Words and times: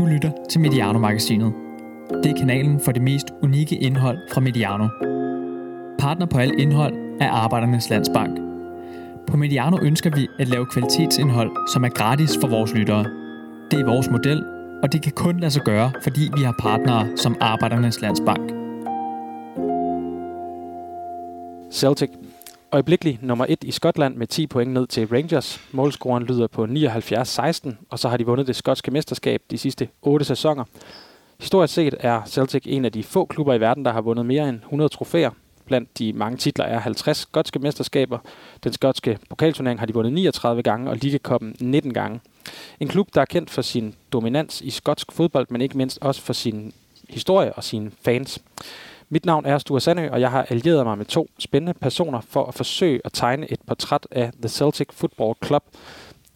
Du 0.00 0.06
lytter 0.06 0.30
til 0.50 0.60
Mediano-magasinet. 0.60 1.52
Det 2.22 2.30
er 2.30 2.36
kanalen 2.36 2.80
for 2.80 2.92
det 2.92 3.02
mest 3.02 3.26
unikke 3.42 3.76
indhold 3.76 4.18
fra 4.32 4.40
Mediano. 4.40 4.88
Partner 5.98 6.26
på 6.26 6.38
alt 6.38 6.54
indhold 6.58 6.94
er 7.20 7.30
Arbejdernes 7.30 7.90
Landsbank. 7.90 8.38
På 9.26 9.36
Mediano 9.36 9.78
ønsker 9.82 10.10
vi 10.10 10.28
at 10.38 10.48
lave 10.48 10.66
kvalitetsindhold, 10.66 11.50
som 11.72 11.84
er 11.84 11.88
gratis 11.88 12.38
for 12.40 12.48
vores 12.48 12.74
lyttere. 12.74 13.04
Det 13.70 13.80
er 13.80 13.84
vores 13.84 14.10
model, 14.10 14.44
og 14.82 14.92
det 14.92 15.02
kan 15.02 15.12
kun 15.12 15.40
lade 15.40 15.50
sig 15.50 15.62
gøre, 15.62 15.90
fordi 16.02 16.30
vi 16.36 16.42
har 16.42 16.54
partnere 16.58 17.16
som 17.16 17.36
Arbejdernes 17.40 18.00
Landsbank. 18.00 18.52
Celtic. 21.70 22.10
Øjeblikkelig 22.72 23.18
nummer 23.22 23.46
1 23.48 23.64
i 23.64 23.70
Skotland 23.70 24.16
med 24.16 24.26
10 24.26 24.46
point 24.46 24.72
ned 24.72 24.86
til 24.86 25.06
Rangers. 25.06 25.60
Målscoren 25.72 26.22
lyder 26.22 26.46
på 26.46 26.64
79-16, 26.64 27.70
og 27.90 27.98
så 27.98 28.08
har 28.08 28.16
de 28.16 28.26
vundet 28.26 28.46
det 28.46 28.56
skotske 28.56 28.90
mesterskab 28.90 29.42
de 29.50 29.58
sidste 29.58 29.88
8 30.02 30.24
sæsoner. 30.24 30.64
Historisk 31.40 31.74
set 31.74 31.94
er 32.00 32.22
Celtic 32.26 32.62
en 32.66 32.84
af 32.84 32.92
de 32.92 33.02
få 33.02 33.24
klubber 33.24 33.54
i 33.54 33.60
verden, 33.60 33.84
der 33.84 33.92
har 33.92 34.00
vundet 34.00 34.26
mere 34.26 34.48
end 34.48 34.56
100 34.56 34.88
trofæer. 34.88 35.30
Blandt 35.66 35.98
de 35.98 36.12
mange 36.12 36.36
titler 36.36 36.64
er 36.64 36.78
50 36.78 37.16
skotske 37.16 37.58
mesterskaber. 37.58 38.18
Den 38.64 38.72
skotske 38.72 39.18
pokalturnering 39.30 39.80
har 39.80 39.86
de 39.86 39.94
vundet 39.94 40.12
39 40.12 40.62
gange, 40.62 40.90
og 40.90 40.96
ligekoppen 40.96 41.56
19 41.60 41.94
gange. 41.94 42.20
En 42.80 42.88
klub, 42.88 43.08
der 43.14 43.20
er 43.20 43.24
kendt 43.24 43.50
for 43.50 43.62
sin 43.62 43.94
dominans 44.12 44.60
i 44.60 44.70
skotsk 44.70 45.12
fodbold, 45.12 45.46
men 45.50 45.60
ikke 45.60 45.76
mindst 45.76 45.98
også 46.00 46.22
for 46.22 46.32
sin 46.32 46.72
historie 47.08 47.52
og 47.52 47.64
sine 47.64 47.90
fans. 48.02 48.42
Mit 49.12 49.26
navn 49.26 49.46
er 49.46 49.58
Sture 49.58 49.80
Sandø, 49.80 50.08
og 50.10 50.20
jeg 50.20 50.30
har 50.30 50.46
allieret 50.50 50.86
mig 50.86 50.98
med 50.98 51.06
to 51.06 51.30
spændende 51.38 51.74
personer 51.74 52.20
for 52.20 52.44
at 52.44 52.54
forsøge 52.54 53.00
at 53.04 53.12
tegne 53.12 53.52
et 53.52 53.60
portræt 53.66 54.06
af 54.10 54.30
The 54.40 54.48
Celtic 54.48 54.88
Football 54.92 55.34
Club. 55.44 55.64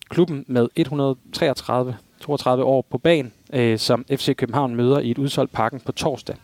Klubben 0.08 0.44
med 0.48 0.68
133 0.76 1.96
32 2.20 2.64
år 2.64 2.86
på 2.90 2.98
banen, 2.98 3.32
øh, 3.52 3.78
som 3.78 4.04
FC 4.10 4.36
København 4.36 4.76
møder 4.76 4.98
i 4.98 5.10
et 5.10 5.18
udsolgt 5.18 5.52
parken 5.52 5.80
på 5.80 5.92
torsdag. 5.92 6.36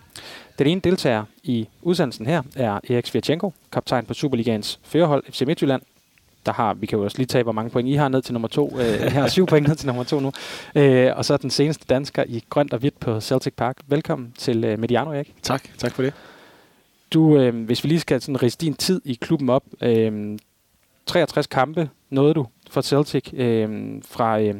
Den 0.59 0.67
ene 0.67 0.81
deltager 0.81 1.25
i 1.43 1.69
udsendelsen 1.83 2.27
her 2.27 2.43
er 2.57 2.73
Erik 2.73 3.07
Svirchenko, 3.07 3.53
kaptajn 3.73 4.07
på 4.07 4.15
Superligans 4.15 4.81
førerhold 4.83 5.25
FC 5.33 5.43
Midtjylland. 5.47 5.83
Der 6.47 6.53
har, 6.53 6.75
vi 6.75 6.87
kan 6.87 6.99
jo 6.99 7.05
også 7.05 7.17
lige 7.17 7.27
tage, 7.27 7.43
hvor 7.43 7.53
mange 7.53 7.71
point 7.71 7.89
I 7.89 7.95
har 7.95 8.09
ned 8.09 8.23
til 8.23 8.33
nummer 8.33 8.49
to. 8.49 8.79
Øh, 8.79 9.01
her 9.13 9.23
er 9.23 9.29
syv 9.29 9.47
point 9.47 9.69
ned 9.69 9.77
til 9.77 9.87
nummer 9.87 10.05
to 10.05 10.21
nu. 10.21 10.33
Øh, 10.75 11.11
og 11.17 11.25
så 11.25 11.37
den 11.37 11.51
seneste 11.51 11.85
dansker 11.89 12.25
i 12.29 12.45
grønt 12.51 12.73
og 12.73 12.79
hvidt 12.79 13.01
på 13.01 13.21
Celtic 13.21 13.55
Park. 13.57 13.77
Velkommen 13.87 14.33
til 14.39 14.65
øh, 14.65 14.79
Mediano, 14.79 15.13
Erik. 15.13 15.35
Tak, 15.43 15.63
tak 15.79 15.93
for 15.93 16.03
det. 16.03 16.13
Du, 17.13 17.39
øh, 17.39 17.65
hvis 17.65 17.85
vi 17.85 17.89
lige 17.89 18.01
skal 18.01 18.21
sådan 18.21 18.43
rise 18.43 18.59
din 18.59 18.75
tid 18.75 19.01
i 19.05 19.19
klubben 19.21 19.51
op. 19.51 19.65
Øh, 19.83 20.39
63 21.07 21.47
kampe 21.47 21.91
nåede 22.11 22.35
du 22.35 22.47
for 22.71 22.81
Celtic 22.81 23.31
øh, 23.35 23.95
fra 24.05 24.41
øh, 24.41 24.55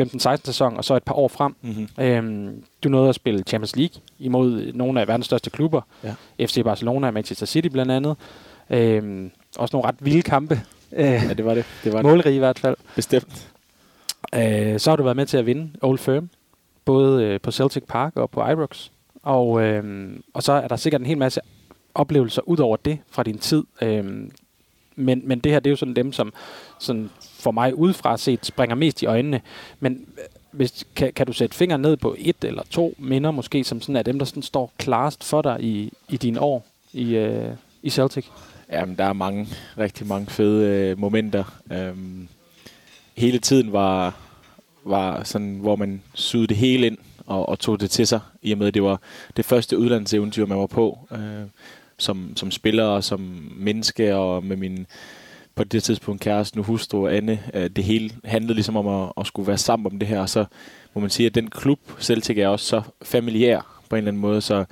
15-16 0.00 0.36
sæson 0.44 0.76
og 0.76 0.84
så 0.84 0.96
et 0.96 1.02
par 1.02 1.14
år 1.14 1.28
frem. 1.28 1.56
Mm-hmm. 1.62 2.04
Øh, 2.04 2.52
du 2.84 2.88
nåede 2.88 3.08
at 3.08 3.14
spille 3.14 3.42
Champions 3.46 3.76
League 3.76 4.02
imod 4.18 4.72
nogle 4.72 5.00
af 5.00 5.08
verdens 5.08 5.26
største 5.26 5.50
klubber. 5.50 5.80
Ja. 6.04 6.14
FC 6.46 6.64
Barcelona 6.64 7.06
og 7.06 7.14
Manchester 7.14 7.46
City 7.46 7.68
blandt 7.68 7.92
andet. 7.92 8.16
Øh, 8.70 9.30
også 9.58 9.76
nogle 9.76 9.88
ret 9.88 9.96
vilde 10.00 10.22
kampe. 10.22 10.60
Øh, 10.92 11.04
Ja, 11.04 11.34
det 11.34 11.44
var 11.44 11.54
det. 11.54 11.64
Det 11.84 11.92
var 11.92 11.98
det. 12.02 12.10
målrige 12.10 12.36
i 12.36 12.38
hvert 12.38 12.58
fald. 12.58 12.76
Bestemt. 12.96 13.50
Øh, 14.34 14.80
så 14.80 14.90
har 14.90 14.96
du 14.96 15.02
været 15.02 15.16
med 15.16 15.26
til 15.26 15.36
at 15.36 15.46
vinde 15.46 15.70
Old 15.82 15.98
Firm, 15.98 16.30
både 16.84 17.24
øh, 17.24 17.40
på 17.40 17.50
Celtic 17.50 17.82
Park 17.88 18.16
og 18.16 18.30
på 18.30 18.50
Ibrox. 18.50 18.88
Og, 19.22 19.62
øh, 19.62 20.10
og 20.34 20.42
så 20.42 20.52
er 20.52 20.68
der 20.68 20.76
sikkert 20.76 21.00
en 21.00 21.06
hel 21.06 21.18
masse 21.18 21.40
oplevelser 21.94 22.42
ud 22.48 22.58
over 22.58 22.76
det 22.76 22.98
fra 23.10 23.22
din 23.22 23.38
tid. 23.38 23.64
Øh, 23.82 24.04
men, 24.96 25.22
men 25.24 25.38
det 25.38 25.52
her, 25.52 25.60
det 25.60 25.66
er 25.70 25.72
jo 25.72 25.76
sådan 25.76 25.96
dem, 25.96 26.12
som 26.12 26.32
sådan 26.78 27.10
for 27.20 27.50
mig 27.50 27.74
udefra 27.74 28.16
set 28.16 28.46
springer 28.46 28.76
mest 28.76 29.02
i 29.02 29.06
øjnene. 29.06 29.40
Men 29.80 29.92
øh, 30.18 30.24
hvis, 30.50 30.86
kan, 30.96 31.12
kan 31.12 31.26
du 31.26 31.32
sætte 31.32 31.56
fingeren 31.56 31.82
ned 31.82 31.96
på 31.96 32.16
et 32.18 32.36
eller 32.44 32.62
to 32.70 32.94
minder 32.98 33.30
måske, 33.30 33.64
som 33.64 33.80
sådan 33.80 33.96
er 33.96 34.02
dem, 34.02 34.18
der 34.18 34.26
sådan 34.26 34.42
står 34.42 34.72
klarest 34.78 35.24
for 35.24 35.42
dig 35.42 35.56
i, 35.60 35.92
i 36.08 36.16
dine 36.16 36.40
år 36.40 36.66
i, 36.92 37.14
øh, 37.16 37.50
i 37.82 37.90
Celtic? 37.90 38.26
Jamen, 38.72 38.96
der 38.96 39.04
er 39.04 39.12
mange, 39.12 39.48
rigtig 39.78 40.06
mange 40.06 40.26
fede 40.26 40.66
øh, 40.66 40.98
momenter. 40.98 41.60
Øhm, 41.72 42.28
hele 43.16 43.38
tiden 43.38 43.72
var, 43.72 44.16
var 44.84 45.24
sådan, 45.24 45.58
hvor 45.60 45.76
man 45.76 46.02
sugede 46.14 46.46
det 46.46 46.56
hele 46.56 46.86
ind 46.86 46.98
og, 47.26 47.48
og 47.48 47.58
tog 47.58 47.80
det 47.80 47.90
til 47.90 48.06
sig, 48.06 48.20
i 48.42 48.52
og 48.52 48.58
med, 48.58 48.66
at 48.66 48.74
det 48.74 48.82
var 48.82 49.00
det 49.36 49.44
første 49.44 49.78
udlandseventyr, 49.78 50.46
man 50.46 50.58
var 50.58 50.66
på, 50.66 50.98
øh, 51.12 51.46
som, 51.98 52.32
som 52.36 52.50
spiller 52.50 52.84
og 52.84 53.04
som 53.04 53.20
menneske, 53.56 54.16
og 54.16 54.44
med 54.44 54.56
min 54.56 54.86
på 55.54 55.64
det 55.64 55.82
tidspunkt 55.82 56.22
kæreste, 56.22 56.56
nu 56.56 56.62
hustru 56.62 57.08
Anne. 57.08 57.42
Øh, 57.54 57.70
det 57.70 57.84
hele 57.84 58.10
handlede 58.24 58.54
ligesom 58.54 58.76
om 58.76 58.88
at, 58.88 59.12
at 59.16 59.26
skulle 59.26 59.46
være 59.46 59.58
sammen 59.58 59.86
om 59.92 59.98
det 59.98 60.08
her, 60.08 60.20
og 60.20 60.28
så 60.28 60.44
må 60.94 61.00
man 61.00 61.10
sige, 61.10 61.26
at 61.26 61.34
den 61.34 61.50
klub, 61.50 61.78
Celtic, 62.00 62.38
er 62.38 62.48
også 62.48 62.66
så 62.66 62.82
familiær 63.02 63.80
på 63.88 63.96
en 63.96 63.98
eller 63.98 64.10
anden 64.10 64.20
måde, 64.20 64.40
så 64.40 64.64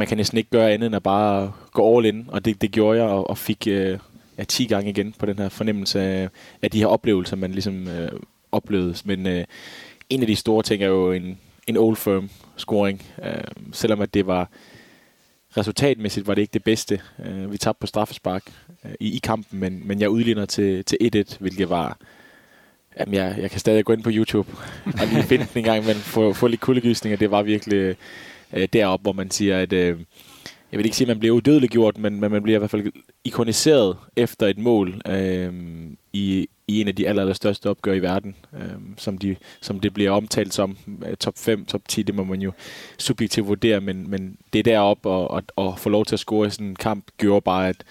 man 0.00 0.08
kan 0.08 0.16
næsten 0.16 0.38
ikke 0.38 0.50
gøre 0.50 0.72
andet 0.72 0.86
end 0.86 0.96
at 0.96 1.02
bare 1.02 1.52
gå 1.72 1.96
all 1.96 2.06
in, 2.06 2.24
og 2.28 2.44
det, 2.44 2.62
det 2.62 2.72
gjorde 2.72 2.98
jeg, 2.98 3.08
og, 3.08 3.30
og 3.30 3.38
fik 3.38 3.66
øh, 3.66 3.98
ja, 4.38 4.44
10 4.44 4.64
gange 4.64 4.90
igen 4.90 5.14
på 5.18 5.26
den 5.26 5.38
her 5.38 5.48
fornemmelse 5.48 6.00
af, 6.00 6.28
af 6.62 6.70
de 6.70 6.78
her 6.78 6.86
oplevelser, 6.86 7.36
man 7.36 7.52
ligesom 7.52 7.88
øh, 7.88 8.10
oplevede. 8.52 8.94
Men 9.04 9.26
øh, 9.26 9.44
en 10.10 10.20
af 10.20 10.26
de 10.26 10.36
store 10.36 10.62
ting 10.62 10.82
er 10.82 10.86
jo 10.86 11.12
en, 11.12 11.38
en 11.66 11.76
old 11.76 11.96
firm 11.96 12.30
scoring, 12.56 13.02
øh, 13.24 13.44
selvom 13.72 14.00
at 14.00 14.14
det 14.14 14.26
var 14.26 14.50
resultatmæssigt 15.56 16.26
var 16.26 16.34
det 16.34 16.42
ikke 16.42 16.54
det 16.54 16.64
bedste. 16.64 17.00
Øh, 17.24 17.52
vi 17.52 17.58
tabte 17.58 17.80
på 17.80 17.86
straffespark 17.86 18.42
øh, 18.84 18.92
i, 19.00 19.16
i 19.16 19.18
kampen, 19.18 19.60
men, 19.60 19.82
men 19.84 20.00
jeg 20.00 20.10
udligner 20.10 20.46
til, 20.46 20.84
til 20.84 21.24
1-1, 21.30 21.36
hvilket 21.40 21.70
var... 21.70 21.98
Jamen, 23.00 23.14
jeg, 23.14 23.36
jeg 23.38 23.50
kan 23.50 23.60
stadig 23.60 23.84
gå 23.84 23.92
ind 23.92 24.02
på 24.02 24.10
YouTube 24.12 24.50
og 24.84 25.06
lige 25.12 25.22
finde 25.22 25.46
den 25.54 25.58
en 25.58 25.64
gang, 25.64 25.86
men 25.86 25.94
få, 25.94 26.32
få 26.32 26.46
lidt 26.46 26.60
kuldegysninger. 26.60 27.16
Det 27.16 27.30
var 27.30 27.42
virkelig 27.42 27.96
øh, 28.52 28.68
deroppe, 28.72 29.02
hvor 29.02 29.12
man 29.12 29.30
siger, 29.30 29.58
at... 29.58 29.72
Øh, 29.72 29.98
jeg 30.72 30.78
vil 30.78 30.86
ikke 30.86 30.96
sige, 30.96 31.04
at 31.04 31.08
man 31.08 31.18
bliver 31.18 31.34
udødeliggjort, 31.34 31.98
men, 31.98 32.20
men 32.20 32.30
man 32.30 32.42
bliver 32.42 32.58
i 32.58 32.58
hvert 32.58 32.70
fald 32.70 32.92
ikoniseret 33.24 33.96
efter 34.16 34.46
et 34.46 34.58
mål 34.58 35.00
øh, 35.06 35.52
i, 36.12 36.48
i 36.68 36.80
en 36.80 36.88
af 36.88 36.96
de 36.96 37.08
aller, 37.08 37.22
aller 37.22 37.34
største 37.34 37.70
opgør 37.70 37.92
i 37.92 38.02
verden, 38.02 38.36
øh, 38.54 38.80
som, 38.96 39.18
de, 39.18 39.36
som 39.60 39.80
det 39.80 39.94
bliver 39.94 40.10
omtalt 40.10 40.54
som. 40.54 40.76
Øh, 41.06 41.16
top 41.16 41.38
5, 41.38 41.64
top 41.64 41.88
10, 41.88 42.02
det 42.02 42.14
må 42.14 42.24
man 42.24 42.42
jo 42.42 42.52
subjektivt 42.98 43.48
vurdere, 43.48 43.80
men, 43.80 44.10
men 44.10 44.36
det 44.52 44.64
derop 44.64 45.04
deroppe, 45.04 45.08
og, 45.08 45.30
og, 45.30 45.42
og 45.56 45.78
få 45.78 45.88
lov 45.88 46.04
til 46.04 46.14
at 46.14 46.20
score 46.20 46.46
i 46.46 46.50
sådan 46.50 46.66
en 46.66 46.76
kamp, 46.76 47.04
gjorde 47.18 47.40
bare, 47.40 47.68
at 47.68 47.84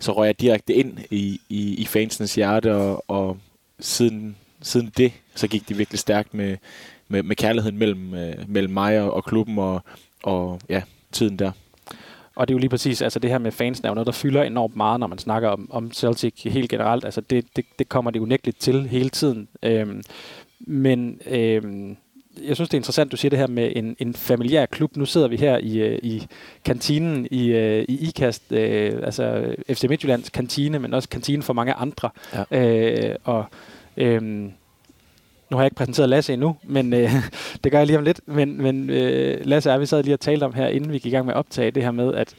så 0.00 0.12
røg 0.12 0.26
jeg 0.26 0.40
direkte 0.40 0.74
ind 0.74 0.98
i, 1.10 1.40
i, 1.48 1.74
i 1.74 1.84
fansens 1.84 2.34
hjerte, 2.34 2.74
og, 2.74 3.04
og 3.08 3.38
siden, 3.80 4.36
siden 4.62 4.92
det, 4.96 5.12
så 5.34 5.48
gik 5.48 5.68
det 5.68 5.78
virkelig 5.78 5.98
stærkt 5.98 6.34
med, 6.34 6.56
med, 7.08 7.22
med 7.22 7.36
kærligheden 7.36 7.78
mellem, 7.78 8.14
øh, 8.14 8.34
mellem 8.48 8.72
mig 8.72 9.00
og, 9.00 9.14
og 9.14 9.24
klubben, 9.24 9.58
og, 9.58 9.82
og 10.22 10.60
ja, 10.68 10.82
tiden 11.12 11.38
der. 11.38 11.50
Og 12.36 12.48
det 12.48 12.54
er 12.54 12.56
jo 12.56 12.58
lige 12.58 12.70
præcis, 12.70 13.02
altså 13.02 13.18
det 13.18 13.30
her 13.30 13.38
med 13.38 13.52
fans 13.52 13.80
er 13.80 13.88
jo 13.88 13.94
noget, 13.94 14.06
der 14.06 14.12
fylder 14.12 14.42
enormt 14.42 14.76
meget, 14.76 15.00
når 15.00 15.06
man 15.06 15.18
snakker 15.18 15.48
om, 15.48 15.68
om 15.72 15.92
Celtic 15.92 16.42
helt 16.42 16.70
generelt. 16.70 17.04
Altså 17.04 17.20
det, 17.20 17.44
det, 17.56 17.64
det 17.78 17.88
kommer 17.88 18.10
det 18.10 18.20
unægteligt 18.20 18.60
til 18.60 18.88
hele 18.88 19.08
tiden. 19.08 19.48
Øhm, 19.62 20.02
men 20.60 21.20
øhm, 21.26 21.96
jeg 22.42 22.56
synes, 22.56 22.68
det 22.68 22.74
er 22.74 22.78
interessant, 22.78 23.12
du 23.12 23.16
siger 23.16 23.30
det 23.30 23.38
her 23.38 23.46
med 23.46 23.72
en, 23.76 23.96
en 23.98 24.14
familiær 24.14 24.66
klub. 24.66 24.96
Nu 24.96 25.06
sidder 25.06 25.28
vi 25.28 25.36
her 25.36 25.58
i, 25.58 25.78
øh, 25.78 25.98
i 26.02 26.26
kantinen 26.64 27.28
i, 27.30 27.46
øh, 27.46 27.84
i 27.88 28.08
IKAST, 28.08 28.52
øh, 28.52 29.00
altså 29.02 29.54
FC 29.68 29.84
Midtjyllands 29.88 30.30
kantine, 30.30 30.78
men 30.78 30.94
også 30.94 31.08
kantinen 31.08 31.42
for 31.42 31.52
mange 31.52 31.72
andre. 31.72 32.10
Ja. 32.52 32.64
Øh, 33.10 33.16
og 33.24 33.44
øhm, 33.96 34.52
nu 35.50 35.56
har 35.56 35.64
jeg 35.64 35.66
ikke 35.66 35.76
præsenteret 35.76 36.08
Lasse 36.08 36.32
endnu, 36.32 36.56
men 36.64 36.92
øh, 36.92 37.10
det 37.64 37.72
gør 37.72 37.78
jeg 37.78 37.86
lige 37.86 37.98
om 37.98 38.04
lidt. 38.04 38.20
Men, 38.26 38.62
men 38.62 38.90
øh, 38.90 39.38
Lasse 39.44 39.72
og 39.72 39.80
vi 39.80 39.86
sad 39.86 40.02
lige 40.02 40.14
og 40.14 40.20
talte 40.20 40.44
om 40.44 40.54
her, 40.54 40.66
inden 40.68 40.92
vi 40.92 40.98
gik 40.98 41.06
i 41.06 41.10
gang 41.16 41.26
med 41.26 41.34
at 41.34 41.38
optage 41.38 41.70
det 41.70 41.82
her 41.82 41.90
med, 41.90 42.14
at, 42.14 42.34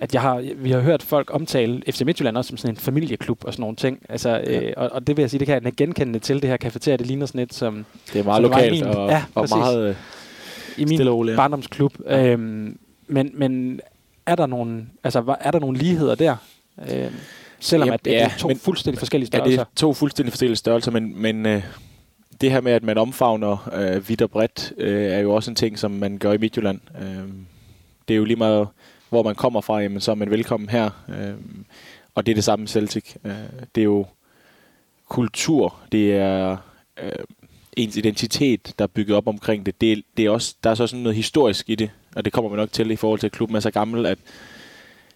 at 0.00 0.14
jeg 0.14 0.22
har, 0.22 0.44
vi 0.56 0.70
har 0.70 0.80
hørt 0.80 1.02
folk 1.02 1.30
omtale 1.34 1.82
FC 1.90 2.00
Midtjylland 2.02 2.36
også 2.36 2.48
som 2.48 2.56
sådan 2.56 2.74
en 2.74 2.76
familieklub 2.80 3.44
og 3.44 3.52
sådan 3.52 3.60
nogle 3.62 3.76
ting. 3.76 3.98
Altså, 4.08 4.40
øh, 4.46 4.72
og, 4.76 4.90
og 4.92 5.06
det 5.06 5.16
vil 5.16 5.22
jeg 5.22 5.30
sige, 5.30 5.38
det 5.40 5.46
kan 5.46 5.64
jeg 5.64 5.72
genkende 5.72 6.18
til 6.18 6.42
det 6.42 6.50
her 6.50 6.56
kafeteria. 6.56 6.96
Det 6.96 7.06
ligner 7.06 7.26
sådan 7.26 7.40
et 7.40 7.54
som... 7.54 7.84
Det 8.12 8.18
er 8.20 8.24
meget 8.24 8.42
lokalt 8.42 8.72
min- 8.72 8.84
og, 8.84 9.10
ja, 9.10 9.22
og 9.34 9.42
præcis. 9.42 9.56
meget 9.56 9.88
øh, 9.88 9.94
i 10.76 10.84
min 10.84 11.00
og 11.08 11.26
ja. 11.26 11.36
barndomsklub. 11.36 11.94
Ja. 12.06 12.26
Øhm, 12.26 12.78
men, 13.06 13.30
men 13.34 13.80
er 14.26 14.34
der 14.34 14.46
nogle, 14.46 14.86
altså, 15.04 15.36
er 15.40 15.50
der 15.50 15.58
nogle 15.58 15.78
ligheder 15.78 16.14
der? 16.14 16.36
Øhm, 16.92 17.14
selvom 17.60 17.86
Jamen, 17.86 17.94
at 17.94 18.04
det 18.04 18.10
ja, 18.10 18.24
er 18.24 18.28
to 18.38 18.48
men- 18.48 18.58
fuldstændig 18.58 18.98
forskellige 18.98 19.30
Ja, 19.32 19.36
det 19.38 19.42
størrelser. 19.44 19.62
er 19.62 19.66
to 19.76 19.94
fuldstændig 19.94 20.32
forskellige 20.32 20.56
størrelser, 20.56 20.90
men, 20.90 21.22
men 21.22 21.46
øh, 21.46 21.62
det 22.40 22.50
her 22.50 22.60
med, 22.60 22.72
at 22.72 22.82
man 22.82 22.98
omfavner 22.98 23.68
øh, 23.74 24.08
vidt 24.08 24.22
og 24.22 24.30
bredt, 24.30 24.72
øh, 24.76 25.12
er 25.12 25.18
jo 25.18 25.34
også 25.34 25.50
en 25.50 25.54
ting, 25.54 25.78
som 25.78 25.90
man 25.90 26.18
gør 26.18 26.32
i 26.32 26.38
Midtjylland. 26.38 26.80
Øh, 27.00 27.28
det 28.08 28.14
er 28.14 28.18
jo 28.18 28.24
lige 28.24 28.36
meget, 28.36 28.68
hvor 29.08 29.22
man 29.22 29.34
kommer 29.34 29.60
fra, 29.60 29.78
jamen, 29.80 30.00
så 30.00 30.10
er 30.10 30.14
man 30.14 30.30
velkommen 30.30 30.68
her. 30.68 30.90
Øh, 31.08 31.34
og 32.14 32.26
det 32.26 32.32
er 32.32 32.34
det 32.36 32.44
samme 32.44 32.60
med 32.62 32.68
Celtic. 32.68 33.14
Øh, 33.24 33.32
det 33.74 33.80
er 33.80 33.84
jo 33.84 34.06
kultur, 35.08 35.76
det 35.92 36.16
er 36.16 36.56
øh, 37.02 37.12
ens 37.76 37.96
identitet, 37.96 38.74
der 38.78 38.82
er 38.84 38.86
bygget 38.94 39.16
op 39.16 39.26
omkring 39.28 39.66
det. 39.66 39.80
det, 39.80 39.92
er- 39.92 40.02
det 40.16 40.24
er 40.24 40.30
også, 40.30 40.54
der 40.64 40.70
er 40.70 40.74
så 40.74 40.86
sådan 40.86 41.02
noget 41.02 41.16
historisk 41.16 41.70
i 41.70 41.74
det, 41.74 41.90
og 42.16 42.24
det 42.24 42.32
kommer 42.32 42.50
man 42.50 42.58
nok 42.58 42.72
til 42.72 42.90
i 42.90 42.96
forhold 42.96 43.20
til, 43.20 43.26
at 43.26 43.32
klubben 43.32 43.56
er 43.56 43.60
så 43.60 43.70
gammel, 43.70 44.06
at 44.06 44.18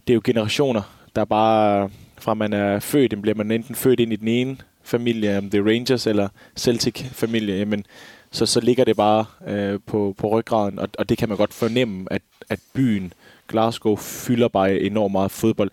det 0.06 0.12
er 0.12 0.14
jo 0.14 0.20
generationer, 0.24 0.82
der 1.16 1.24
bare 1.24 1.90
fra 2.18 2.34
man 2.34 2.52
er 2.52 2.80
født, 2.80 3.12
jamen 3.12 3.22
bliver 3.22 3.34
man 3.36 3.50
enten 3.50 3.74
født 3.74 4.00
ind 4.00 4.12
i 4.12 4.16
den 4.16 4.28
ene 4.28 4.56
familie, 4.84 5.38
om 5.38 5.50
det 5.50 5.58
er 5.58 5.64
Rangers 5.64 6.06
eller 6.06 6.28
Celtic 6.56 7.04
familie, 7.12 7.56
jamen, 7.56 7.86
så, 8.30 8.46
så 8.46 8.60
ligger 8.60 8.84
det 8.84 8.96
bare 8.96 9.24
øh, 9.46 9.80
på, 9.86 10.14
på 10.18 10.28
ryggraden, 10.28 10.78
og, 10.78 10.88
og 10.98 11.08
det 11.08 11.18
kan 11.18 11.28
man 11.28 11.38
godt 11.38 11.54
fornemme, 11.54 12.06
at, 12.10 12.22
at 12.50 12.60
byen 12.74 13.12
Glasgow 13.48 13.96
fylder 13.96 14.48
bare 14.48 14.80
enormt 14.80 15.12
meget 15.12 15.30
fodbold. 15.30 15.70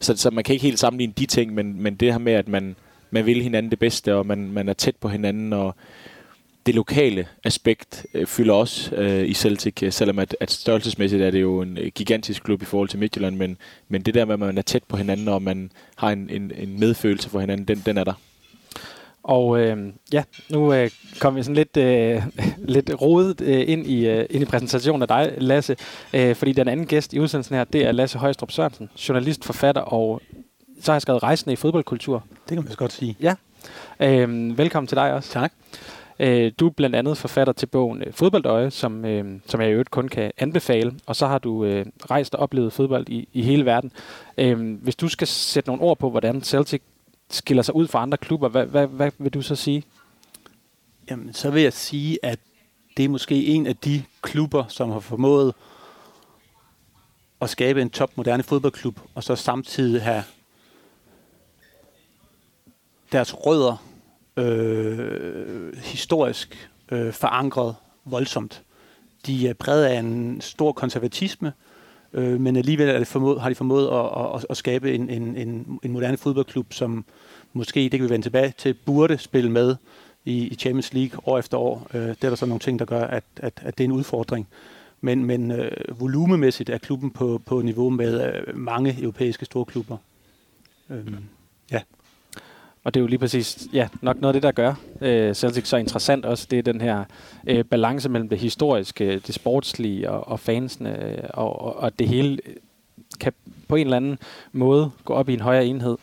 Så, 0.00 0.16
så 0.16 0.30
man 0.30 0.44
kan 0.44 0.52
ikke 0.52 0.62
helt 0.62 0.78
sammenligne 0.78 1.12
de 1.18 1.26
ting, 1.26 1.54
men, 1.54 1.82
men 1.82 1.94
det 1.94 2.12
her 2.12 2.18
med, 2.18 2.32
at 2.32 2.48
man, 2.48 2.76
man 3.10 3.26
vil 3.26 3.42
hinanden 3.42 3.70
det 3.70 3.78
bedste, 3.78 4.14
og 4.14 4.26
man, 4.26 4.52
man 4.52 4.68
er 4.68 4.72
tæt 4.72 4.96
på 4.96 5.08
hinanden, 5.08 5.52
og 5.52 5.74
det 6.66 6.74
lokale 6.74 7.26
aspekt 7.44 8.06
øh, 8.14 8.26
fylder 8.26 8.54
også 8.54 8.94
øh, 8.94 9.28
i 9.28 9.34
Celtic, 9.34 9.82
øh, 9.82 9.92
selvom 9.92 10.18
at, 10.18 10.36
at 10.40 10.50
størrelsesmæssigt 10.50 11.22
er 11.22 11.30
det 11.30 11.40
jo 11.40 11.60
en 11.60 11.78
øh, 11.78 11.90
gigantisk 11.94 12.42
klub 12.42 12.62
i 12.62 12.64
forhold 12.64 12.88
til 12.88 12.98
Midtjylland, 12.98 13.36
men, 13.36 13.56
men 13.88 14.02
det 14.02 14.14
der 14.14 14.24
med, 14.24 14.34
at 14.34 14.40
man 14.40 14.58
er 14.58 14.62
tæt 14.62 14.82
på 14.88 14.96
hinanden, 14.96 15.28
og 15.28 15.42
man 15.42 15.70
har 15.96 16.10
en, 16.10 16.30
en, 16.30 16.52
en 16.56 16.80
medfølelse 16.80 17.30
for 17.30 17.40
hinanden, 17.40 17.68
den, 17.68 17.82
den 17.86 17.98
er 17.98 18.04
der. 18.04 18.14
Og 19.24 19.60
øh, 19.60 19.76
ja, 20.12 20.22
nu 20.50 20.72
øh, 20.72 20.90
kommer 21.20 21.38
vi 21.38 21.42
sådan 21.42 21.54
lidt, 21.54 21.76
øh, 21.76 22.22
lidt 22.74 22.90
rodet 23.00 23.40
øh, 23.40 23.64
ind, 23.68 23.86
i, 23.86 24.06
øh, 24.06 24.26
ind 24.30 24.42
i 24.42 24.46
præsentationen 24.46 25.02
af 25.02 25.08
dig, 25.08 25.34
Lasse. 25.38 25.76
Øh, 26.14 26.34
fordi 26.34 26.52
den 26.52 26.68
anden 26.68 26.86
gæst 26.86 27.12
i 27.12 27.20
udsendelsen 27.20 27.56
her, 27.56 27.64
det 27.64 27.86
er 27.86 27.92
Lasse 27.92 28.18
Højstrup 28.18 28.50
Sørensen, 28.50 28.90
journalist, 29.08 29.44
forfatter 29.44 29.82
og 29.82 30.22
så 30.80 30.92
har 30.92 30.96
jeg 30.96 31.02
skrevet 31.02 31.22
Rejsende 31.22 31.52
i 31.52 31.56
fodboldkultur. 31.56 32.24
Det 32.48 32.56
kan 32.56 32.64
man 32.64 32.74
godt 32.76 32.92
sige. 32.92 33.16
Ja. 33.20 33.34
Øh, 34.00 34.58
velkommen 34.58 34.86
til 34.86 34.96
dig 34.96 35.12
også. 35.12 35.30
Tak. 35.30 35.52
Øh, 36.18 36.52
du 36.60 36.66
er 36.66 36.70
blandt 36.70 36.96
andet 36.96 37.18
forfatter 37.18 37.52
til 37.52 37.66
bogen 37.66 38.02
øh, 38.02 38.12
Fodboldøje, 38.12 38.70
som, 38.70 39.04
øh, 39.04 39.40
som 39.46 39.60
jeg 39.60 39.68
i 39.68 39.72
øvrigt 39.72 39.90
kun 39.90 40.08
kan 40.08 40.32
anbefale. 40.38 40.92
Og 41.06 41.16
så 41.16 41.26
har 41.26 41.38
du 41.38 41.64
øh, 41.64 41.86
rejst 42.10 42.34
og 42.34 42.40
oplevet 42.40 42.72
fodbold 42.72 43.08
i, 43.08 43.28
i 43.32 43.42
hele 43.42 43.64
verden. 43.64 43.92
Øh, 44.38 44.74
hvis 44.82 44.96
du 44.96 45.08
skal 45.08 45.26
sætte 45.26 45.70
nogle 45.70 45.82
ord 45.82 45.98
på, 45.98 46.10
hvordan 46.10 46.42
Celtic 46.42 46.82
skiller 47.30 47.62
sig 47.62 47.74
ud 47.74 47.88
fra 47.88 48.02
andre 48.02 48.18
klubber, 48.18 48.48
hvad, 48.48 48.66
hvad, 48.66 48.86
hvad 48.86 49.10
vil 49.18 49.34
du 49.34 49.42
så 49.42 49.56
sige? 49.56 49.84
Jamen, 51.10 51.34
så 51.34 51.50
vil 51.50 51.62
jeg 51.62 51.72
sige, 51.72 52.18
at 52.22 52.38
det 52.96 53.04
er 53.04 53.08
måske 53.08 53.46
en 53.46 53.66
af 53.66 53.76
de 53.76 54.02
klubber, 54.22 54.64
som 54.68 54.90
har 54.90 55.00
formået 55.00 55.54
at 57.40 57.50
skabe 57.50 57.82
en 57.82 57.90
topmoderne 57.90 58.42
fodboldklub, 58.42 59.00
og 59.14 59.24
så 59.24 59.36
samtidig 59.36 60.02
have 60.02 60.24
deres 63.12 63.34
rødder 63.34 63.76
øh, 64.36 65.76
historisk 65.76 66.70
øh, 66.88 67.12
forankret 67.12 67.76
voldsomt. 68.04 68.62
De 69.26 69.48
er 69.48 69.54
præget 69.54 69.84
af 69.84 69.98
en 69.98 70.40
stor 70.40 70.72
konservatisme, 70.72 71.52
øh, 72.14 72.40
men 72.40 72.56
alligevel 72.56 72.88
er 72.88 72.98
det 72.98 73.06
formået, 73.06 73.40
har 73.40 73.48
de 73.48 73.54
formået 73.54 73.88
at, 73.88 74.34
at, 74.34 74.46
at 74.50 74.56
skabe 74.56 74.94
en, 74.94 75.10
en, 75.10 75.36
en, 75.36 75.78
en 75.82 75.92
moderne 75.92 76.16
fodboldklub, 76.16 76.72
som 76.72 77.04
måske, 77.52 77.80
det 77.80 77.90
kan 77.90 78.02
vi 78.02 78.10
vende 78.10 78.24
tilbage 78.26 78.54
til, 78.58 78.74
burde 78.74 79.18
spille 79.18 79.50
med 79.50 79.76
i, 80.24 80.48
i 80.48 80.54
Champions 80.54 80.92
League 80.92 81.20
år 81.24 81.38
efter 81.38 81.58
år. 81.58 81.86
Øh, 81.94 82.00
det 82.00 82.24
er 82.24 82.28
der 82.28 82.34
så 82.34 82.46
nogle 82.46 82.60
ting, 82.60 82.78
der 82.78 82.84
gør, 82.84 83.04
at, 83.04 83.24
at, 83.36 83.52
at 83.62 83.78
det 83.78 83.84
er 83.84 83.88
en 83.88 83.92
udfordring. 83.92 84.48
Men, 85.00 85.24
men 85.24 85.50
øh, 85.50 86.00
volumemæssigt 86.00 86.70
er 86.70 86.78
klubben 86.78 87.10
på, 87.10 87.40
på 87.46 87.62
niveau 87.62 87.90
med 87.90 88.34
øh, 88.34 88.58
mange 88.58 89.02
europæiske 89.02 89.44
store 89.44 89.64
klubber. 89.64 89.96
Øh, 90.90 91.06
mm. 91.06 91.16
Ja. 91.72 91.80
Og 92.84 92.94
det 92.94 93.00
er 93.00 93.02
jo 93.02 93.06
lige 93.06 93.18
præcis 93.18 93.68
ja, 93.72 93.88
nok 94.00 94.20
noget 94.20 94.34
af 94.34 94.40
det, 94.40 94.42
der 94.42 94.52
gør 94.52 94.74
øh, 95.00 95.34
Celtic 95.34 95.68
så 95.68 95.76
interessant 95.76 96.24
også. 96.24 96.46
Det 96.50 96.58
er 96.58 96.62
den 96.62 96.80
her 96.80 97.04
øh, 97.46 97.64
balance 97.64 98.08
mellem 98.08 98.28
det 98.28 98.38
historiske, 98.38 99.18
det 99.18 99.34
sportslige 99.34 100.10
og, 100.10 100.28
og 100.28 100.40
fansene, 100.40 101.04
øh, 101.04 101.18
og, 101.30 101.60
og, 101.60 101.76
og 101.76 101.98
det 101.98 102.08
hele 102.08 102.38
øh, 102.46 102.54
kan 103.20 103.32
på 103.68 103.76
en 103.76 103.86
eller 103.86 103.96
anden 103.96 104.18
måde 104.52 104.90
gå 105.04 105.14
op 105.14 105.28
i 105.28 105.34
en 105.34 105.40
højere 105.40 105.66
enhed. 105.66 105.96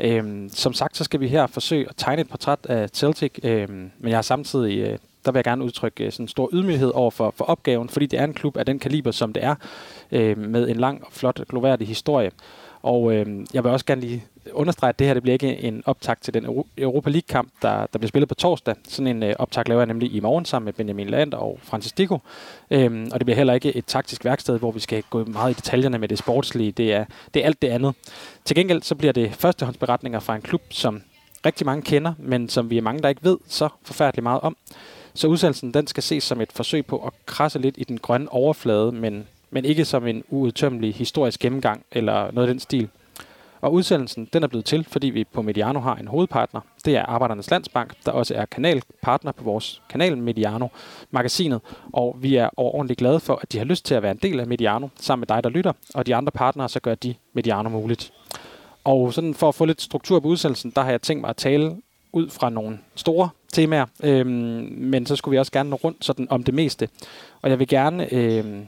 Øhm, 0.00 0.48
som 0.48 0.72
sagt, 0.72 0.96
så 0.96 1.04
skal 1.04 1.20
vi 1.20 1.28
her 1.28 1.46
forsøge 1.46 1.86
at 1.88 1.94
tegne 1.96 2.20
et 2.22 2.28
portræt 2.28 2.58
af 2.68 2.90
Celtic, 2.90 3.32
øhm, 3.42 3.90
men 3.98 4.08
jeg 4.10 4.16
har 4.16 4.22
samtidig, 4.22 4.78
øh, 4.78 4.98
der 5.24 5.32
vil 5.32 5.38
jeg 5.38 5.44
gerne 5.44 5.64
udtrykke 5.64 6.04
øh, 6.04 6.12
sådan 6.12 6.24
en 6.24 6.28
stor 6.28 6.50
ydmyghed 6.52 6.90
over 6.94 7.10
for, 7.10 7.34
for 7.36 7.44
opgaven, 7.44 7.88
fordi 7.88 8.06
det 8.06 8.18
er 8.18 8.24
en 8.24 8.34
klub 8.34 8.56
af 8.56 8.66
den 8.66 8.78
kaliber, 8.78 9.10
som 9.10 9.32
det 9.32 9.44
er, 9.44 9.54
øh, 10.12 10.38
med 10.38 10.68
en 10.68 10.76
lang 10.76 11.04
og 11.04 11.12
flot, 11.12 11.40
gloværdig 11.48 11.88
historie. 11.88 12.30
Og 12.82 13.14
øh, 13.14 13.26
jeg 13.54 13.64
vil 13.64 13.72
også 13.72 13.86
gerne 13.86 14.00
lige 14.00 14.24
understrege, 14.52 14.88
at 14.88 14.98
det 14.98 15.06
her 15.06 15.14
det 15.14 15.22
bliver 15.22 15.32
ikke 15.32 15.62
en 15.62 15.82
optakt 15.86 16.22
til 16.22 16.34
den 16.34 16.44
Europa 16.78 17.10
League-kamp, 17.10 17.52
der, 17.62 17.86
der 17.86 17.98
bliver 17.98 18.08
spillet 18.08 18.28
på 18.28 18.34
torsdag. 18.34 18.74
Sådan 18.88 19.06
en 19.16 19.22
øh, 19.22 19.34
optakt 19.38 19.68
laver 19.68 19.80
jeg 19.80 19.86
nemlig 19.86 20.14
i 20.14 20.20
morgen 20.20 20.44
sammen 20.44 20.64
med 20.64 20.72
Benjamin 20.72 21.08
Land 21.08 21.34
og 21.34 21.58
Francis 21.62 21.92
Dico. 21.92 22.18
Øhm, 22.70 23.08
og 23.12 23.20
det 23.20 23.26
bliver 23.26 23.36
heller 23.36 23.54
ikke 23.54 23.76
et 23.76 23.84
taktisk 23.86 24.24
værksted, 24.24 24.58
hvor 24.58 24.70
vi 24.70 24.80
skal 24.80 25.02
gå 25.10 25.24
meget 25.24 25.50
i 25.50 25.54
detaljerne 25.54 25.98
med 25.98 26.08
det 26.08 26.18
sportslige. 26.18 26.72
Det 26.72 26.92
er, 26.92 27.04
det 27.34 27.42
er 27.42 27.46
alt 27.46 27.62
det 27.62 27.68
andet. 27.68 27.94
Til 28.44 28.56
gengæld 28.56 28.82
så 28.82 28.94
bliver 28.94 29.12
det 29.12 29.34
førstehåndsberetninger 29.34 30.20
fra 30.20 30.36
en 30.36 30.42
klub, 30.42 30.62
som 30.70 31.02
rigtig 31.46 31.66
mange 31.66 31.82
kender, 31.82 32.14
men 32.18 32.48
som 32.48 32.70
vi 32.70 32.78
er 32.78 32.82
mange, 32.82 33.02
der 33.02 33.08
ikke 33.08 33.24
ved 33.24 33.38
så 33.48 33.68
forfærdeligt 33.82 34.22
meget 34.22 34.40
om. 34.40 34.56
Så 35.14 35.28
udsendelsen 35.28 35.74
den 35.74 35.86
skal 35.86 36.02
ses 36.02 36.24
som 36.24 36.40
et 36.40 36.52
forsøg 36.52 36.86
på 36.86 36.98
at 37.06 37.12
krasse 37.26 37.58
lidt 37.58 37.74
i 37.78 37.84
den 37.84 37.98
grønne 37.98 38.32
overflade, 38.32 38.92
men, 38.92 39.26
men 39.50 39.64
ikke 39.64 39.84
som 39.84 40.06
en 40.06 40.24
uudtømmelig 40.28 40.94
historisk 40.94 41.40
gennemgang 41.40 41.84
eller 41.92 42.30
noget 42.30 42.48
af 42.48 42.54
den 42.54 42.60
stil. 42.60 42.88
Og 43.64 43.72
udsendelsen 43.72 44.28
den 44.32 44.42
er 44.42 44.46
blevet 44.46 44.64
til, 44.64 44.84
fordi 44.84 45.06
vi 45.06 45.24
på 45.24 45.42
Mediano 45.42 45.80
har 45.80 45.94
en 45.96 46.08
hovedpartner. 46.08 46.60
Det 46.84 46.96
er 46.96 47.02
Arbejdernes 47.02 47.50
Landsbank, 47.50 47.94
der 48.06 48.12
også 48.12 48.34
er 48.34 48.44
kanalpartner 48.44 49.32
på 49.32 49.44
vores 49.44 49.82
kanal 49.88 50.18
Mediano 50.18 50.68
magasinet. 51.10 51.60
Og 51.92 52.16
vi 52.20 52.36
er 52.36 52.48
overordentligt 52.56 52.98
glade 52.98 53.20
for, 53.20 53.38
at 53.42 53.52
de 53.52 53.58
har 53.58 53.64
lyst 53.64 53.84
til 53.84 53.94
at 53.94 54.02
være 54.02 54.10
en 54.10 54.18
del 54.22 54.40
af 54.40 54.46
Mediano, 54.46 54.88
sammen 54.96 55.20
med 55.20 55.36
dig, 55.36 55.44
der 55.44 55.50
lytter. 55.50 55.72
Og 55.94 56.06
de 56.06 56.14
andre 56.14 56.30
partnere, 56.32 56.68
så 56.68 56.80
gør 56.80 56.94
de 56.94 57.14
Mediano 57.32 57.68
muligt. 57.68 58.12
Og 58.84 59.14
sådan 59.14 59.34
for 59.34 59.48
at 59.48 59.54
få 59.54 59.64
lidt 59.64 59.82
struktur 59.82 60.20
på 60.20 60.28
udsendelsen, 60.28 60.70
der 60.70 60.82
har 60.82 60.90
jeg 60.90 61.02
tænkt 61.02 61.20
mig 61.20 61.30
at 61.30 61.36
tale 61.36 61.76
ud 62.12 62.30
fra 62.30 62.50
nogle 62.50 62.78
store 62.94 63.28
temaer, 63.52 63.86
øhm, 64.02 64.28
men 64.76 65.06
så 65.06 65.16
skulle 65.16 65.32
vi 65.32 65.38
også 65.38 65.52
gerne 65.52 65.70
nå 65.70 65.76
rundt 65.76 66.04
sådan 66.04 66.26
om 66.30 66.44
det 66.44 66.54
meste. 66.54 66.88
Og 67.42 67.50
jeg 67.50 67.58
vil 67.58 67.68
gerne 67.68 68.14
øhm, 68.14 68.66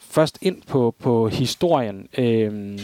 først 0.00 0.38
ind 0.42 0.62
på, 0.62 0.94
på 0.98 1.28
historien. 1.28 2.08
Øhm, 2.18 2.78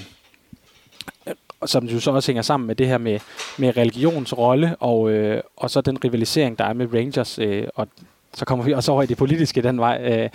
som 1.67 1.85
jo 1.85 2.01
så 2.01 2.11
også 2.11 2.33
hænger 2.33 2.43
sammen 2.43 2.67
med 2.67 2.75
det 2.75 2.87
her 2.87 2.99
med, 2.99 3.21
med 3.59 3.77
religionsrolle, 3.77 4.77
og, 4.77 5.11
øh, 5.11 5.43
og 5.57 5.71
så 5.71 5.81
den 5.81 6.05
rivalisering, 6.05 6.59
der 6.59 6.65
er 6.65 6.73
med 6.73 6.95
Rangers, 6.95 7.39
øh, 7.39 7.67
og 7.75 7.89
så 8.35 8.45
kommer 8.45 8.65
vi 8.65 8.73
også 8.73 8.93
over 8.93 9.03
i 9.03 9.07
det 9.07 9.17
politiske 9.17 9.63
den 9.63 9.79
vej. 9.79 9.99
Øh, 10.03 10.31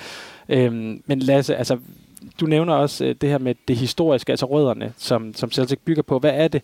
øh, 0.50 0.74
men 1.06 1.20
Lasse, 1.20 1.56
altså, 1.56 1.78
du 2.40 2.46
nævner 2.46 2.74
også 2.74 3.06
øh, 3.06 3.16
det 3.22 3.30
her 3.30 3.38
med 3.38 3.56
det 3.68 3.78
historiske, 3.78 4.32
altså 4.32 4.46
rødderne, 4.46 4.94
som, 4.98 5.34
som 5.34 5.52
Celtic 5.52 5.80
bygger 5.86 6.04
på. 6.04 6.20
Hvad 6.20 6.34
er 6.34 6.48
det, 6.48 6.62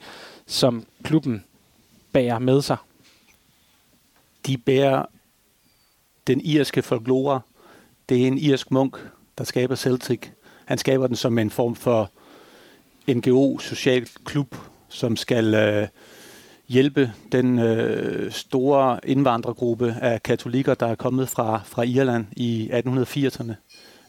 som 0.47 0.85
klubben 1.03 1.43
bærer 2.11 2.39
med 2.39 2.61
sig? 2.61 2.77
De 4.47 4.57
bærer 4.57 5.05
den 6.27 6.41
irske 6.41 6.81
folklore. 6.81 7.41
Det 8.09 8.23
er 8.23 8.27
en 8.27 8.37
irsk 8.37 8.71
munk, 8.71 8.97
der 9.37 9.43
skaber 9.43 9.75
Celtic. 9.75 10.21
Han 10.65 10.77
skaber 10.77 11.07
den 11.07 11.15
som 11.15 11.37
en 11.37 11.49
form 11.49 11.75
for 11.75 12.11
NGO, 13.09 13.57
social 13.59 14.07
klub, 14.25 14.55
som 14.89 15.15
skal 15.15 15.53
øh, 15.53 15.87
hjælpe 16.67 17.11
den 17.31 17.59
øh, 17.59 18.31
store 18.31 18.99
indvandrergruppe 19.03 19.95
af 20.01 20.23
katolikker, 20.23 20.73
der 20.73 20.87
er 20.87 20.95
kommet 20.95 21.29
fra, 21.29 21.61
fra 21.65 21.83
Irland 21.83 22.25
i 22.31 22.69
1880'erne. 22.73 23.53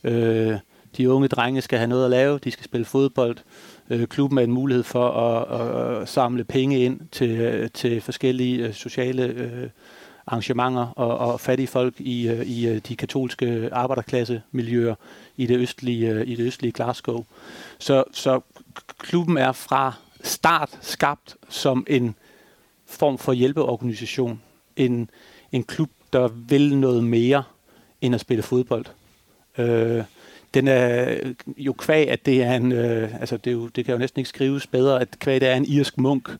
Øh, 0.04 0.58
de 0.96 1.10
unge 1.10 1.28
drenge 1.28 1.62
skal 1.62 1.78
have 1.78 1.88
noget 1.88 2.04
at 2.04 2.10
lave, 2.10 2.38
de 2.38 2.50
skal 2.50 2.64
spille 2.64 2.84
fodbold. 2.84 3.36
Øh, 3.90 4.06
klubben 4.06 4.38
er 4.38 4.42
en 4.42 4.52
mulighed 4.52 4.84
for 4.84 5.10
at, 5.10 5.60
at, 5.60 6.02
at 6.02 6.08
samle 6.08 6.44
penge 6.44 6.84
ind 6.84 7.00
til, 7.12 7.70
til 7.74 8.00
forskellige 8.00 8.66
øh, 8.66 8.74
sociale 8.74 9.24
øh, 9.24 9.68
arrangementer 10.26 10.86
og, 10.96 11.18
og 11.18 11.40
fattige 11.40 11.66
folk 11.66 11.94
i, 11.98 12.28
øh, 12.28 12.46
i 12.46 12.68
øh, 12.68 12.78
de 12.88 12.96
katolske 12.96 13.68
arbejderklassemiljøer 13.72 14.94
i 15.36 15.46
det 15.46 15.58
østlige, 15.58 16.26
i 16.26 16.34
det 16.34 16.46
østlige 16.46 16.72
Glasgow. 16.72 17.24
Så, 17.78 18.04
så 18.12 18.40
klubben 18.98 19.36
er 19.36 19.52
fra 19.52 19.94
start 20.22 20.78
skabt 20.80 21.36
som 21.48 21.86
en 21.88 22.14
form 22.86 23.18
for 23.18 23.32
hjælpeorganisation. 23.32 24.42
En, 24.76 25.10
en 25.52 25.64
klub, 25.64 25.90
der 26.12 26.28
vil 26.28 26.76
noget 26.76 27.04
mere 27.04 27.42
end 28.00 28.14
at 28.14 28.20
spille 28.20 28.42
fodbold. 28.42 28.84
Øh, 29.58 30.04
den 30.54 30.68
er 30.68 31.16
jo 31.56 31.72
kvæg, 31.72 32.10
at 32.10 32.26
det 32.26 32.42
er 32.42 32.54
en, 32.54 32.72
øh, 32.72 33.20
altså 33.20 33.36
det, 33.36 33.50
er 33.50 33.54
jo, 33.54 33.66
det 33.66 33.84
kan 33.84 33.92
jo 33.92 33.98
næsten 33.98 34.20
ikke 34.20 34.28
skrives 34.28 34.66
bedre, 34.66 35.00
at 35.00 35.18
kvæg 35.18 35.40
det 35.40 35.48
er 35.48 35.54
en 35.54 35.64
irsk 35.64 35.98
munk, 35.98 36.30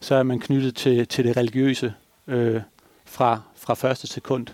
så 0.00 0.14
er 0.14 0.22
man 0.22 0.40
knyttet 0.40 0.76
til, 0.76 1.06
til 1.08 1.24
det 1.24 1.36
religiøse 1.36 1.94
øh, 2.26 2.60
fra, 3.04 3.40
fra 3.56 3.74
første 3.74 4.06
sekund. 4.06 4.46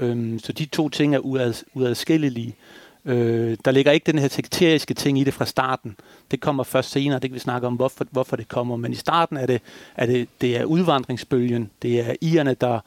Øh, 0.00 0.40
så 0.40 0.52
de 0.52 0.64
to 0.64 0.88
ting 0.88 1.14
er 1.14 1.18
uad, 1.18 1.64
uadskillelige. 1.74 2.56
Øh, 3.04 3.56
der 3.64 3.70
ligger 3.70 3.92
ikke 3.92 4.12
den 4.12 4.18
her 4.18 4.28
sekteriske 4.28 4.94
ting 4.94 5.18
i 5.18 5.24
det 5.24 5.34
fra 5.34 5.46
starten. 5.46 5.96
Det 6.30 6.40
kommer 6.40 6.64
først 6.64 6.90
senere, 6.90 7.18
det 7.18 7.30
kan 7.30 7.34
vi 7.34 7.38
snakke 7.40 7.66
om, 7.66 7.74
hvorfor, 7.74 8.06
hvorfor 8.10 8.36
det 8.36 8.48
kommer. 8.48 8.76
Men 8.76 8.92
i 8.92 8.96
starten 8.96 9.36
er 9.36 9.46
det, 9.46 9.60
er 9.96 10.06
det, 10.06 10.28
det 10.40 10.56
er 10.56 10.64
udvandringsbølgen. 10.64 11.70
Det 11.82 12.00
er 12.00 12.14
irerne, 12.20 12.54
der 12.54 12.80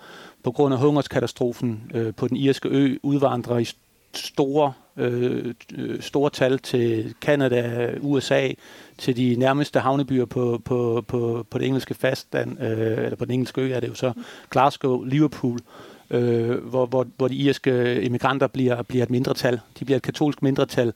på 0.44 0.52
grund 0.52 0.74
af 0.74 0.80
hungerskatastrofen 0.80 1.92
øh, 1.94 2.14
på 2.16 2.28
den 2.28 2.38
irske 2.38 2.70
ø 2.70 2.98
udvandrer 3.04 3.58
i 3.58 3.66
store, 4.14 4.74
øh, 4.98 5.54
store 6.00 6.30
tal 6.30 6.60
til 6.60 7.14
Kanada, 7.22 7.94
USA, 8.02 8.50
til 8.98 9.18
de 9.18 9.36
nærmeste 9.36 9.80
havnebyer 9.80 10.26
på, 10.26 10.62
på, 10.66 11.04
på, 11.08 11.46
på 11.50 11.58
det 11.58 11.68
engelske 11.68 11.94
fastland, 11.94 12.62
øh, 12.62 13.06
eller 13.06 13.16
på 13.16 13.26
den 13.26 13.34
engelske 13.34 13.62
ø 13.62 13.72
er 13.72 13.80
det 13.80 13.88
jo 13.88 13.96
så 13.96 14.14
Glasgow, 14.50 15.04
Liverpool, 15.04 15.56
øh, 15.56 15.91
øh, 16.12 16.64
hvor, 16.64 16.86
hvor, 16.86 17.08
hvor 17.18 17.28
de 17.28 17.36
irske 17.36 18.02
immigranter 18.02 18.48
bliver, 18.48 18.82
bliver 18.82 19.04
et 19.04 19.10
mindretal. 19.10 19.60
De 19.80 19.86
bliver 19.86 19.98
et 19.98 20.04
katolsk 20.04 20.42
mindretal, 20.42 20.94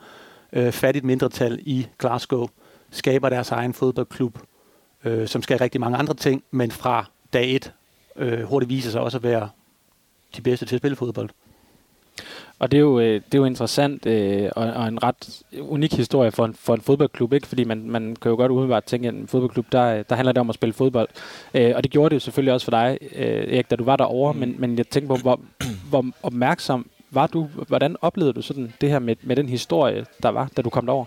øh, 0.54 0.72
fattigt 0.72 1.06
mindretal 1.06 1.60
i 1.62 1.88
Glasgow, 2.00 2.48
skaber 2.92 3.30
deres 3.30 3.52
egen 3.52 3.74
fodboldklub, 3.74 4.40
øh, 5.04 5.28
som 5.28 5.42
skal 5.42 5.58
rigtig 5.58 5.82
mange 5.82 5.98
andre 5.98 6.14
ting, 6.14 6.44
men 6.52 6.72
fra 6.72 7.06
dag 7.34 7.56
et 7.56 7.74
øh, 8.16 8.42
hurtigt 8.42 8.70
viser 8.70 8.92
sig 8.92 9.02
også 9.02 9.18
at 9.18 9.24
være 9.24 9.50
de 10.38 10.42
bedste 10.42 10.66
til 10.66 10.76
at 10.76 10.80
spille 10.80 10.96
fodbold. 10.96 11.30
Og 12.60 12.72
det 12.72 12.78
er 12.78 12.82
jo, 12.82 13.00
øh, 13.00 13.14
det 13.14 13.34
er 13.34 13.38
jo 13.38 13.46
interessant 13.46 14.06
øh, 14.06 14.50
og, 14.56 14.68
og 14.68 14.88
en 14.88 15.04
ret 15.04 15.42
unik 15.60 15.94
historie 15.94 16.32
for 16.32 16.46
en, 16.46 16.54
for 16.54 16.76
en 16.76 16.82
fodboldklub, 16.82 17.34
ikke? 17.34 17.48
fordi 17.48 17.64
man, 17.64 17.90
man 17.90 18.16
kan 18.22 18.30
jo 18.30 18.36
godt 18.36 18.52
umiddelbart 18.52 18.84
tænke, 18.84 19.08
at 19.08 19.14
en 19.14 19.28
fodboldklub, 19.28 19.66
der, 19.72 20.04
der 20.04 20.16
handler 20.16 20.32
det 20.32 20.42
om 20.42 20.50
at 20.50 20.56
spille 20.56 20.74
fodbold. 20.74 21.10
Øh, 21.54 21.74
og 21.76 21.84
det 21.84 21.92
gjorde 21.92 22.10
det 22.10 22.16
jo 22.16 22.20
selvfølgelig 22.20 22.54
også 22.54 22.66
for 22.66 22.72
dig, 22.72 22.98
øh, 23.16 23.54
Erik, 23.54 23.72
da 23.72 23.76
du 23.76 23.84
var 23.84 23.96
derovre, 23.96 24.34
mm. 24.34 24.40
men, 24.40 24.56
men 24.58 24.78
jeg 24.78 24.88
tænker 24.88 25.08
på, 25.08 25.16
hvor, 25.16 25.40
hvor 25.90 26.06
opmærksom 26.24 26.90
var 27.12 27.28
du, 27.28 27.50
hvordan 27.68 27.96
oplevede 28.02 28.34
du 28.34 28.42
sådan 28.42 28.74
det 28.82 28.90
her 28.90 29.00
med, 29.00 29.16
med 29.22 29.36
den 29.36 29.50
historie, 29.50 30.06
der 30.24 30.30
var, 30.30 30.50
da 30.58 30.62
du 30.62 30.70
kom 30.70 30.86
derover? 30.86 31.06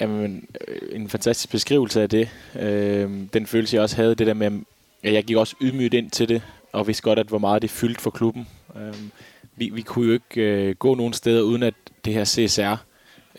Jamen, 0.00 0.48
øh, 0.68 1.00
en 1.00 1.08
fantastisk 1.08 1.50
beskrivelse 1.50 2.02
af 2.02 2.08
det. 2.08 2.28
Øh, 2.60 3.10
den 3.32 3.46
følelse, 3.46 3.76
jeg 3.76 3.82
også 3.82 3.96
havde, 3.96 4.14
det 4.14 4.26
der 4.26 4.34
med, 4.34 4.50
at 5.02 5.12
jeg 5.12 5.24
gik 5.24 5.36
også 5.36 5.56
ydmygt 5.60 5.94
ind 5.94 6.10
til 6.10 6.28
det, 6.28 6.42
og 6.72 6.86
vidste 6.86 7.02
godt, 7.02 7.18
at 7.18 7.26
hvor 7.26 7.38
meget 7.38 7.62
det 7.62 7.70
fyldte 7.70 8.00
for 8.00 8.10
klubben. 8.10 8.48
Øh, 8.76 8.94
vi, 9.56 9.68
vi 9.68 9.82
kunne 9.82 10.06
jo 10.06 10.12
ikke 10.12 10.40
øh, 10.40 10.74
gå 10.74 10.94
nogen 10.94 11.12
steder, 11.12 11.42
uden 11.42 11.62
at 11.62 11.74
det 12.04 12.12
her 12.12 12.24
CSR, 12.24 12.84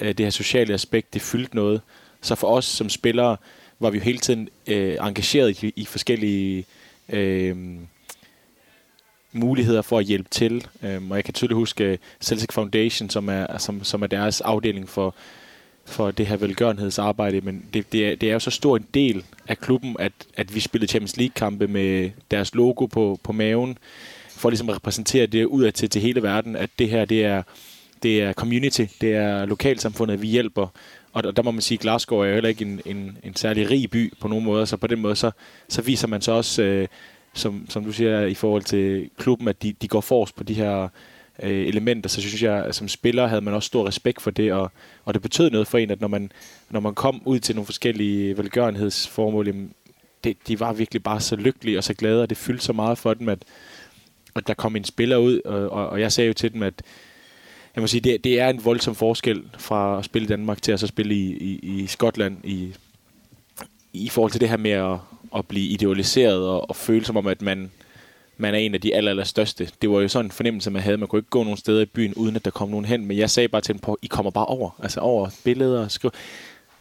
øh, 0.01 0.07
det 0.07 0.19
her 0.19 0.29
sociale 0.29 0.73
aspekt, 0.73 1.13
det 1.13 1.21
fyldte 1.21 1.55
noget. 1.55 1.81
Så 2.21 2.35
for 2.35 2.47
os 2.47 2.65
som 2.65 2.89
spillere, 2.89 3.37
var 3.79 3.89
vi 3.89 3.97
jo 3.97 4.03
hele 4.03 4.17
tiden 4.17 4.49
øh, 4.67 4.97
engageret 5.01 5.63
i, 5.63 5.73
i 5.75 5.85
forskellige 5.85 6.65
øh, 7.09 7.55
muligheder 9.31 9.81
for 9.81 9.99
at 9.99 10.05
hjælpe 10.05 10.29
til. 10.29 10.67
Øh, 10.83 11.09
og 11.09 11.15
jeg 11.15 11.23
kan 11.23 11.33
tydeligt 11.33 11.55
huske 11.55 11.83
øh, 11.83 11.97
Celtic 12.21 12.53
Foundation, 12.53 13.09
som 13.09 13.29
er, 13.29 13.57
som, 13.57 13.83
som 13.83 14.01
er 14.01 14.07
deres 14.07 14.41
afdeling 14.41 14.89
for, 14.89 15.15
for 15.85 16.11
det 16.11 16.27
her 16.27 16.37
velgørenhedsarbejde, 16.37 17.41
men 17.41 17.65
det, 17.73 17.91
det, 17.91 18.07
er, 18.07 18.15
det 18.15 18.29
er 18.29 18.33
jo 18.33 18.39
så 18.39 18.51
stor 18.51 18.77
en 18.77 18.87
del 18.93 19.25
af 19.47 19.57
klubben, 19.57 19.95
at, 19.99 20.11
at 20.37 20.55
vi 20.55 20.59
spillede 20.59 20.89
Champions 20.89 21.17
League-kampe 21.17 21.67
med 21.67 22.11
deres 22.31 22.55
logo 22.55 22.85
på, 22.85 23.19
på 23.23 23.31
maven 23.31 23.77
for 24.37 24.49
ligesom 24.49 24.69
at 24.69 24.75
repræsentere 24.75 25.25
det 25.25 25.45
udad 25.45 25.71
til, 25.71 25.89
til 25.89 26.01
hele 26.01 26.23
verden, 26.23 26.55
at 26.55 26.69
det 26.79 26.89
her, 26.89 27.05
det 27.05 27.25
er, 27.25 27.43
det 28.03 28.21
er 28.21 28.33
community, 28.33 28.85
det 29.01 29.15
er 29.15 29.45
lokalsamfundet, 29.45 30.21
vi 30.21 30.27
hjælper. 30.27 30.67
Og 31.13 31.23
der, 31.23 31.31
der 31.31 31.43
må 31.43 31.51
man 31.51 31.61
sige, 31.61 31.75
at 31.75 31.79
Glasgow 31.79 32.19
er 32.19 32.25
jo 32.25 32.33
heller 32.33 32.49
ikke 32.49 32.65
en, 32.65 32.81
en, 32.85 33.17
en 33.23 33.35
særlig 33.35 33.69
rig 33.69 33.89
by 33.89 34.13
på 34.19 34.27
nogen 34.27 34.45
måde, 34.45 34.65
så 34.65 34.77
på 34.77 34.87
den 34.87 34.99
måde, 34.99 35.15
så, 35.15 35.31
så 35.69 35.81
viser 35.81 36.07
man 36.07 36.21
så 36.21 36.31
også, 36.31 36.63
øh, 36.63 36.87
som, 37.33 37.65
som 37.69 37.83
du 37.83 37.91
siger, 37.91 38.25
i 38.25 38.33
forhold 38.33 38.63
til 38.63 39.09
klubben, 39.17 39.47
at 39.47 39.63
de, 39.63 39.73
de 39.81 39.87
går 39.87 40.01
forrest 40.01 40.35
på 40.35 40.43
de 40.43 40.53
her 40.53 40.87
øh, 41.43 41.67
elementer, 41.67 42.09
så 42.09 42.21
synes 42.21 42.43
jeg, 42.43 42.65
at 42.65 42.75
som 42.75 42.87
spiller 42.87 43.27
havde 43.27 43.41
man 43.41 43.53
også 43.53 43.67
stor 43.67 43.87
respekt 43.87 44.21
for 44.21 44.31
det, 44.31 44.53
og, 44.53 44.71
og 45.05 45.13
det 45.13 45.21
betød 45.21 45.49
noget 45.49 45.67
for 45.67 45.77
en, 45.77 45.91
at 45.91 46.01
når 46.01 46.07
man, 46.07 46.31
når 46.69 46.79
man 46.79 46.95
kom 46.95 47.21
ud 47.25 47.39
til 47.39 47.55
nogle 47.55 47.65
forskellige 47.65 48.37
velgørenhedsformål, 48.37 49.47
jamen, 49.47 49.73
det, 50.23 50.37
de 50.47 50.59
var 50.59 50.73
virkelig 50.73 51.03
bare 51.03 51.21
så 51.21 51.35
lykkelige 51.35 51.77
og 51.77 51.83
så 51.83 51.93
glade, 51.93 52.21
og 52.21 52.29
det 52.29 52.37
fyldte 52.37 52.65
så 52.65 52.73
meget 52.73 52.97
for 52.97 53.13
dem, 53.13 53.29
at, 53.29 53.39
at 54.37 54.47
der 54.47 54.53
kom 54.53 54.75
en 54.75 54.83
spiller 54.83 55.17
ud, 55.17 55.41
og, 55.45 55.69
og, 55.69 55.89
og 55.89 55.99
jeg 55.99 56.11
sagde 56.11 56.27
jo 56.27 56.33
til 56.33 56.53
dem, 56.53 56.63
at 56.63 56.73
jeg 57.75 57.81
må 57.81 57.87
sige, 57.87 58.01
det, 58.01 58.23
det 58.23 58.39
er 58.39 58.49
en 58.49 58.65
voldsom 58.65 58.95
forskel 58.95 59.43
fra 59.57 59.99
at 59.99 60.05
spille 60.05 60.25
i 60.25 60.29
Danmark 60.29 60.61
til 60.61 60.71
at 60.71 60.79
så 60.79 60.87
spille 60.87 61.15
i, 61.15 61.37
i, 61.37 61.59
i 61.63 61.87
Skotland 61.87 62.37
i, 62.43 62.73
i 63.93 64.09
forhold 64.09 64.31
til 64.31 64.41
det 64.41 64.49
her 64.49 64.57
med 64.57 64.71
at, 64.71 64.97
at 65.35 65.47
blive 65.47 65.67
idealiseret 65.67 66.47
og, 66.47 66.69
og 66.69 66.75
føle 66.75 67.05
som 67.05 67.17
om, 67.17 67.27
at 67.27 67.41
man, 67.41 67.71
man 68.37 68.53
er 68.53 68.57
en 68.57 68.73
af 68.73 68.81
de 68.81 68.95
aller, 68.95 69.11
aller 69.11 69.23
største. 69.23 69.69
Det 69.81 69.89
var 69.89 70.01
jo 70.01 70.07
sådan 70.07 70.25
en 70.25 70.31
fornemmelse, 70.31 70.71
man 70.71 70.81
havde. 70.81 70.97
Man 70.97 71.07
kunne 71.07 71.19
ikke 71.19 71.29
gå 71.29 71.43
nogen 71.43 71.57
steder 71.57 71.81
i 71.81 71.85
byen, 71.85 72.13
uden 72.13 72.35
at 72.35 72.45
der 72.45 72.51
kom 72.51 72.69
nogen 72.69 72.85
hen. 72.85 73.05
Men 73.05 73.17
jeg 73.17 73.29
sagde 73.29 73.47
bare 73.47 73.61
til 73.61 73.73
dem 73.73 73.79
på, 73.79 73.97
I 74.01 74.07
kommer 74.07 74.31
bare 74.31 74.45
over. 74.45 74.69
Altså 74.83 74.99
over 74.99 75.29
billeder 75.43 75.83
og 75.83 75.91
skriv. 75.91 76.11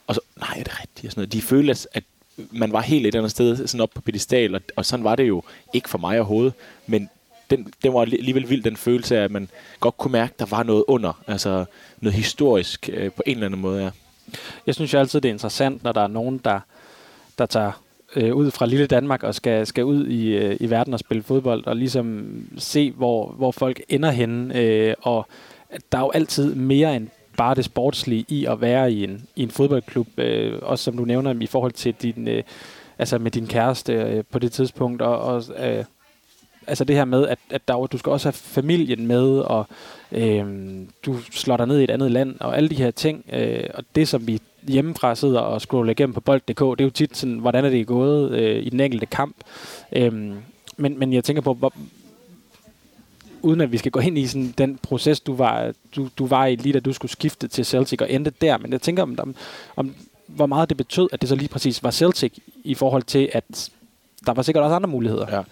Og 0.07 0.15
så, 0.15 0.21
nej, 0.37 0.55
er 0.59 0.63
det 0.63 0.81
rigtigt? 0.81 1.07
Og 1.07 1.13
sådan 1.13 1.21
noget. 1.21 1.33
De 1.33 1.43
følte, 1.43 1.87
at 1.93 2.05
man 2.51 2.73
var 2.73 2.81
helt 2.81 3.07
et 3.07 3.15
andet 3.15 3.31
sted, 3.31 3.67
sådan 3.67 3.81
op 3.81 3.91
på 3.95 4.01
pedestal, 4.01 4.55
og, 4.55 4.61
og 4.77 4.87
sådan 4.87 5.05
var 5.05 5.17
det 5.17 5.29
jo 5.29 5.43
ikke 5.73 5.89
for 5.89 5.99
mig 5.99 6.19
overhovedet. 6.19 6.53
Men 6.87 7.11
den, 7.51 7.73
den 7.83 7.95
var 7.95 8.01
alligevel 8.01 8.51
vild, 8.51 8.63
den 8.63 8.77
følelse 8.77 9.19
af, 9.19 9.25
at 9.25 9.31
man 9.31 9.49
godt 9.81 9.97
kunne 9.97 10.13
mærke, 10.13 10.33
at 10.33 10.39
der 10.39 10.57
var 10.57 10.63
noget 10.63 10.85
under. 10.89 11.23
Altså 11.27 11.65
noget 12.01 12.15
historisk 12.15 12.91
øh, 12.93 13.13
på 13.13 13.23
en 13.27 13.33
eller 13.33 13.47
anden 13.47 13.61
måde, 13.61 13.83
ja. 13.83 13.91
Jeg 14.67 14.75
synes 14.75 14.95
jo 14.95 14.99
altid, 14.99 15.21
det 15.21 15.29
er 15.29 15.33
interessant, 15.33 15.85
når 15.85 15.93
der 15.93 16.01
er 16.01 16.07
nogen, 16.07 16.39
der, 16.45 16.61
der 17.39 17.47
tager 17.47 17.73
øh, 18.17 18.35
ud 18.35 18.51
fra 18.51 18.67
lille 18.67 18.87
Danmark 18.87 19.23
og 19.23 19.35
skal, 19.35 19.67
skal 19.67 19.85
ud 19.85 20.07
i, 20.07 20.29
øh, 20.29 20.57
i 20.61 20.71
verden 20.71 20.95
og 20.95 21.01
spille 21.01 21.23
fodbold, 21.23 21.67
og 21.67 21.77
ligesom 21.77 22.27
se, 22.59 22.91
hvor, 22.91 23.33
hvor 23.33 23.51
folk 23.51 23.81
ender 23.89 24.11
henne. 24.11 24.59
Øh, 24.61 24.95
og 25.03 25.27
der 25.93 25.99
er 25.99 26.03
jo 26.03 26.11
altid 26.11 26.55
mere 26.55 26.97
end 26.97 27.09
bare 27.37 27.55
det 27.55 27.65
sportslige 27.65 28.25
i 28.29 28.45
at 28.45 28.61
være 28.61 28.93
i 28.93 29.05
en, 29.05 29.29
i 29.37 29.43
en 29.43 29.51
fodboldklub. 29.51 30.19
Øh, 30.19 30.59
også 30.63 30.85
som 30.85 30.97
du 30.97 31.05
nævner 31.05 31.35
i 31.41 31.47
forhold 31.47 31.73
til 31.73 31.95
din, 31.95 32.29
øh, 32.29 32.43
altså 32.99 33.19
med 33.19 33.31
din 33.31 33.47
kæreste 33.47 33.93
øh, 33.93 34.25
på 34.31 34.39
det 34.39 34.53
tidspunkt, 34.53 35.03
og, 35.03 35.19
og 35.19 35.45
øh, 35.59 35.85
altså 36.67 36.85
det 36.85 36.97
her 36.97 37.05
med, 37.05 37.29
at, 37.29 37.39
at 37.51 37.69
der, 37.69 37.87
du 37.87 37.99
skal 37.99 38.13
også 38.13 38.29
have 38.29 38.33
familien 38.33 39.07
med, 39.07 39.39
og 39.39 39.67
øh, 40.13 40.45
du 41.07 41.17
slår 41.31 41.57
dig 41.57 41.67
ned 41.67 41.81
i 41.81 41.85
et 41.85 41.91
andet 41.91 42.11
land, 42.11 42.37
og 42.41 42.57
alle 42.57 42.69
de 42.69 42.75
her 42.75 42.91
ting. 42.91 43.25
Øh, 43.33 43.65
og 43.75 43.85
det, 43.95 44.09
som 44.09 44.27
vi 44.27 44.41
hjemmefra 44.69 45.15
sidder 45.15 45.41
og 45.41 45.61
scroller 45.61 45.91
igennem 45.91 46.15
på 46.15 46.21
bold.dk, 46.21 46.61
det 46.61 46.81
er 46.81 46.85
jo 46.85 46.91
tit 46.91 47.17
sådan, 47.17 47.39
hvordan 47.39 47.65
er 47.65 47.69
det 47.71 47.87
gået 47.87 48.31
øh, 48.31 48.67
i 48.67 48.71
den 48.71 48.81
enkelte 48.81 49.07
kamp. 49.07 49.37
Øh, 49.93 50.13
men, 50.77 50.99
men 50.99 51.13
jeg 51.13 51.25
tænker 51.25 51.43
på, 51.43 51.55
hvor, 51.55 51.73
uden 53.43 53.61
at 53.61 53.73
vi 53.73 53.79
skal 53.79 53.93
gå 53.93 54.01
ind 54.01 54.19
i 54.19 54.27
sådan 54.27 54.55
den 54.59 54.79
proces, 54.83 55.21
du 55.21 55.35
var, 55.35 55.73
du, 55.97 56.09
du 56.19 56.27
var 56.27 56.47
i 56.47 56.57
lige 56.57 56.73
da 56.73 56.81
du 56.81 56.93
skulle 56.93 57.13
skifte 57.13 57.49
til 57.49 57.65
Celtic 57.65 58.01
og 58.01 58.13
endte 58.13 58.33
der, 58.41 58.59
men 58.59 58.73
jeg 58.73 58.81
tænker 58.81 59.03
om, 59.03 59.19
om, 59.19 59.35
om 59.77 59.95
hvor 60.27 60.47
meget 60.47 60.69
det 60.69 60.77
betød, 60.77 61.09
at 61.13 61.21
det 61.21 61.29
så 61.29 61.35
lige 61.35 61.49
præcis 61.49 61.83
var 61.83 61.91
Celtic 61.91 62.33
i 62.65 62.75
forhold 62.75 63.03
til, 63.03 63.31
at 63.33 63.71
der 64.27 64.33
var 64.33 64.43
sikkert 64.43 64.65
også 64.65 64.77
andre 64.77 64.89
muligheder. 64.89 65.37
Ja. 65.37 65.43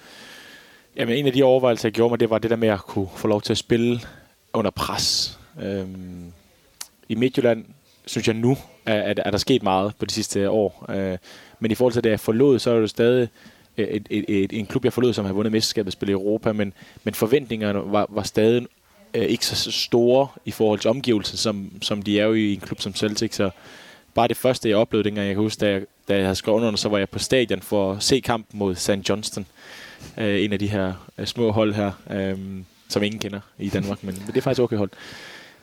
Jamen, 0.97 1.17
en 1.17 1.27
af 1.27 1.33
de 1.33 1.43
overvejelser, 1.43 1.89
jeg 1.89 1.93
gjorde 1.93 2.13
mig, 2.13 2.21
det 2.21 2.31
var 2.31 2.39
det 2.39 2.51
der 2.51 2.57
med 2.57 2.69
at 2.69 2.81
kunne 2.81 3.09
få 3.17 3.29
lov 3.29 3.43
til 3.43 3.53
at 3.53 3.59
spille 3.59 4.01
under 4.53 4.71
pres. 4.71 5.39
Øhm, 5.63 6.33
I 7.09 7.15
Midtjylland 7.15 7.65
synes 8.07 8.27
jeg 8.27 8.37
nu, 8.37 8.57
at, 8.87 9.03
at, 9.03 9.21
er 9.25 9.31
der 9.31 9.39
sket 9.39 9.63
meget 9.63 9.93
på 9.99 10.05
de 10.05 10.13
sidste 10.13 10.51
år. 10.51 10.87
Øh, 10.89 11.19
men 11.61 11.71
i 11.71 11.75
forhold 11.75 11.93
til 11.93 12.05
det, 12.05 12.11
jeg 12.11 12.21
forlod, 12.21 12.59
så 12.59 12.71
er 12.71 12.81
det 12.81 12.91
stadig 12.91 13.29
et, 13.77 14.07
et, 14.11 14.25
et, 14.29 14.53
en 14.53 14.67
klub, 14.67 14.85
jeg 14.85 14.93
forlod, 14.93 15.13
som 15.13 15.25
har 15.25 15.33
vundet 15.33 15.53
mesterskabet 15.53 15.87
og 15.87 15.93
spillet 15.93 16.13
i 16.13 16.15
Europa, 16.15 16.53
men, 16.53 16.73
men 17.05 17.15
forventningerne 17.15 17.93
var, 17.93 18.07
var 18.09 18.23
stadig 18.23 18.67
øh, 19.15 19.25
ikke 19.25 19.47
så 19.47 19.73
store 19.73 20.29
i 20.45 20.51
forhold 20.51 20.79
til 20.79 20.91
omgivelserne, 20.91 21.39
som, 21.39 21.71
som 21.83 22.03
de 22.03 22.21
er 22.21 22.25
jo 22.25 22.33
i 22.33 22.55
en 22.55 22.61
klub 22.61 22.81
som 22.81 22.95
Celtic. 22.95 23.35
Så 23.35 23.51
bare 24.15 24.29
det 24.29 24.37
første, 24.37 24.69
jeg 24.69 24.77
oplevede 24.77 25.09
dengang, 25.09 25.27
jeg 25.27 25.35
kan 25.35 25.43
huske, 25.43 25.61
da 25.61 25.71
jeg, 25.71 25.83
da 26.09 26.15
jeg 26.15 26.25
havde 26.25 26.35
skrevet 26.35 26.57
under, 26.57 26.77
så 26.77 26.89
var 26.89 26.99
jeg 26.99 27.09
på 27.09 27.19
stadion 27.19 27.61
for 27.61 27.93
at 27.93 28.03
se 28.03 28.21
kampen 28.21 28.59
mod 28.59 28.75
St. 28.75 29.09
Johnston 29.09 29.43
øh, 29.43 29.94
Øh, 30.19 30.45
en 30.45 30.53
af 30.53 30.59
de 30.59 30.67
her 30.67 30.93
øh, 31.19 31.27
små 31.27 31.51
hold 31.53 31.75
her, 31.75 31.93
øh, 32.11 32.39
som 32.89 33.03
ingen 33.03 33.21
kender 33.21 33.41
i 33.59 33.69
Danmark, 33.69 34.05
men, 34.05 34.15
men 34.15 34.27
det 34.27 34.37
er 34.37 34.41
faktisk 34.41 34.63
okay 34.63 34.77
hold. 34.77 34.91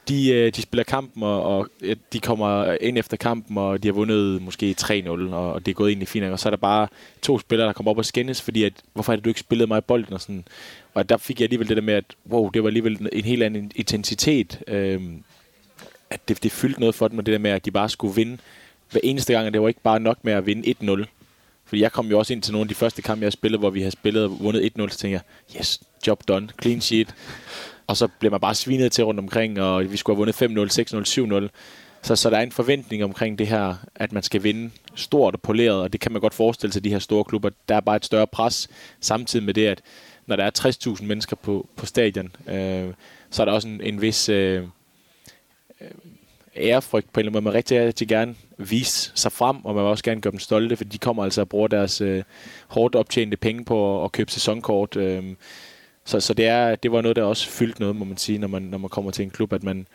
De, 0.09 0.29
øh, 0.29 0.51
de 0.55 0.61
spiller 0.61 0.83
kampen, 0.83 1.23
og, 1.23 1.43
og 1.43 1.67
de 2.13 2.19
kommer 2.19 2.77
ind 2.81 2.97
efter 2.97 3.17
kampen, 3.17 3.57
og 3.57 3.83
de 3.83 3.87
har 3.87 3.93
vundet 3.93 4.41
måske 4.41 4.75
3-0, 4.81 5.09
og, 5.09 5.53
og 5.53 5.65
det 5.65 5.71
er 5.71 5.75
gået 5.75 5.91
ind 5.91 6.01
i 6.01 6.05
fint. 6.05 6.25
Og 6.25 6.39
så 6.39 6.49
er 6.49 6.51
der 6.51 6.57
bare 6.57 6.87
to 7.21 7.39
spillere, 7.39 7.67
der 7.67 7.73
kommer 7.73 7.91
op 7.91 7.97
og 7.97 8.05
skændes, 8.05 8.41
fordi 8.41 8.63
at, 8.63 8.73
hvorfor 8.93 9.11
har 9.11 9.19
du 9.19 9.29
ikke 9.29 9.39
spillet 9.39 9.67
mig 9.67 9.77
i 9.77 9.81
bolden? 9.81 10.13
Og, 10.13 10.21
sådan. 10.21 10.47
og 10.93 11.09
der 11.09 11.17
fik 11.17 11.39
jeg 11.39 11.45
alligevel 11.45 11.67
det 11.69 11.77
der 11.77 11.83
med, 11.83 11.93
at 11.93 12.05
wow, 12.29 12.49
det 12.49 12.63
var 12.63 12.69
alligevel 12.69 13.07
en 13.11 13.23
helt 13.23 13.43
anden 13.43 13.71
intensitet. 13.75 14.59
Øh, 14.67 15.01
at 16.09 16.19
det, 16.27 16.43
det 16.43 16.51
fyldte 16.51 16.79
noget 16.79 16.95
for 16.95 17.07
dem, 17.07 17.19
og 17.19 17.25
det 17.25 17.31
der 17.31 17.39
med, 17.39 17.51
at 17.51 17.65
de 17.65 17.71
bare 17.71 17.89
skulle 17.89 18.15
vinde 18.15 18.37
hver 18.91 19.01
eneste 19.03 19.33
gang, 19.33 19.47
og 19.47 19.53
det 19.53 19.61
var 19.61 19.67
ikke 19.67 19.81
bare 19.83 19.99
nok 19.99 20.17
med 20.23 20.33
at 20.33 20.45
vinde 20.45 20.75
1-0. 20.81 21.05
Fordi 21.71 21.81
jeg 21.81 21.91
kom 21.91 22.07
jo 22.07 22.19
også 22.19 22.33
ind 22.33 22.41
til 22.41 22.51
nogle 22.53 22.63
af 22.63 22.67
de 22.67 22.75
første 22.75 23.01
kampe, 23.01 23.23
jeg 23.23 23.33
spillede, 23.33 23.59
hvor 23.59 23.69
vi 23.69 23.79
havde 23.79 23.91
spillet 23.91 24.23
og 24.23 24.39
vundet 24.39 24.71
1-0, 24.79 24.89
så 24.89 24.97
tænkte 24.97 25.07
jeg, 25.07 25.21
yes, 25.59 25.81
job 26.07 26.27
done, 26.27 26.49
clean 26.61 26.81
sheet. 26.81 27.15
Og 27.87 27.97
så 27.97 28.07
blev 28.19 28.31
man 28.31 28.39
bare 28.39 28.55
svinet 28.55 28.91
til 28.91 29.03
rundt 29.03 29.19
omkring, 29.19 29.61
og 29.61 29.91
vi 29.91 29.97
skulle 29.97 30.15
have 30.15 30.35
vundet 30.47 30.79
5-0, 30.79 31.41
6-0, 31.41 31.45
7-0. 31.45 31.49
Så, 32.01 32.15
så 32.15 32.29
der 32.29 32.37
er 32.37 32.41
en 32.41 32.51
forventning 32.51 33.03
omkring 33.03 33.39
det 33.39 33.47
her, 33.47 33.75
at 33.95 34.11
man 34.11 34.23
skal 34.23 34.43
vinde 34.43 34.71
stort 34.95 35.33
og 35.33 35.41
poleret, 35.41 35.81
og 35.81 35.93
det 35.93 36.01
kan 36.01 36.11
man 36.11 36.21
godt 36.21 36.33
forestille 36.33 36.73
sig, 36.73 36.83
de 36.83 36.89
her 36.89 36.99
store 36.99 37.23
klubber. 37.23 37.49
Der 37.69 37.75
er 37.75 37.81
bare 37.81 37.95
et 37.95 38.05
større 38.05 38.27
pres, 38.27 38.69
samtidig 39.01 39.45
med 39.45 39.53
det, 39.53 39.67
at 39.67 39.81
når 40.25 40.35
der 40.35 40.43
er 40.43 40.95
60.000 40.97 41.03
mennesker 41.03 41.35
på, 41.35 41.67
på 41.75 41.85
stadion, 41.85 42.35
øh, 42.47 42.93
så 43.29 43.41
er 43.43 43.45
der 43.45 43.51
også 43.51 43.67
en, 43.67 43.81
en 43.81 44.01
vis 44.01 44.29
øh, 44.29 44.63
øh 45.81 45.87
ærefrygt 46.55 47.13
på 47.13 47.19
en 47.19 47.21
eller 47.21 47.29
anden 47.29 47.43
måde. 47.43 47.53
Man 47.53 47.53
rigtig, 47.53 47.85
rigtig 47.85 48.07
gerne 48.07 48.35
vise 48.69 49.11
sig 49.15 49.31
frem, 49.31 49.65
og 49.65 49.75
man 49.75 49.83
vil 49.83 49.89
også 49.89 50.03
gerne 50.03 50.21
gøre 50.21 50.31
dem 50.31 50.39
stolte, 50.39 50.75
for 50.75 50.83
de 50.83 50.97
kommer 50.97 51.23
altså 51.23 51.41
og 51.41 51.49
bruger 51.49 51.67
deres 51.67 52.01
øh, 52.01 52.23
hårdt 52.67 52.95
optjente 52.95 53.37
penge 53.37 53.65
på 53.65 53.99
at, 53.99 54.05
at 54.05 54.11
købe 54.11 54.31
sæsonkort. 54.31 54.95
Øh, 54.95 55.23
så 56.05 56.19
så 56.19 56.33
det, 56.33 56.45
er, 56.45 56.75
det 56.75 56.91
var 56.91 57.01
noget, 57.01 57.15
der 57.15 57.23
også 57.23 57.47
fyldte 57.49 57.81
noget, 57.81 57.95
må 57.95 58.05
man 58.05 58.17
sige, 58.17 58.37
når 58.37 58.47
man, 58.47 58.61
når 58.61 58.77
man 58.77 58.89
kommer 58.89 59.11
til 59.11 59.23
en 59.23 59.29
klub, 59.29 59.53
at 59.53 59.63
man, 59.63 59.87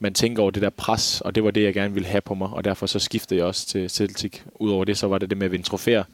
man 0.00 0.14
tænker 0.14 0.42
over 0.42 0.50
det 0.50 0.62
der 0.62 0.70
pres, 0.70 1.20
og 1.20 1.34
det 1.34 1.44
var 1.44 1.50
det, 1.50 1.62
jeg 1.62 1.74
gerne 1.74 1.94
ville 1.94 2.08
have 2.08 2.20
på 2.20 2.34
mig, 2.34 2.48
og 2.48 2.64
derfor 2.64 2.86
så 2.86 2.98
skiftede 2.98 3.38
jeg 3.38 3.46
også 3.46 3.66
til 3.66 3.90
Celtic. 3.90 4.40
Udover 4.54 4.84
det, 4.84 4.98
så 4.98 5.06
var 5.06 5.18
det 5.18 5.30
det 5.30 5.38
med 5.38 5.44
at 5.44 5.52
vinde 5.52 5.64
trofæer. 5.64 6.04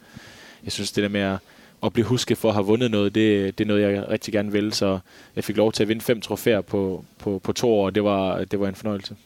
Jeg 0.65 0.73
synes, 0.73 0.93
det 0.93 1.03
der 1.03 1.09
med 1.09 1.21
at 1.21 1.39
at 1.83 1.93
blive 1.93 2.07
husket 2.07 2.39
for 2.39 2.49
at 2.49 2.55
have 2.55 2.67
vundet 2.67 2.91
noget, 2.91 3.15
det, 3.15 3.59
det 3.59 3.65
er 3.65 3.69
noget, 3.69 3.83
jeg 3.83 4.09
rigtig 4.09 4.33
gerne 4.33 4.53
vil. 4.53 4.73
Så 4.73 4.99
jeg 5.37 5.45
fik 5.45 5.57
lov 5.57 5.73
til 5.73 5.83
at 5.83 5.89
vinde 5.89 6.03
fem 6.03 6.21
trofæer 6.21 6.61
på, 6.61 7.05
på, 7.19 7.41
på 7.45 7.53
to 7.53 7.73
år, 7.73 7.87
og 7.87 7.95
det 7.95 8.05
var, 8.05 8.45
det 8.45 8.61
var 8.61 8.69
en 8.69 8.75
fornøjelse. 8.75 9.17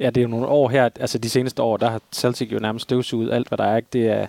Ja, 0.00 0.06
det 0.06 0.16
er 0.16 0.22
jo 0.22 0.28
nogle 0.28 0.46
år 0.46 0.68
her, 0.68 0.88
altså 1.00 1.18
de 1.18 1.30
seneste 1.30 1.62
år, 1.62 1.76
der 1.76 1.90
har 1.90 2.00
Celtic 2.12 2.52
jo 2.52 2.58
nærmest 2.58 2.82
støvsuget 2.82 3.32
alt, 3.32 3.48
hvad 3.48 3.58
der 3.58 3.64
er. 3.64 3.76
Ikke? 3.76 3.88
Det 3.92 4.08
er 4.08 4.26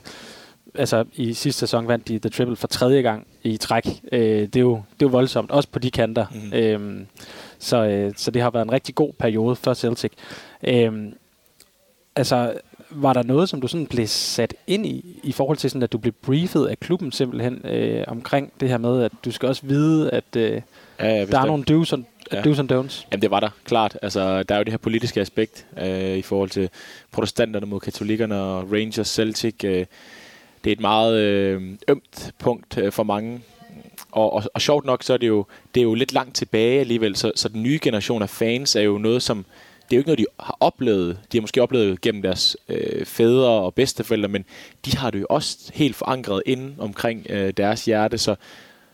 altså 0.76 1.06
i 1.14 1.34
sidste 1.34 1.60
sæson 1.60 1.88
vandt 1.88 2.08
de 2.08 2.20
The 2.20 2.30
Triple 2.30 2.56
for 2.56 2.68
tredje 2.68 3.02
gang 3.02 3.28
i 3.44 3.58
træk. 3.58 3.88
Øh, 4.12 4.20
det, 4.22 4.56
er 4.56 4.60
jo, 4.60 4.74
det 4.76 5.06
er 5.06 5.06
jo 5.06 5.08
voldsomt, 5.08 5.52
også 5.52 5.70
på 5.70 5.80
de 5.80 5.92
kanter. 5.92 6.26
Mm. 6.32 6.54
Øhm, 6.54 7.08
så, 7.60 7.86
øh, 7.86 8.14
så 8.18 8.32
det 8.32 8.42
har 8.42 8.50
været 8.50 8.66
en 8.66 8.72
rigtig 8.72 8.96
god 8.96 9.14
periode 9.14 9.56
for 9.56 9.74
Celtic. 9.74 10.12
Øhm, 10.64 11.14
altså, 12.16 12.54
var 12.90 13.14
der 13.14 13.24
noget, 13.24 13.50
som 13.50 13.62
du 13.62 13.68
sådan 13.68 13.88
blev 13.88 14.08
sat 14.08 14.54
ind 14.68 14.86
i, 14.86 15.20
i 15.24 15.32
forhold 15.32 15.58
til 15.58 15.70
sådan, 15.70 15.84
at 15.84 15.92
du 15.92 15.98
blev 15.98 16.14
briefet 16.14 16.66
af 16.66 16.80
klubben 16.80 17.12
simpelthen 17.12 17.62
øh, 17.66 18.04
omkring 18.08 18.52
det 18.60 18.70
her 18.70 18.78
med, 18.78 19.04
at 19.04 19.12
du 19.26 19.32
skal 19.32 19.50
også 19.50 19.62
vide, 19.66 20.10
at 20.10 20.36
øh, 20.38 20.62
ja, 21.00 21.08
ja, 21.08 21.26
der 21.26 21.40
er 21.40 21.46
nogle 21.46 21.64
do's 21.70 21.94
and, 21.94 22.04
ja. 22.34 22.42
do's 22.42 22.60
and 22.60 22.72
don'ts? 22.72 23.08
Jamen 23.12 23.22
det 23.22 23.32
var 23.32 23.40
der, 23.40 23.50
klart. 23.64 23.98
Altså, 24.02 24.44
der 24.44 24.56
er 24.56 24.60
jo 24.60 24.64
det 24.64 24.74
her 24.74 24.78
politiske 24.78 25.22
aspekt 25.22 25.66
øh, 25.82 26.18
i 26.18 26.22
forhold 26.22 26.50
til 26.50 26.70
protestanterne 27.12 27.66
mod 27.66 27.80
katolikkerne 27.80 28.42
og 28.42 28.72
Rangers, 28.72 29.08
Celtic. 29.08 29.64
Øh, 29.64 29.86
det 30.64 30.72
er 30.72 30.76
et 30.76 30.82
meget 30.82 31.18
øh, 31.20 31.62
ømt 31.88 32.34
punkt 32.40 32.78
øh, 32.78 32.92
for 32.92 33.04
mange. 33.04 33.42
Og, 34.12 34.34
og, 34.34 34.44
og 34.54 34.62
sjovt 34.62 34.86
nok, 34.86 35.04
så 35.04 35.14
er 35.14 35.18
det 35.18 35.28
jo, 35.28 35.46
det 35.76 35.82
er 35.82 35.84
jo 35.84 35.94
lidt 35.94 36.14
langt 36.14 36.36
tilbage 36.36 36.80
alligevel, 36.80 37.16
så, 37.16 37.32
så 37.36 37.50
den 37.50 37.64
nye 37.64 37.80
generation 37.82 38.22
af 38.22 38.30
fans 38.30 38.76
er 38.76 38.82
jo 38.82 38.98
noget, 38.98 39.24
som 39.24 39.46
det 39.90 39.94
er 39.94 39.98
jo 39.98 40.00
ikke 40.00 40.08
noget, 40.08 40.20
de 40.20 40.26
har 40.40 40.58
oplevet. 40.60 41.20
De 41.32 41.38
har 41.38 41.42
måske 41.42 41.62
oplevet 41.62 42.02
gennem 42.02 42.22
deres 42.22 42.58
øh, 42.70 43.06
fædre 43.06 43.50
og 43.50 43.74
bedsteforældre, 43.74 44.30
men 44.30 44.46
de 44.86 44.98
har 44.98 45.10
det 45.10 45.22
jo 45.22 45.26
også 45.30 45.72
helt 45.74 45.96
forankret 45.96 46.44
inde 46.46 46.76
omkring 46.78 47.26
øh, 47.30 47.54
deres 47.58 47.86
hjerte. 47.86 48.18
Så, 48.18 48.36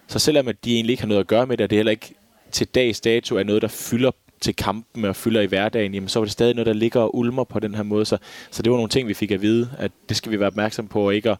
så 0.08 0.20
selvom 0.20 0.48
at 0.48 0.66
de 0.66 0.76
egentlig 0.76 0.94
ikke 0.94 1.04
har 1.04 1.08
noget 1.08 1.22
at 1.22 1.28
gøre 1.28 1.48
med 1.48 1.58
det, 1.58 1.64
og 1.64 1.70
det 1.70 1.78
heller 1.78 1.92
ikke 1.92 2.16
til 2.52 2.68
dags 2.68 3.00
dato 3.00 3.36
er 3.36 3.44
noget, 3.44 3.62
der 3.62 3.68
fylder 3.68 4.12
til 4.42 4.56
kampen 4.56 5.06
og 5.06 5.16
fylder 5.16 5.42
i 5.42 5.46
hverdagen, 5.46 5.94
jamen 5.94 6.10
så 6.10 6.20
var 6.20 6.26
det 6.26 6.32
stadig 6.32 6.56
noget, 6.56 6.66
der 6.66 6.74
ligger 6.74 7.02
og 7.02 7.18
ulmer 7.18 7.44
på 7.44 7.60
den 7.60 7.76
her 7.76 7.84
måde. 7.84 8.06
Så, 8.06 8.18
så 8.52 8.64
det 8.64 8.72
var 8.72 8.78
nogle 8.78 8.90
ting, 8.90 9.08
vi 9.08 9.14
fik 9.14 9.32
at 9.32 9.42
vide, 9.42 9.70
at 9.78 9.92
det 10.10 10.18
skal 10.18 10.32
vi 10.32 10.40
være 10.40 10.48
opmærksom 10.48 10.88
på, 10.88 11.06
og 11.06 11.16
ikke 11.16 11.30
at, 11.30 11.38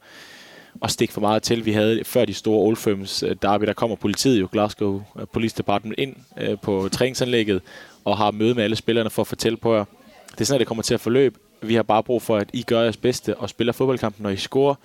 at 0.84 0.92
stikke 0.92 1.14
for 1.14 1.22
meget 1.22 1.44
til. 1.44 1.66
Vi 1.66 1.72
havde 1.72 2.04
før 2.04 2.26
de 2.26 2.34
store 2.34 2.68
Old 2.68 2.78
Firms 2.78 3.24
øh, 3.24 3.36
derby, 3.42 3.66
der 3.66 3.74
kommer 3.74 3.96
politiet 3.96 4.40
jo, 4.40 4.48
Glasgow 4.52 5.04
øh, 5.20 5.26
Police 5.34 5.58
Department, 5.58 5.96
ind 5.98 6.16
øh, 6.38 6.58
på 6.62 6.90
træningsanlægget 6.92 7.62
og 8.06 8.18
har 8.18 8.32
møde 8.32 8.56
med 8.56 8.64
alle 8.64 8.76
spillerne 8.76 9.10
for 9.10 9.22
at 9.22 9.28
fortælle 9.28 9.58
på 9.58 9.76
jer, 9.76 9.86
det 10.32 10.42
er 10.42 10.46
sådan, 10.46 10.56
at 10.56 10.60
det 10.60 10.68
kommer 10.68 10.84
til 10.84 10.94
at 10.94 11.02
forløbe. 11.02 11.40
Vi 11.62 11.76
har 11.76 11.84
bare 11.84 12.04
brug 12.04 12.22
for, 12.22 12.38
at 12.38 12.50
I 12.54 12.64
gør 12.64 12.82
jeres 12.82 12.98
bedste 12.98 13.38
og 13.38 13.50
spiller 13.50 13.74
fodboldkampen, 13.74 14.24
når 14.24 14.30
I 14.30 14.38
scorer. 14.38 14.76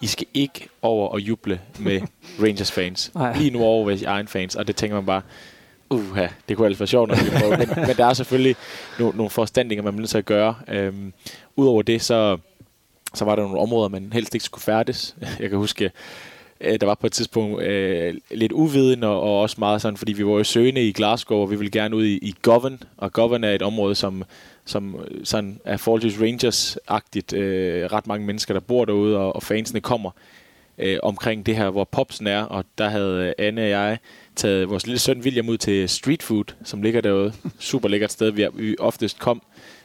I 0.00 0.06
skal 0.06 0.26
ikke 0.34 0.68
over 0.82 1.08
og 1.08 1.20
juble 1.20 1.60
med 1.78 2.00
Rangers 2.42 2.72
fans. 2.72 3.12
Lige 3.36 3.50
nu 3.50 3.62
over 3.62 3.84
ved 3.86 4.02
egen 4.02 4.28
fans, 4.28 4.56
og 4.56 4.66
det 4.66 4.76
tænker 4.76 4.96
man 4.96 5.06
bare, 5.06 5.22
uha, 5.90 6.26
det 6.48 6.56
kunne 6.56 6.66
altså 6.66 6.78
være 6.78 6.86
sjovt, 6.86 7.08
når 7.08 7.16
vi 7.24 7.30
prøver. 7.38 7.58
men, 7.58 7.68
men 7.86 7.96
der 7.96 8.06
er 8.06 8.14
selvfølgelig 8.14 8.56
no, 8.98 9.12
nogle 9.12 9.30
forstandinger, 9.30 9.82
man 9.82 9.92
bliver 9.92 10.00
nødt 10.00 10.10
til 10.10 10.18
at 10.18 10.24
gøre. 10.24 10.54
Øhm, 10.68 11.12
Udover 11.56 11.82
det, 11.82 12.02
så, 12.02 12.38
så 13.14 13.24
var 13.24 13.36
der 13.36 13.42
nogle 13.42 13.58
områder, 13.58 13.88
man 13.88 14.10
helst 14.12 14.34
ikke 14.34 14.44
skulle 14.44 14.62
færdes. 14.62 15.16
Jeg 15.40 15.48
kan 15.48 15.58
huske, 15.58 15.90
øh, 16.64 16.80
der 16.80 16.86
var 16.86 16.94
på 16.94 17.06
et 17.06 17.12
tidspunkt 17.12 17.62
øh, 17.62 18.14
lidt 18.30 18.52
uviden, 18.52 19.02
og, 19.02 19.20
og 19.20 19.40
også 19.40 19.56
meget 19.58 19.82
sådan, 19.82 19.96
fordi 19.96 20.12
vi 20.12 20.26
var 20.26 20.32
jo 20.32 20.44
søgende 20.44 20.88
i 20.88 20.92
Glasgow, 20.92 21.38
og 21.38 21.50
vi 21.50 21.56
ville 21.56 21.70
gerne 21.70 21.96
ud 21.96 22.04
i, 22.04 22.18
i 22.22 22.34
Govan, 22.42 22.82
og 22.96 23.12
Govan 23.12 23.44
er 23.44 23.52
et 23.52 23.62
område, 23.62 23.94
som, 23.94 24.24
som 24.64 25.06
sådan 25.24 25.60
er 25.64 25.76
forholdsvis 25.76 26.18
Rangers-agtigt. 26.18 27.36
Øh, 27.36 27.92
ret 27.92 28.06
mange 28.06 28.26
mennesker, 28.26 28.54
der 28.54 28.60
bor 28.60 28.84
derude, 28.84 29.16
og, 29.16 29.36
og 29.36 29.42
fansene 29.42 29.80
kommer 29.80 30.10
øh, 30.78 30.98
omkring 31.02 31.46
det 31.46 31.56
her, 31.56 31.70
hvor 31.70 31.84
popsen 31.84 32.26
er, 32.26 32.42
og 32.42 32.64
der 32.78 32.88
havde 32.88 33.34
øh, 33.38 33.46
Anne 33.46 33.62
og 33.62 33.68
jeg 33.68 33.98
taget 34.36 34.70
vores 34.70 34.86
lille 34.86 34.98
søn 34.98 35.20
William 35.20 35.48
ud 35.48 35.58
til 35.58 35.88
Street 35.88 36.22
Food, 36.22 36.44
som 36.64 36.82
ligger 36.82 37.00
derude. 37.00 37.32
Super 37.58 37.88
lækkert 37.88 38.12
sted, 38.12 38.30
vi, 38.30 38.46
vi 38.54 38.76
oftest 38.78 39.18
kom. 39.18 39.42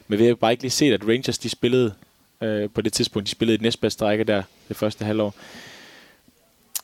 Men 0.07 0.19
vi 0.19 0.25
har 0.25 0.35
bare 0.35 0.51
ikke 0.51 0.63
lige 0.63 0.71
set, 0.71 0.93
at 0.93 1.07
Rangers 1.07 1.37
de 1.37 1.49
spillede 1.49 1.93
øh, 2.41 2.69
på 2.69 2.81
det 2.81 2.93
tidspunkt. 2.93 3.25
De 3.25 3.31
spillede 3.31 3.57
i 3.57 3.61
næstbedste 3.61 4.05
række 4.05 4.23
der 4.23 4.43
det 4.67 4.77
første 4.77 5.05
halvår. 5.05 5.35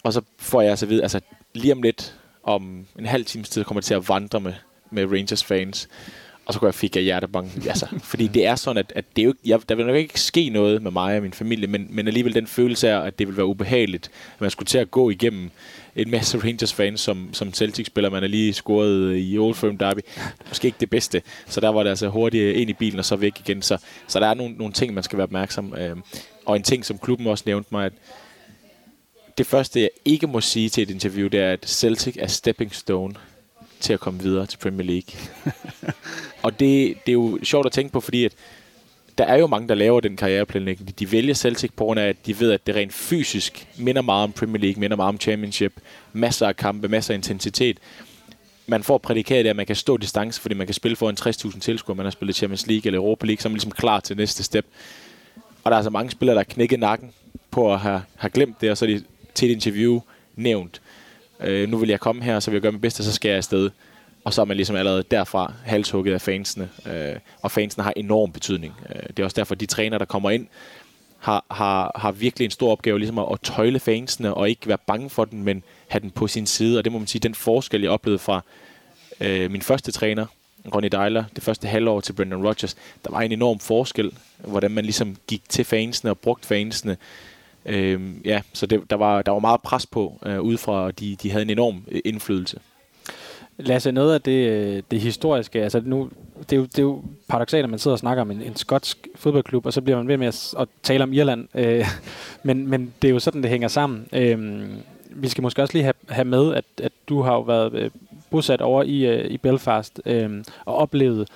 Og 0.05 0.13
så 0.13 0.21
får 0.37 0.61
jeg 0.61 0.69
altså 0.69 0.85
at 0.85 0.89
vide, 0.89 1.01
altså 1.01 1.19
lige 1.53 1.73
om 1.73 1.81
lidt, 1.81 2.15
om 2.43 2.85
en 2.99 3.05
halv 3.05 3.25
times 3.25 3.49
tid, 3.49 3.63
kommer 3.63 3.79
jeg 3.79 3.85
til 3.85 3.93
at 3.93 4.09
vandre 4.09 4.39
med, 4.39 4.53
med 4.91 5.05
Rangers 5.05 5.43
fans. 5.43 5.89
Og 6.45 6.53
så 6.53 6.59
kunne 6.59 6.67
jeg 6.67 6.75
fik 6.75 6.95
jeg 6.95 7.03
hjertebanken. 7.03 7.63
Altså, 7.69 7.87
fordi 8.03 8.27
det 8.27 8.45
er 8.45 8.55
sådan, 8.55 8.77
at, 8.77 8.93
at 8.95 9.05
det 9.15 9.21
er 9.21 9.25
jo, 9.25 9.33
jeg, 9.45 9.69
der 9.69 9.75
vil 9.75 9.85
nok 9.85 9.95
ikke 9.95 10.21
ske 10.21 10.49
noget 10.49 10.81
med 10.81 10.91
mig 10.91 11.15
og 11.15 11.21
min 11.21 11.33
familie, 11.33 11.67
men, 11.67 11.87
men 11.89 12.07
alligevel 12.07 12.35
den 12.35 12.47
følelse 12.47 12.89
af, 12.89 13.05
at 13.05 13.19
det 13.19 13.27
vil 13.27 13.37
være 13.37 13.45
ubehageligt, 13.45 14.11
at 14.35 14.41
man 14.41 14.49
skulle 14.49 14.67
til 14.67 14.77
at 14.77 14.91
gå 14.91 15.09
igennem 15.09 15.49
en 15.95 16.11
masse 16.11 16.37
Rangers-fans, 16.37 17.01
som, 17.01 17.29
som 17.33 17.53
Celtic-spiller. 17.53 18.09
Man 18.09 18.23
er 18.23 18.27
lige 18.27 18.53
scoret 18.53 19.17
i 19.17 19.37
Old 19.37 19.55
Firm 19.55 19.77
Derby. 19.77 19.99
Måske 20.47 20.65
ikke 20.65 20.79
det 20.79 20.89
bedste. 20.89 21.21
Så 21.47 21.61
der 21.61 21.69
var 21.69 21.83
det 21.83 21.89
altså 21.89 22.07
hurtigt 22.07 22.57
ind 22.57 22.69
i 22.69 22.73
bilen 22.73 22.99
og 22.99 23.05
så 23.05 23.15
væk 23.15 23.39
igen. 23.39 23.61
Så, 23.61 23.77
så 24.07 24.19
der 24.19 24.27
er 24.27 24.33
nogle, 24.33 24.55
nogle 24.55 24.73
ting, 24.73 24.93
man 24.93 25.03
skal 25.03 25.17
være 25.17 25.27
opmærksom. 25.27 25.75
Øh, 25.77 25.95
og 26.45 26.55
en 26.55 26.63
ting, 26.63 26.85
som 26.85 26.97
klubben 26.97 27.27
også 27.27 27.43
nævnte 27.47 27.69
mig, 27.71 27.85
at 27.85 27.93
det 29.37 29.47
første, 29.47 29.81
jeg 29.81 29.89
ikke 30.05 30.27
må 30.27 30.41
sige 30.41 30.69
til 30.69 30.83
et 30.83 30.89
interview, 30.89 31.27
det 31.27 31.39
er, 31.39 31.51
at 31.51 31.69
Celtic 31.69 32.15
er 32.19 32.27
stepping 32.27 32.75
stone 32.75 33.15
til 33.79 33.93
at 33.93 33.99
komme 33.99 34.23
videre 34.23 34.45
til 34.45 34.57
Premier 34.57 34.85
League. 34.85 35.19
og 36.43 36.59
det, 36.59 36.97
det 37.05 37.11
er 37.11 37.13
jo 37.13 37.39
sjovt 37.43 37.65
at 37.65 37.71
tænke 37.71 37.93
på, 37.93 37.99
fordi 37.99 38.25
at 38.25 38.33
der 39.17 39.25
er 39.25 39.37
jo 39.37 39.47
mange, 39.47 39.67
der 39.67 39.75
laver 39.75 39.99
den 39.99 40.17
karriereplanlægning. 40.17 40.99
De 40.99 41.11
vælger 41.11 41.33
Celtic 41.33 41.71
på 41.75 41.83
grund 41.83 41.99
af, 41.99 42.07
at 42.07 42.25
de 42.25 42.39
ved, 42.39 42.51
at 42.51 42.67
det 42.67 42.75
rent 42.75 42.93
fysisk 42.93 43.67
minder 43.77 44.01
meget 44.01 44.23
om 44.23 44.31
Premier 44.31 44.61
League, 44.61 44.79
minder 44.79 44.97
meget 44.97 45.09
om 45.09 45.19
Championship. 45.19 45.73
Masser 46.13 46.47
af 46.47 46.55
kampe, 46.55 46.87
masser 46.87 47.13
af 47.13 47.17
intensitet. 47.17 47.77
Man 48.67 48.83
får 48.83 48.97
prædikatet 48.97 49.45
af, 49.45 49.49
at 49.49 49.55
man 49.55 49.65
kan 49.65 49.75
stå 49.75 49.97
distance, 49.97 50.41
fordi 50.41 50.55
man 50.55 50.67
kan 50.67 50.73
spille 50.73 50.95
for 50.95 51.09
en 51.09 51.17
60.000 51.19 51.59
tilskuere, 51.59 51.95
man 51.95 52.05
har 52.05 52.11
spillet 52.11 52.35
Champions 52.35 52.67
League 52.67 52.85
eller 52.85 52.97
Europa 52.97 53.25
League, 53.25 53.41
så 53.41 53.47
er 53.47 53.49
man 53.49 53.55
ligesom 53.55 53.71
klar 53.71 53.99
til 53.99 54.17
næste 54.17 54.43
step. 54.43 54.65
Og 55.63 55.71
der 55.71 55.75
er 55.75 55.77
altså 55.77 55.89
mange 55.89 56.11
spillere, 56.11 56.35
der 56.35 56.39
har 56.39 56.53
knækket 56.53 56.79
nakken 56.79 57.11
på 57.51 57.73
at 57.73 57.79
have, 57.79 58.01
have 58.15 58.29
glemt 58.29 58.61
det, 58.61 58.71
og 58.71 58.77
så 58.77 58.85
er 58.85 58.89
de 58.89 59.03
til 59.35 59.49
et 59.51 59.53
interview 59.53 60.01
nævnt, 60.35 60.81
øh, 61.39 61.69
nu 61.69 61.77
vil 61.77 61.89
jeg 61.89 61.99
komme 61.99 62.23
her, 62.23 62.39
så 62.39 62.51
vil 62.51 62.55
jeg 62.55 62.61
gøre 62.61 62.71
mit 62.71 62.81
bedste, 62.81 63.03
så 63.03 63.13
skal 63.13 63.29
jeg 63.29 63.37
afsted. 63.37 63.69
Og 64.23 64.33
så 64.33 64.41
er 64.41 64.45
man 64.45 64.57
ligesom 64.57 64.75
allerede 64.75 65.03
derfra 65.11 65.53
halshugget 65.65 66.13
af 66.13 66.21
fansene. 66.21 66.69
Øh, 66.85 67.15
og 67.41 67.51
fansene 67.51 67.83
har 67.83 67.93
enorm 67.95 68.31
betydning. 68.31 68.73
Øh, 68.95 69.03
det 69.07 69.19
er 69.19 69.23
også 69.23 69.35
derfor, 69.35 69.55
at 69.55 69.59
de 69.59 69.65
træner, 69.65 69.97
der 69.97 70.05
kommer 70.05 70.29
ind, 70.29 70.47
har, 71.19 71.45
har, 71.51 71.91
har 71.95 72.11
virkelig 72.11 72.45
en 72.45 72.51
stor 72.51 72.71
opgave 72.71 72.99
ligesom 72.99 73.19
at, 73.19 73.25
at 73.31 73.39
tøjle 73.41 73.79
fansene, 73.79 74.33
og 74.33 74.49
ikke 74.49 74.67
være 74.67 74.77
bange 74.87 75.09
for 75.09 75.25
den, 75.25 75.43
men 75.43 75.63
have 75.87 76.01
den 76.01 76.11
på 76.11 76.27
sin 76.27 76.45
side. 76.45 76.77
Og 76.77 76.83
det 76.83 76.91
må 76.91 76.97
man 76.97 77.07
sige, 77.07 77.19
den 77.19 77.35
forskel, 77.35 77.81
jeg 77.81 77.91
oplevede 77.91 78.19
fra 78.19 78.41
øh, 79.21 79.51
min 79.51 79.61
første 79.61 79.91
træner, 79.91 80.25
Ronny 80.75 80.87
Deiler, 80.87 81.23
det 81.35 81.43
første 81.43 81.67
halvår 81.67 82.01
til 82.01 82.13
Brendan 82.13 82.45
Rodgers, 82.47 82.75
der 83.05 83.11
var 83.11 83.21
en 83.21 83.31
enorm 83.31 83.59
forskel, 83.59 84.11
hvordan 84.37 84.71
man 84.71 84.83
ligesom 84.83 85.15
gik 85.27 85.49
til 85.49 85.65
fansene 85.65 86.11
og 86.11 86.19
brugte 86.19 86.47
fansene. 86.47 86.97
Øh, 87.65 88.01
ja, 88.25 88.41
så 88.53 88.65
det, 88.65 88.81
der, 88.89 88.95
var, 88.95 89.21
der 89.21 89.31
var 89.31 89.39
meget 89.39 89.61
pres 89.61 89.85
på 89.85 90.19
øh, 90.25 90.41
udefra, 90.41 90.73
og 90.73 90.99
de, 90.99 91.15
de 91.15 91.31
havde 91.31 91.41
en 91.43 91.49
enorm 91.49 91.83
øh, 91.91 92.01
indflydelse. 92.05 92.59
Lasse, 93.57 93.91
noget 93.91 94.13
af 94.13 94.21
det, 94.21 94.49
øh, 94.49 94.83
det 94.91 94.99
historiske, 94.99 95.63
altså 95.63 95.81
nu, 95.85 96.09
det 96.39 96.53
er 96.53 96.57
jo, 96.57 96.63
det 96.63 96.79
er 96.79 96.83
jo 96.83 97.03
paradoxalt, 97.27 97.63
at 97.63 97.69
man 97.69 97.79
sidder 97.79 97.95
og 97.95 97.99
snakker 97.99 98.21
om 98.21 98.31
en, 98.31 98.41
en 98.41 98.55
skotsk 98.55 99.07
fodboldklub, 99.15 99.65
og 99.65 99.73
så 99.73 99.81
bliver 99.81 99.97
man 99.97 100.07
ved 100.07 100.17
med 100.17 100.27
at, 100.27 100.53
at 100.59 100.67
tale 100.83 101.03
om 101.03 101.13
Irland, 101.13 101.47
øh, 101.55 101.85
men, 102.43 102.67
men 102.67 102.93
det 103.01 103.07
er 103.07 103.11
jo 103.11 103.19
sådan, 103.19 103.41
det 103.41 103.49
hænger 103.49 103.67
sammen. 103.67 104.07
Øh, 104.13 104.67
vi 105.09 105.27
skal 105.27 105.41
måske 105.41 105.61
også 105.61 105.73
lige 105.73 105.83
have, 105.83 105.93
have 106.09 106.25
med, 106.25 106.53
at, 106.53 106.65
at 106.77 106.91
du 107.09 107.21
har 107.21 107.33
jo 107.33 107.41
været 107.41 107.73
øh, 107.73 107.91
bosat 108.29 108.61
over 108.61 108.83
i, 108.83 109.05
øh, 109.05 109.31
i 109.31 109.37
Belfast, 109.37 110.01
øh, 110.05 110.43
og 110.65 110.75
oplevet 110.75 111.27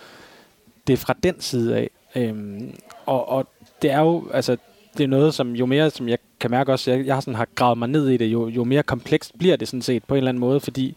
det 0.87 0.99
fra 0.99 1.15
den 1.23 1.41
side 1.41 1.77
af. 1.77 1.89
Øh, 2.15 2.61
og, 3.05 3.29
og 3.29 3.47
det 3.81 3.91
er 3.91 3.99
jo, 3.99 4.27
altså, 4.33 4.57
det 4.99 5.03
er 5.03 5.07
noget, 5.07 5.33
som 5.33 5.55
jo 5.55 5.65
mere, 5.65 5.89
som 5.89 6.09
jeg 6.09 6.17
kan 6.39 6.51
mærke 6.51 6.71
også, 6.71 6.91
jeg, 6.91 7.05
jeg 7.05 7.15
har 7.15 7.21
sådan 7.21 7.35
har 7.35 7.47
gravet 7.55 7.77
mig 7.77 7.87
ned 7.87 8.09
i 8.09 8.17
det, 8.17 8.25
jo, 8.25 8.47
jo 8.47 8.63
mere 8.63 8.83
komplekst 8.83 9.37
bliver 9.37 9.55
det 9.55 9.67
sådan 9.67 9.81
set 9.81 10.03
på 10.03 10.13
en 10.13 10.17
eller 10.17 10.29
anden 10.29 10.39
måde, 10.39 10.59
fordi 10.59 10.95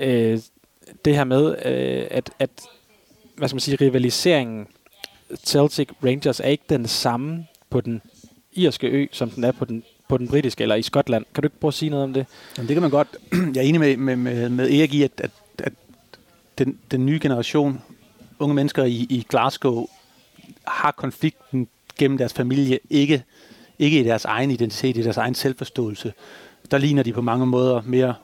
øh, 0.00 0.38
det 1.04 1.14
her 1.14 1.24
med, 1.24 1.48
øh, 1.64 2.06
at, 2.10 2.30
at 2.38 2.50
hvad 3.36 3.48
skal 3.48 3.54
man 3.54 3.60
sige, 3.60 3.76
rivaliseringen 3.80 4.66
Celtic 5.44 5.88
Rangers 6.04 6.40
er 6.40 6.48
ikke 6.48 6.64
den 6.68 6.86
samme 6.86 7.46
på 7.70 7.80
den 7.80 8.02
irske 8.52 8.86
ø, 8.86 9.06
som 9.12 9.30
den 9.30 9.44
er 9.44 9.52
på 9.52 9.64
den, 9.64 9.84
på 10.08 10.18
den 10.18 10.28
britiske, 10.28 10.62
eller 10.62 10.74
i 10.74 10.82
Skotland. 10.82 11.24
Kan 11.34 11.42
du 11.42 11.46
ikke 11.46 11.60
prøve 11.60 11.68
at 11.68 11.74
sige 11.74 11.90
noget 11.90 12.04
om 12.04 12.12
det? 12.12 12.26
Jamen, 12.56 12.68
det 12.68 12.74
kan 12.74 12.82
man 12.82 12.90
godt. 12.90 13.08
Jeg 13.54 13.56
er 13.56 13.68
enig 13.68 13.80
med, 13.80 13.96
med, 13.96 14.16
med, 14.16 14.48
med 14.48 14.70
Erik 14.70 14.94
i, 14.94 15.02
at, 15.02 15.12
at, 15.18 15.30
at 15.58 15.72
den, 16.58 16.78
den 16.90 17.06
nye 17.06 17.18
generation 17.22 17.82
unge 18.38 18.54
mennesker 18.54 18.84
i, 18.84 19.06
i 19.10 19.26
Glasgow 19.28 19.86
har 20.66 20.90
konflikten 20.92 21.68
gennem 22.00 22.18
deres 22.18 22.32
familie, 22.32 22.78
ikke, 22.90 23.24
ikke 23.78 24.00
i 24.00 24.04
deres 24.04 24.24
egen 24.24 24.50
identitet, 24.50 24.96
i 24.96 25.02
deres 25.02 25.16
egen 25.16 25.34
selvforståelse. 25.34 26.12
Der 26.70 26.78
ligner 26.78 27.02
de 27.02 27.12
på 27.12 27.22
mange 27.22 27.46
måder 27.46 27.82
mere 27.86 28.14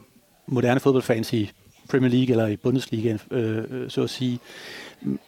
moderne 0.46 0.80
fodboldfans 0.80 1.32
i 1.32 1.50
Premier 1.88 2.10
League 2.10 2.30
eller 2.30 2.46
i 2.46 2.56
Bundesliga, 2.56 3.16
øh, 3.30 3.64
øh, 3.70 3.90
så 3.90 4.02
at 4.02 4.10
sige. 4.10 4.38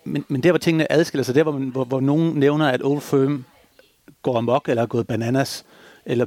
Men, 0.05 0.25
men 0.29 0.43
der, 0.43 0.53
hvor 0.53 0.59
tingene 0.59 0.93
adskiller 0.93 1.25
sig, 1.25 1.35
der, 1.35 1.43
hvor, 1.43 1.53
man, 1.53 1.69
hvor, 1.69 1.85
hvor 1.85 2.01
nogen 2.01 2.35
nævner, 2.35 2.69
at 2.69 2.85
Old 2.85 3.01
Firm 3.01 3.45
går 4.23 4.39
amok, 4.39 4.69
eller 4.69 4.83
er 4.83 4.87
gået 4.87 5.07
bananas, 5.07 5.65
eller 6.07 6.27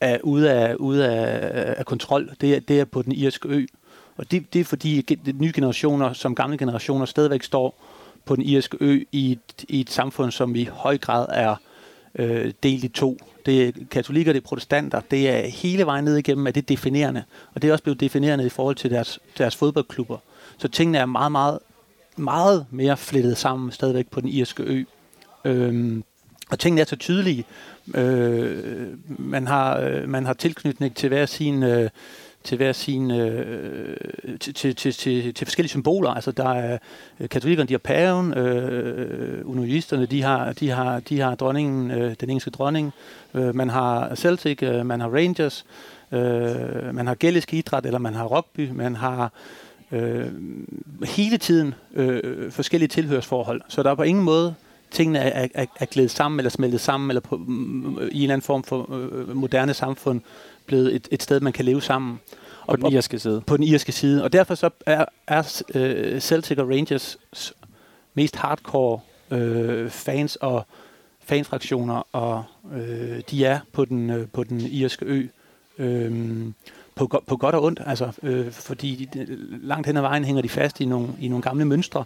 er 0.00 0.18
ude 0.22 0.50
af, 0.52 0.74
ude 0.74 1.08
af, 1.08 1.74
af 1.78 1.86
kontrol, 1.86 2.30
det 2.40 2.54
er, 2.54 2.60
det 2.60 2.80
er 2.80 2.84
på 2.84 3.02
den 3.02 3.12
irske 3.12 3.48
ø. 3.48 3.66
Og 4.16 4.30
det, 4.30 4.54
det 4.54 4.60
er 4.60 4.64
fordi 4.64 5.00
de 5.00 5.32
nye 5.32 5.52
generationer, 5.54 6.12
som 6.12 6.34
gamle 6.34 6.58
generationer, 6.58 7.06
stadigvæk 7.06 7.42
står 7.42 7.84
på 8.24 8.36
den 8.36 8.44
irske 8.44 8.76
ø 8.80 9.04
i 9.12 9.32
et, 9.32 9.64
i 9.68 9.80
et 9.80 9.90
samfund, 9.90 10.30
som 10.30 10.56
i 10.56 10.64
høj 10.64 10.98
grad 10.98 11.26
er 11.30 11.56
øh, 12.14 12.52
delt 12.62 12.84
i 12.84 12.88
to. 12.88 13.18
Det 13.46 13.68
er 13.68 13.72
katolikker, 13.90 14.32
det 14.32 14.40
er 14.42 14.46
protestanter. 14.46 15.00
Det 15.10 15.30
er 15.30 15.46
hele 15.46 15.86
vejen 15.86 16.04
ned 16.04 16.16
igennem, 16.16 16.46
at 16.46 16.54
det 16.54 16.62
er 16.62 16.66
definerende. 16.66 17.24
Og 17.54 17.62
det 17.62 17.68
er 17.68 17.72
også 17.72 17.84
blevet 17.84 18.00
definerende 18.00 18.46
i 18.46 18.48
forhold 18.48 18.76
til 18.76 18.90
deres, 18.90 19.20
deres 19.38 19.56
fodboldklubber. 19.56 20.18
Så 20.58 20.68
tingene 20.68 20.98
er 20.98 21.06
meget, 21.06 21.32
meget, 21.32 21.58
meget 22.16 22.66
mere 22.70 22.96
flettet 22.96 23.36
sammen 23.36 23.72
stadigvæk 23.72 24.06
på 24.10 24.20
den 24.20 24.28
irske 24.28 24.62
ø. 24.62 24.84
Øhm, 25.44 26.04
og 26.50 26.58
tingene 26.58 26.80
er 26.80 26.84
så 26.84 26.96
tydelige. 26.96 27.44
Øh, 27.94 28.88
man, 29.06 29.46
har, 29.46 29.78
øh, 29.78 30.08
man 30.08 30.26
har 30.26 30.32
tilknytning 30.32 30.96
til 30.96 31.08
hver 31.08 31.26
sin... 31.26 31.62
Øh, 31.62 31.90
til 32.44 32.56
hver 32.56 32.72
sin 32.72 33.10
øh, 33.10 33.96
til, 34.40 34.54
til, 34.54 34.76
til, 34.76 34.92
til, 34.92 35.34
til 35.34 35.46
forskellige 35.46 35.68
symboler. 35.68 36.10
Altså 36.10 36.32
der 36.32 36.48
er 36.48 36.78
øh, 37.20 37.28
katolikkerne, 37.28 37.68
de 37.68 37.74
har 37.74 37.78
paven, 37.78 38.34
øh, 38.34 39.50
unionisterne, 39.50 40.06
de 40.06 40.22
har, 40.22 40.52
de 40.52 40.70
har, 40.70 41.00
de 41.00 41.20
har 41.20 41.34
dronningen, 41.34 41.90
øh, 41.90 42.14
den 42.20 42.30
engelske 42.30 42.50
dronning. 42.50 42.92
Øh, 43.34 43.54
man 43.54 43.70
har 43.70 44.14
Celtic, 44.14 44.62
øh, 44.62 44.86
man 44.86 45.00
har 45.00 45.08
Rangers, 45.08 45.64
øh, 46.12 46.94
man 46.94 47.06
har 47.06 47.14
gælisk 47.14 47.54
idræt, 47.54 47.86
eller 47.86 47.98
man 47.98 48.14
har 48.14 48.24
rugby, 48.24 48.70
man 48.70 48.96
har 48.96 49.32
øh, 49.92 50.26
hele 51.04 51.38
tiden 51.38 51.74
øh, 51.94 52.50
forskellige 52.50 52.88
tilhørsforhold. 52.88 53.62
Så 53.68 53.82
der 53.82 53.90
er 53.90 53.94
på 53.94 54.02
ingen 54.02 54.24
måde 54.24 54.54
tingene 54.92 55.18
er, 55.18 55.48
er, 55.54 55.66
er 55.80 55.86
glædet 55.86 56.10
sammen 56.10 56.40
eller 56.40 56.50
smeltet 56.50 56.80
sammen 56.80 57.10
eller 57.10 57.20
på, 57.20 57.36
mm, 57.36 57.98
i 57.98 58.16
en 58.16 58.22
eller 58.22 58.34
anden 58.34 58.42
form 58.42 58.62
for 58.62 58.94
øh, 58.94 59.36
moderne 59.36 59.74
samfund 59.74 60.20
blevet 60.72 60.94
et, 60.94 61.08
et 61.10 61.22
sted, 61.22 61.40
man 61.40 61.52
kan 61.52 61.64
leve 61.64 61.82
sammen. 61.82 62.20
Og, 62.66 62.78
på 62.78 62.86
den 62.86 62.96
irske 62.96 63.18
side. 63.18 63.42
På 63.46 63.56
den 63.56 63.64
irske 63.64 63.92
side. 63.92 64.24
Og 64.24 64.32
derfor 64.32 64.54
så 64.54 64.70
er, 64.86 65.04
er 65.26 65.62
uh, 65.74 66.18
Celtic 66.20 66.58
og 66.58 66.68
Rangers 66.68 67.18
mest 68.14 68.36
hardcore 68.36 69.00
uh, 69.30 69.90
fans 69.90 70.36
og 70.36 70.66
fanfraktioner, 71.24 72.02
og 72.12 72.44
uh, 72.64 73.20
de 73.30 73.44
er 73.44 73.60
på 73.72 73.84
den, 73.84 74.10
uh, 74.10 74.26
på 74.32 74.44
den 74.44 74.60
irske 74.60 75.04
ø. 75.04 75.26
Uh, 75.78 76.52
på, 76.94 77.22
på 77.26 77.36
godt 77.36 77.54
og 77.54 77.62
ondt, 77.62 77.80
altså, 77.86 78.12
øh, 78.22 78.50
fordi 78.50 79.08
de, 79.14 79.26
langt 79.62 79.86
hen 79.86 79.96
ad 79.96 80.02
vejen 80.02 80.24
hænger 80.24 80.42
de 80.42 80.48
fast 80.48 80.80
i 80.80 80.84
nogle, 80.84 81.08
i 81.20 81.28
nogle 81.28 81.42
gamle 81.42 81.64
mønstre, 81.64 82.04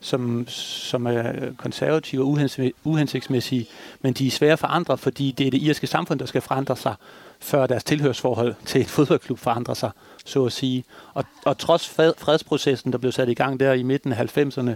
som, 0.00 0.48
som 0.48 1.06
er 1.06 1.52
konservative 1.56 2.22
og 2.22 2.38
uhensigtsmæssige, 2.84 3.66
men 4.00 4.12
de 4.12 4.26
er 4.26 4.30
svære 4.30 4.52
at 4.52 4.58
forandre, 4.58 4.98
fordi 4.98 5.34
det 5.38 5.46
er 5.46 5.50
det 5.50 5.62
irske 5.62 5.86
samfund, 5.86 6.18
der 6.18 6.26
skal 6.26 6.40
forandre 6.40 6.76
sig 6.76 6.94
før 7.40 7.66
deres 7.66 7.84
tilhørsforhold 7.84 8.54
til 8.64 8.80
et 8.80 8.86
fodboldklub 8.86 9.38
forandrer 9.38 9.74
sig, 9.74 9.90
så 10.24 10.44
at 10.44 10.52
sige. 10.52 10.84
Og, 11.14 11.24
og 11.44 11.58
trods 11.58 11.88
fredsprocessen, 12.18 12.92
der 12.92 12.98
blev 12.98 13.12
sat 13.12 13.28
i 13.28 13.34
gang 13.34 13.60
der 13.60 13.72
i 13.72 13.82
midten 13.82 14.12
af 14.12 14.38
90'erne, 14.38 14.70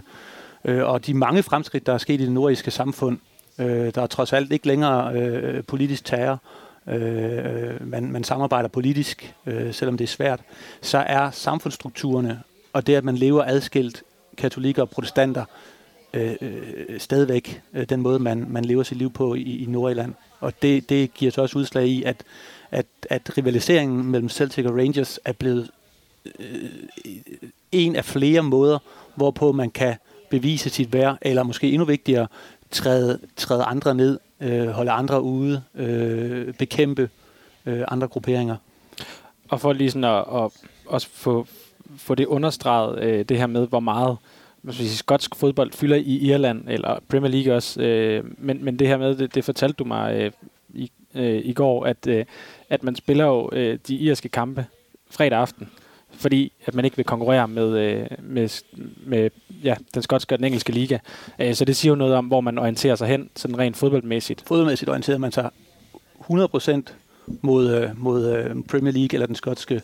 øh, 0.65 0.83
og 0.83 1.05
de 1.05 1.13
mange 1.13 1.43
fremskridt, 1.43 1.85
der 1.85 1.93
er 1.93 1.97
sket 1.97 2.21
i 2.21 2.23
det 2.23 2.31
nordiske 2.31 2.71
samfund, 2.71 3.19
øh, 3.59 3.93
der 3.95 4.01
er 4.01 4.07
trods 4.07 4.33
alt 4.33 4.51
ikke 4.51 4.67
længere 4.67 5.13
øh, 5.13 5.63
politisk 5.63 6.05
terror, 6.05 6.41
øh, 6.87 7.87
man, 7.87 8.11
man 8.11 8.23
samarbejder 8.23 8.69
politisk, 8.69 9.35
øh, 9.45 9.73
selvom 9.73 9.97
det 9.97 10.03
er 10.03 10.07
svært, 10.07 10.39
så 10.81 10.97
er 10.97 11.31
samfundsstrukturerne, 11.31 12.41
og 12.73 12.87
det, 12.87 12.95
at 12.95 13.03
man 13.03 13.15
lever 13.15 13.43
adskilt, 13.43 14.03
katolikker 14.37 14.81
og 14.81 14.89
protestanter, 14.89 15.45
øh, 16.13 16.35
øh, 16.41 16.99
stadigvæk 16.99 17.61
øh, 17.73 17.89
den 17.89 18.01
måde, 18.01 18.19
man, 18.19 18.45
man 18.49 18.65
lever 18.65 18.83
sit 18.83 18.97
liv 18.97 19.11
på 19.11 19.35
i, 19.35 19.63
i 19.63 19.65
Nordjylland. 19.65 20.13
Og 20.39 20.61
det, 20.61 20.89
det 20.89 21.13
giver 21.13 21.31
så 21.31 21.41
også 21.41 21.59
udslag 21.59 21.87
i, 21.87 22.03
at, 22.03 22.23
at, 22.71 22.85
at 23.09 23.37
rivaliseringen 23.37 24.05
mellem 24.05 24.29
Celtic 24.29 24.65
og 24.65 24.77
Rangers 24.77 25.19
er 25.25 25.33
blevet 25.33 25.69
øh, 26.39 26.69
en 27.71 27.95
af 27.95 28.05
flere 28.05 28.43
måder, 28.43 28.79
hvorpå 29.15 29.51
man 29.51 29.71
kan 29.71 29.95
bevise 30.29 30.69
sit 30.69 30.93
værd, 30.93 31.17
eller 31.21 31.43
måske 31.43 31.69
endnu 31.71 31.85
vigtigere, 31.85 32.27
træde, 32.71 33.19
træde 33.35 33.63
andre 33.63 33.95
ned, 33.95 34.19
øh, 34.39 34.67
holde 34.67 34.91
andre 34.91 35.21
ude, 35.21 35.63
øh, 35.75 36.53
bekæmpe 36.53 37.09
øh, 37.65 37.83
andre 37.87 38.07
grupperinger. 38.07 38.55
Og 39.49 39.61
for 39.61 39.73
lige 39.73 39.91
sådan 39.91 40.03
at, 40.03 40.43
at 40.43 40.51
også 40.85 41.07
få, 41.13 41.47
få 41.97 42.15
det 42.15 42.25
understreget, 42.25 43.03
øh, 43.03 43.25
det 43.25 43.37
her 43.37 43.47
med, 43.47 43.67
hvor 43.67 43.79
meget 43.79 44.17
man 44.63 44.73
sige, 44.73 44.89
skotsk 44.89 45.35
fodbold 45.35 45.71
fylder 45.71 45.95
i 45.95 46.17
Irland, 46.17 46.63
eller 46.67 46.99
Premier 47.09 47.31
League 47.31 47.53
også, 47.53 47.81
øh, 47.81 48.23
men, 48.37 48.65
men 48.65 48.79
det 48.79 48.87
her 48.87 48.97
med, 48.97 49.15
det, 49.15 49.35
det 49.35 49.45
fortalte 49.45 49.75
du 49.75 49.83
mig 49.83 50.15
øh, 50.15 50.31
i, 50.73 50.91
øh, 51.15 51.41
i 51.45 51.53
går, 51.53 51.85
at, 51.85 52.07
øh, 52.07 52.25
at 52.69 52.83
man 52.83 52.95
spiller 52.95 53.25
jo 53.25 53.49
øh, 53.53 53.79
de 53.87 53.95
irske 53.95 54.29
kampe 54.29 54.65
fredag 55.09 55.39
aften, 55.39 55.69
fordi 56.11 56.51
at 56.65 56.75
man 56.75 56.85
ikke 56.85 56.97
vil 56.97 57.05
konkurrere 57.05 57.47
med, 57.47 57.77
øh, 57.77 58.07
med, 58.19 58.63
med 59.05 59.29
ja, 59.63 59.75
den 59.93 60.01
skotske 60.01 60.35
og 60.35 60.39
den 60.39 60.45
engelske 60.45 60.71
liga. 60.71 60.97
Øh, 61.39 61.55
så 61.55 61.65
det 61.65 61.75
siger 61.75 61.91
jo 61.91 61.95
noget 61.95 62.15
om, 62.15 62.25
hvor 62.25 62.41
man 62.41 62.57
orienterer 62.57 62.95
sig 62.95 63.07
hen, 63.07 63.29
sådan 63.35 63.57
rent 63.57 63.77
fodboldmæssigt. 63.77 64.43
Fodboldmæssigt 64.47 64.89
orienterer 64.89 65.17
man 65.17 65.31
sig 65.31 65.49
100% 66.19 66.81
mod, 67.41 67.75
øh, 67.75 67.89
mod 67.97 68.35
øh, 68.35 68.55
Premier 68.69 68.93
League 68.93 69.09
eller 69.13 69.27
den 69.27 69.35
skotske, 69.35 69.81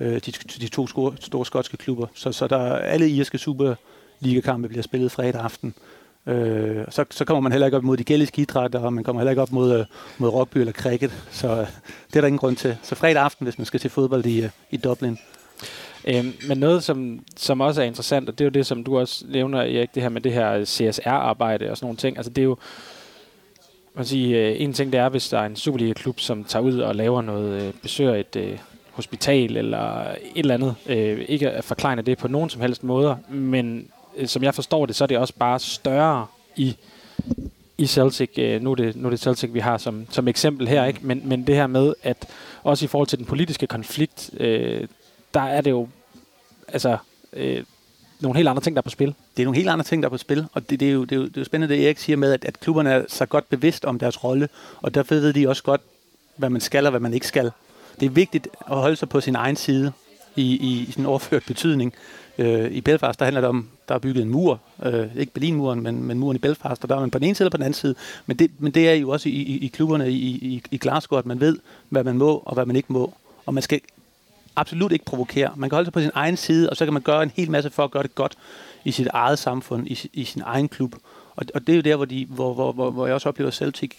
øh, 0.00 0.14
de, 0.14 0.32
de 0.60 0.68
to 0.68 0.86
store, 0.86 1.14
store 1.20 1.46
skotske 1.46 1.76
klubber. 1.76 2.06
Så, 2.14 2.32
så 2.32 2.46
der 2.46 2.76
alle 2.76 3.08
irske 3.08 3.38
superligakampe 3.38 4.68
bliver 4.68 4.82
spillet 4.82 5.12
fredag 5.12 5.40
aften. 5.40 5.74
Øh, 6.26 6.84
så, 6.90 7.04
så 7.10 7.24
kommer 7.24 7.40
man 7.40 7.52
heller 7.52 7.66
ikke 7.66 7.76
op 7.76 7.82
mod 7.82 7.96
de 7.96 8.04
gældiske 8.04 8.42
idrætter, 8.42 8.78
og 8.78 8.92
man 8.92 9.04
kommer 9.04 9.20
heller 9.20 9.30
ikke 9.30 9.42
op 9.42 9.52
mod, 9.52 9.78
øh, 9.78 9.86
mod 10.18 10.28
rugby 10.28 10.58
eller 10.58 10.72
cricket. 10.72 11.12
Så 11.30 11.48
øh, 11.48 11.66
det 12.08 12.16
er 12.16 12.20
der 12.20 12.26
ingen 12.26 12.38
grund 12.38 12.56
til. 12.56 12.76
Så 12.82 12.94
fredag 12.94 13.22
aften, 13.22 13.44
hvis 13.44 13.58
man 13.58 13.64
skal 13.64 13.80
til 13.80 13.90
fodbold 13.90 14.26
i, 14.26 14.42
øh, 14.42 14.50
i 14.70 14.76
Dublin. 14.76 15.18
Øhm, 16.04 16.32
men 16.48 16.58
noget, 16.58 16.84
som, 16.84 17.24
som 17.36 17.60
også 17.60 17.82
er 17.82 17.86
interessant, 17.86 18.28
og 18.28 18.38
det 18.38 18.44
er 18.44 18.46
jo 18.46 18.50
det, 18.50 18.66
som 18.66 18.84
du 18.84 18.98
også 18.98 19.24
nævner, 19.28 19.58
Erik, 19.58 19.94
det 19.94 20.02
her 20.02 20.08
med 20.08 20.20
det 20.20 20.32
her 20.32 20.64
CSR-arbejde 20.64 21.70
og 21.70 21.76
sådan 21.76 21.86
nogle 21.86 21.96
ting. 21.96 22.16
Altså 22.16 22.30
det 22.30 22.42
er 22.42 22.46
jo, 22.46 22.56
man 23.94 24.04
siger, 24.04 24.50
øh, 24.50 24.60
en 24.60 24.72
ting 24.72 24.92
det 24.92 25.00
er, 25.00 25.08
hvis 25.08 25.28
der 25.28 25.38
er 25.38 25.46
en 25.46 25.56
Superliga-klub, 25.56 26.20
som 26.20 26.44
tager 26.44 26.62
ud 26.62 26.78
og 26.78 26.94
laver 26.94 27.22
noget, 27.22 27.62
øh, 27.62 27.72
besøger 27.82 28.14
et 28.14 28.36
øh, 28.36 28.58
hospital 28.94 29.56
eller 29.56 30.00
et 30.10 30.16
eller 30.34 30.54
andet. 30.54 30.74
Øh, 30.86 31.24
ikke 31.28 31.50
at 31.50 31.64
forklare 31.64 32.02
det 32.02 32.18
på 32.18 32.28
nogen 32.28 32.50
som 32.50 32.60
helst 32.60 32.84
måder, 32.84 33.16
men 33.28 33.88
øh, 34.16 34.26
som 34.28 34.42
jeg 34.42 34.54
forstår 34.54 34.86
det, 34.86 34.96
så 34.96 35.04
er 35.04 35.06
det 35.06 35.18
også 35.18 35.34
bare 35.38 35.58
større 35.58 36.26
i 36.56 36.76
i 37.78 37.86
Celtic, 37.86 38.30
øh, 38.38 38.62
nu, 38.62 38.70
er 38.70 38.74
det, 38.74 38.96
nu 38.96 39.06
er 39.06 39.10
det 39.10 39.20
Celtic, 39.20 39.50
vi 39.52 39.58
har 39.58 39.78
som, 39.78 40.06
som 40.10 40.28
eksempel 40.28 40.68
her, 40.68 40.84
ikke? 40.84 41.00
Men, 41.02 41.22
men 41.24 41.46
det 41.46 41.54
her 41.54 41.66
med, 41.66 41.94
at 42.02 42.28
også 42.62 42.84
i 42.84 42.88
forhold 42.88 43.08
til 43.08 43.18
den 43.18 43.26
politiske 43.26 43.66
konflikt, 43.66 44.30
øh, 44.40 44.88
der 45.34 45.40
er 45.40 45.60
det 45.60 45.70
jo 45.70 45.88
altså, 46.68 46.96
øh, 47.32 47.64
nogle 48.20 48.36
helt 48.36 48.48
andre 48.48 48.62
ting, 48.62 48.76
der 48.76 48.80
er 48.80 48.82
på 48.82 48.90
spil. 48.90 49.14
Det 49.36 49.42
er 49.42 49.46
nogle 49.46 49.56
helt 49.56 49.68
andre 49.68 49.84
ting, 49.84 50.02
der 50.02 50.08
er 50.08 50.10
på 50.10 50.18
spil, 50.18 50.46
og 50.52 50.70
det, 50.70 50.80
det, 50.80 50.88
er, 50.88 50.92
jo, 50.92 51.04
det, 51.04 51.12
er, 51.12 51.16
jo, 51.16 51.22
det 51.26 51.36
er 51.36 51.40
jo 51.40 51.44
spændende, 51.44 51.74
det 51.74 51.84
Erik 51.84 51.98
siger 51.98 52.16
med, 52.16 52.32
at, 52.32 52.44
at 52.44 52.60
klubberne 52.60 52.90
er 52.90 53.04
så 53.08 53.26
godt 53.26 53.48
bevidst 53.48 53.84
om 53.84 53.98
deres 53.98 54.24
rolle, 54.24 54.48
og 54.82 54.94
derfor 54.94 55.14
ved 55.14 55.32
de 55.32 55.48
også 55.48 55.62
godt, 55.62 55.80
hvad 56.36 56.50
man 56.50 56.60
skal 56.60 56.86
og 56.86 56.90
hvad 56.90 57.00
man 57.00 57.14
ikke 57.14 57.26
skal. 57.26 57.50
Det 58.00 58.06
er 58.06 58.10
vigtigt 58.10 58.48
at 58.70 58.76
holde 58.76 58.96
sig 58.96 59.08
på 59.08 59.20
sin 59.20 59.34
egen 59.34 59.56
side 59.56 59.92
i, 60.36 60.42
i, 60.42 60.86
i 60.88 60.92
sin 60.92 61.06
overført 61.06 61.42
betydning. 61.46 61.94
Øh, 62.38 62.70
I 62.70 62.80
Belfast, 62.80 63.18
der 63.18 63.24
handler 63.24 63.40
det 63.40 63.48
om, 63.48 63.68
der 63.88 63.94
er 63.94 63.98
bygget 63.98 64.22
en 64.22 64.28
mur. 64.28 64.60
Øh, 64.82 65.16
ikke 65.16 65.32
Berlinmuren, 65.32 65.82
men, 65.82 66.02
men 66.04 66.18
muren 66.18 66.36
i 66.36 66.38
Belfast, 66.38 66.82
og 66.82 66.88
der 66.88 66.96
er 66.96 67.00
man 67.00 67.10
på 67.10 67.18
den 67.18 67.26
ene 67.26 67.34
side 67.34 67.44
eller 67.44 67.50
på 67.50 67.56
den 67.56 67.64
anden 67.64 67.74
side. 67.74 67.94
Men 68.26 68.36
det, 68.36 68.50
men 68.58 68.72
det 68.72 68.88
er 68.88 68.94
jo 68.94 69.10
også 69.10 69.28
i, 69.28 69.32
i, 69.32 69.58
i 69.58 69.66
klubberne 69.66 70.10
i, 70.10 70.16
i, 70.16 70.62
i 70.70 70.78
Glasgow, 70.78 71.18
at 71.18 71.26
man 71.26 71.40
ved, 71.40 71.58
hvad 71.88 72.04
man 72.04 72.18
må 72.18 72.42
og 72.44 72.54
hvad 72.54 72.66
man 72.66 72.76
ikke 72.76 72.92
må. 72.92 73.14
Og 73.46 73.54
man 73.54 73.62
skal 73.62 73.80
absolut 74.56 74.92
ikke 74.92 75.04
provokere. 75.04 75.52
Man 75.56 75.70
kan 75.70 75.76
holde 75.76 75.86
sig 75.86 75.92
på 75.92 76.00
sin 76.00 76.10
egen 76.14 76.36
side, 76.36 76.70
og 76.70 76.76
så 76.76 76.84
kan 76.84 76.92
man 76.92 77.02
gøre 77.02 77.22
en 77.22 77.32
hel 77.34 77.50
masse 77.50 77.70
for 77.70 77.84
at 77.84 77.90
gøre 77.90 78.02
det 78.02 78.14
godt 78.14 78.38
i 78.84 78.92
sit 78.92 79.06
eget 79.06 79.38
samfund, 79.38 79.86
i, 79.86 80.10
i 80.12 80.24
sin 80.24 80.42
egen 80.44 80.68
klub. 80.68 80.94
Og, 81.36 81.46
og 81.54 81.66
det 81.66 81.72
er 81.72 81.76
jo 81.76 81.82
der, 81.82 81.96
hvor, 81.96 82.04
de, 82.04 82.26
hvor, 82.28 82.54
hvor, 82.54 82.72
hvor, 82.72 82.90
hvor 82.90 83.06
jeg 83.06 83.14
også 83.14 83.28
oplever 83.28 83.50
Celtic 83.50 83.90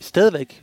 stadigvæk 0.00 0.62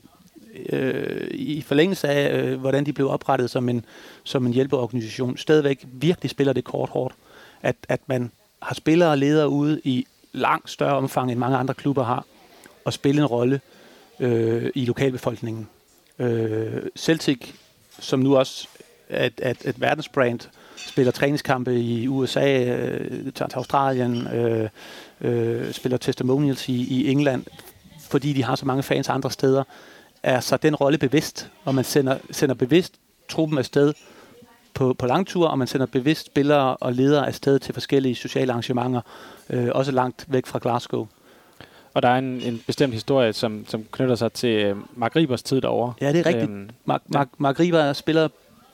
øh, 0.70 1.28
i 1.32 1.62
forlængelse 1.62 2.08
af, 2.08 2.38
øh, 2.38 2.60
hvordan 2.60 2.86
de 2.86 2.94
blev 2.94 3.10
oprettet 3.10 3.50
som 3.50 3.70
en, 3.70 3.86
som 4.24 4.46
en 4.46 4.54
hjælpeorganisation, 4.54 5.38
stadigvæk 5.38 5.86
virkelig 5.92 6.30
spiller 6.30 6.54
det 6.54 6.64
kort 6.64 6.90
hårdt. 6.90 7.16
At, 7.62 7.76
at 7.90 8.02
man 8.08 8.32
har 8.62 8.76
spillere 8.76 9.10
og 9.10 9.18
ledere 9.18 9.50
ude 9.50 9.82
i 9.84 10.06
langt 10.34 10.70
større 10.70 10.96
omfang, 10.96 11.32
end 11.32 11.40
mange 11.40 11.58
andre 11.58 11.74
klubber 11.74 12.04
har, 12.04 12.26
og 12.86 12.94
spille 12.94 13.22
en 13.22 13.28
rolle 13.28 13.62
øh, 14.20 14.72
i 14.76 14.86
lokalbefolkningen. 14.86 15.70
Øh, 16.20 16.82
Celtic, 16.96 17.54
som 18.00 18.20
nu 18.20 18.38
også 18.38 18.68
er 19.10 19.26
et, 19.26 19.42
et, 19.44 19.58
et 19.66 19.82
verdensbrand, 19.82 20.40
spiller 20.76 21.12
træningskampe 21.12 21.80
i 21.80 22.08
USA, 22.08 22.64
øh, 22.64 23.34
tager 23.34 23.50
til 23.50 23.58
Australien, 23.58 24.28
øh, 24.28 24.70
øh, 25.22 25.72
spiller 25.72 25.98
testimonials 25.98 26.70
i, 26.70 27.02
i 27.02 27.12
England, 27.12 27.46
fordi 28.10 28.34
de 28.34 28.44
har 28.44 28.56
så 28.56 28.66
mange 28.66 28.84
fans 28.84 29.10
andre 29.10 29.32
steder 29.32 29.64
er 30.24 30.40
så 30.40 30.58
den 30.58 30.76
rolle 30.76 30.98
bevidst, 30.98 31.50
og 31.66 31.76
man 31.76 31.84
sender, 31.84 32.18
sender 32.32 32.56
bevidst 32.56 32.94
truppen 33.30 33.58
afsted 33.58 33.94
på, 34.74 34.94
på 34.94 35.06
langtur, 35.06 35.48
og 35.48 35.58
man 35.58 35.68
sender 35.68 35.86
bevidst 35.86 36.26
spillere 36.26 36.76
og 36.76 36.94
ledere 36.94 37.28
afsted 37.28 37.60
til 37.60 37.74
forskellige 37.74 38.16
sociale 38.16 38.52
arrangementer, 38.52 39.02
øh, 39.50 39.70
også 39.72 39.92
langt 39.92 40.26
væk 40.28 40.46
fra 40.46 40.60
Glasgow. 40.62 41.08
Og 41.94 42.02
der 42.02 42.10
er 42.10 42.18
en, 42.18 42.42
en 42.42 42.64
bestemt 42.68 42.94
historie, 42.94 43.34
som, 43.34 43.66
som 43.68 43.86
knytter 43.92 44.16
sig 44.16 44.34
til 44.34 44.50
øh, 44.50 44.76
Mark 44.96 45.16
Ribers 45.16 45.44
tid 45.44 45.62
derovre. 45.62 45.94
Ja, 46.02 46.14
det 46.14 46.20
er 46.20 46.26
rigtigt. 46.26 46.50
Øhm, 46.50 46.70
Mark, 46.86 47.02
Mark, 47.08 47.28
Mark 47.38 47.60
Riber 47.60 47.94
spiller 47.94 48.28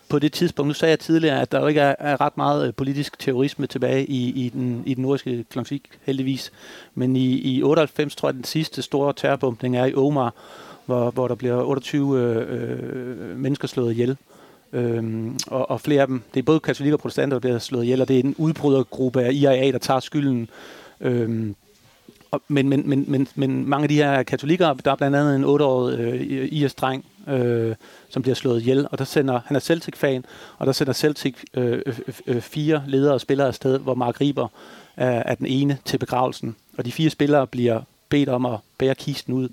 på 0.10 0.20
det 0.20 0.34
tidspunkt, 0.34 0.68
nu 0.68 0.74
sagde 0.74 0.90
jeg 0.90 1.00
tidligere, 1.00 1.42
at 1.42 1.52
der 1.52 1.60
jo 1.60 1.68
ikke 1.68 1.82
er, 1.82 1.96
er 2.00 2.22
ret 2.22 2.38
meget 2.38 2.68
øh, 2.68 2.74
politisk 2.74 3.20
terrorisme 3.20 3.68
tilbage 3.68 4.06
i, 4.06 4.46
i, 4.46 4.50
den, 4.50 4.84
i 4.86 4.94
den 4.94 5.02
nordiske 5.02 5.46
klansik, 5.50 5.90
heldigvis. 6.06 6.52
Men 6.96 7.16
i, 7.16 7.58
i 7.58 7.64
98, 7.64 8.16
tror 8.16 8.28
jeg, 8.28 8.34
den 8.34 8.44
sidste 8.44 8.82
store 8.82 9.14
terrorbombning 9.14 9.78
er 9.78 9.86
i 9.86 9.96
Omar, 9.96 10.34
hvor, 10.88 11.12
hvor 11.12 11.28
der 11.28 11.36
bliver 11.36 11.63
28 11.63 12.19
øh, 12.19 12.45
øh, 12.50 13.38
mennesker 13.39 13.67
slået 13.67 13.91
ihjel. 13.91 14.17
Øhm, 14.73 15.38
og, 15.47 15.71
og 15.71 15.82
flere 15.82 16.02
af 16.02 16.08
dem, 16.08 16.21
det 16.34 16.39
er 16.39 16.43
både 16.43 16.60
katolikker 16.60 16.97
og 16.97 17.00
protestanter, 17.00 17.36
der 17.36 17.39
bliver 17.39 17.60
slået 17.60 17.84
ihjel, 17.84 18.02
og 18.02 18.08
det 18.08 18.15
er 18.15 18.23
en 18.23 18.36
udbrydergruppe 18.38 19.23
af 19.23 19.34
IRA, 19.34 19.71
der 19.71 19.78
tager 19.78 20.00
skylden. 20.00 20.50
Øhm, 21.02 21.56
og, 22.32 22.41
men, 22.47 22.69
men, 22.69 22.89
men, 22.89 23.06
men, 23.08 23.28
men 23.36 23.69
mange 23.69 23.84
af 23.84 23.89
de 23.89 23.95
her 23.95 24.23
katolikker, 24.23 24.73
der 24.73 24.91
er 24.91 24.95
blandt 24.95 25.17
andet 25.17 25.36
en 25.36 25.43
8-årig 25.43 26.00
øh, 26.00 26.47
IS-dreng, 26.52 27.06
øh, 27.28 27.76
som 28.10 28.21
bliver 28.21 28.36
slået 28.36 28.62
ihjel, 28.62 28.88
og 28.91 28.97
der 28.97 29.06
sender, 29.06 29.39
han 29.45 29.56
er 29.56 29.60
Celtic-fan, 29.60 30.26
og 30.58 30.67
der 30.67 30.71
sender 30.73 30.93
Celtic 30.93 31.36
øh, 31.54 31.82
øh, 31.86 32.00
øh, 32.28 32.41
fire 32.41 32.84
ledere 32.88 33.13
og 33.13 33.21
spillere 33.21 33.47
afsted, 33.47 33.80
hvor 33.80 33.95
Mark 33.95 34.21
Riber 34.21 34.47
er, 34.97 35.23
er 35.26 35.36
den 35.36 35.45
ene 35.45 35.78
til 35.86 35.97
begravelsen. 35.97 36.56
Og 36.78 36.86
de 36.86 36.91
fire 36.91 37.10
spillere 37.10 37.47
bliver 37.47 37.82
bedt 38.10 38.30
om 38.30 38.45
at 38.45 38.60
bære 38.78 38.95
kisten 38.95 39.34
ud 39.34 39.50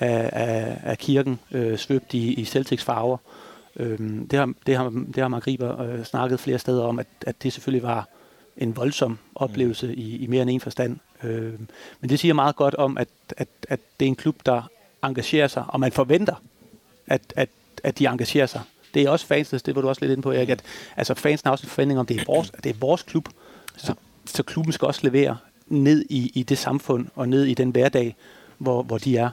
af, 0.00 0.30
af, 0.32 0.78
af 0.82 0.98
kirken, 0.98 1.38
øh, 1.52 1.78
svøbt 1.78 2.14
i, 2.14 2.34
i 2.34 2.44
Celtics 2.44 2.84
farver. 2.84 3.16
Øh, 3.76 3.98
det, 4.30 4.38
har, 4.38 4.52
det, 4.66 4.76
har, 4.76 4.88
det 4.88 5.16
har 5.16 5.28
Mark 5.28 5.46
Riber 5.46 5.82
øh, 5.82 6.04
snakket 6.04 6.40
flere 6.40 6.58
steder 6.58 6.84
om, 6.84 6.98
at, 6.98 7.06
at 7.26 7.42
det 7.42 7.52
selvfølgelig 7.52 7.82
var 7.82 8.08
en 8.56 8.76
voldsom 8.76 9.18
oplevelse 9.34 9.86
mm. 9.86 9.94
i, 9.96 10.16
i 10.16 10.26
mere 10.26 10.42
end 10.42 10.50
en 10.50 10.60
forstand. 10.60 10.98
Øh, 11.24 11.52
men 12.00 12.10
det 12.10 12.18
siger 12.18 12.34
meget 12.34 12.56
godt 12.56 12.74
om, 12.74 12.98
at, 12.98 13.08
at, 13.36 13.48
at 13.68 13.80
det 14.00 14.06
er 14.06 14.08
en 14.08 14.16
klub, 14.16 14.36
der 14.46 14.62
engagerer 15.02 15.48
sig, 15.48 15.64
og 15.68 15.80
man 15.80 15.92
forventer, 15.92 16.34
at, 17.06 17.20
at, 17.36 17.48
at 17.84 17.98
de 17.98 18.06
engagerer 18.06 18.46
sig. 18.46 18.60
Det 18.94 19.02
er 19.02 19.10
også 19.10 19.26
fans, 19.26 19.48
det 19.48 19.74
var 19.74 19.80
du 19.82 19.88
også 19.88 20.00
lidt 20.00 20.12
inde 20.12 20.22
på, 20.22 20.32
Erik, 20.32 20.48
at 20.48 20.62
altså 20.96 21.14
fans 21.14 21.42
har 21.44 21.50
også 21.50 21.66
en 21.66 21.70
forventning 21.70 22.00
om, 22.00 22.04
at 22.04 22.08
det 22.08 22.20
er 22.20 22.24
vores, 22.26 22.50
at 22.54 22.64
det 22.64 22.70
er 22.70 22.78
vores 22.80 23.02
klub, 23.02 23.28
så, 23.76 23.86
ja. 23.88 23.94
så 24.24 24.42
klubben 24.42 24.72
skal 24.72 24.86
også 24.86 25.00
levere 25.02 25.36
ned 25.66 26.04
i, 26.10 26.32
i 26.34 26.42
det 26.42 26.58
samfund 26.58 27.06
og 27.14 27.28
ned 27.28 27.44
i 27.44 27.54
den 27.54 27.70
hverdag, 27.70 28.16
hvor, 28.58 28.82
hvor 28.82 28.98
de 28.98 29.16
er. 29.16 29.30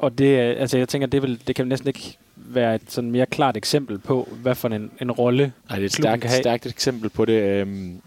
Og 0.00 0.18
det, 0.18 0.36
altså 0.36 0.78
jeg 0.78 0.88
tænker, 0.88 1.06
det, 1.06 1.22
vil, 1.22 1.40
det 1.46 1.56
kan 1.56 1.66
næsten 1.66 1.88
ikke 1.88 2.18
være 2.36 2.74
et 2.74 2.82
sådan 2.88 3.10
mere 3.10 3.26
klart 3.26 3.56
eksempel 3.56 3.98
på, 3.98 4.28
hvad 4.42 4.54
for 4.54 4.68
en, 4.68 4.90
en 5.00 5.10
rolle 5.10 5.52
Nej, 5.68 5.76
det 5.76 5.82
er 5.82 5.86
et 5.86 5.92
stærkt, 5.92 6.24
have. 6.24 6.42
stærkt 6.42 6.66
eksempel 6.66 7.10
på 7.10 7.24
det. 7.24 7.42
Øhm, 7.42 8.00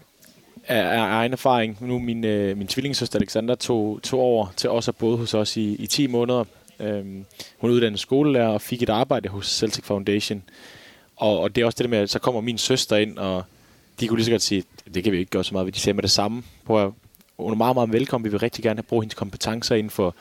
af, 0.68 0.98
af 0.98 1.00
egen 1.00 1.32
erfaring. 1.32 1.78
Nu 1.80 1.98
min, 1.98 2.24
øh, 2.24 2.56
min 2.56 2.66
tvillingssøster 2.66 3.18
Alexander 3.18 3.54
tog, 3.54 4.00
tog 4.02 4.20
over 4.20 4.46
til 4.56 4.70
os 4.70 4.88
og 4.88 4.96
boede 4.96 5.16
hos 5.16 5.34
os 5.34 5.56
i, 5.56 5.74
i 5.74 5.86
10 5.86 6.06
måneder. 6.06 6.44
Øhm, 6.80 7.24
hun 7.58 7.70
uddannet 7.70 8.00
skolelærer 8.00 8.48
og 8.48 8.60
fik 8.60 8.82
et 8.82 8.88
arbejde 8.88 9.28
hos 9.28 9.46
Celtic 9.46 9.84
Foundation. 9.84 10.42
Og, 11.16 11.40
og 11.40 11.56
det 11.56 11.62
er 11.62 11.66
også 11.66 11.76
det 11.76 11.84
der 11.84 11.90
med, 11.90 11.98
at 11.98 12.10
så 12.10 12.18
kommer 12.18 12.40
min 12.40 12.58
søster 12.58 12.96
ind, 12.96 13.18
og 13.18 13.44
de 14.00 14.08
kunne 14.08 14.16
lige 14.16 14.24
så 14.24 14.30
godt 14.30 14.42
sige, 14.42 14.64
det 14.94 15.04
kan 15.04 15.12
vi 15.12 15.18
ikke 15.18 15.30
gøre 15.30 15.44
så 15.44 15.54
meget 15.54 15.66
ved. 15.66 15.72
De 15.72 15.78
siger 15.78 15.94
med 15.94 16.02
det 16.02 16.10
samme. 16.10 16.42
Prøv 16.66 16.86
at, 16.86 16.92
hun 17.38 17.52
er 17.52 17.56
meget, 17.56 17.76
meget 17.76 17.92
velkommen. 17.92 18.24
Vi 18.24 18.30
vil 18.30 18.40
rigtig 18.40 18.62
gerne 18.62 18.78
have 18.78 18.82
brugt 18.82 19.04
hendes 19.04 19.14
kompetencer 19.14 19.74
inden 19.74 19.90
for, 19.90 20.14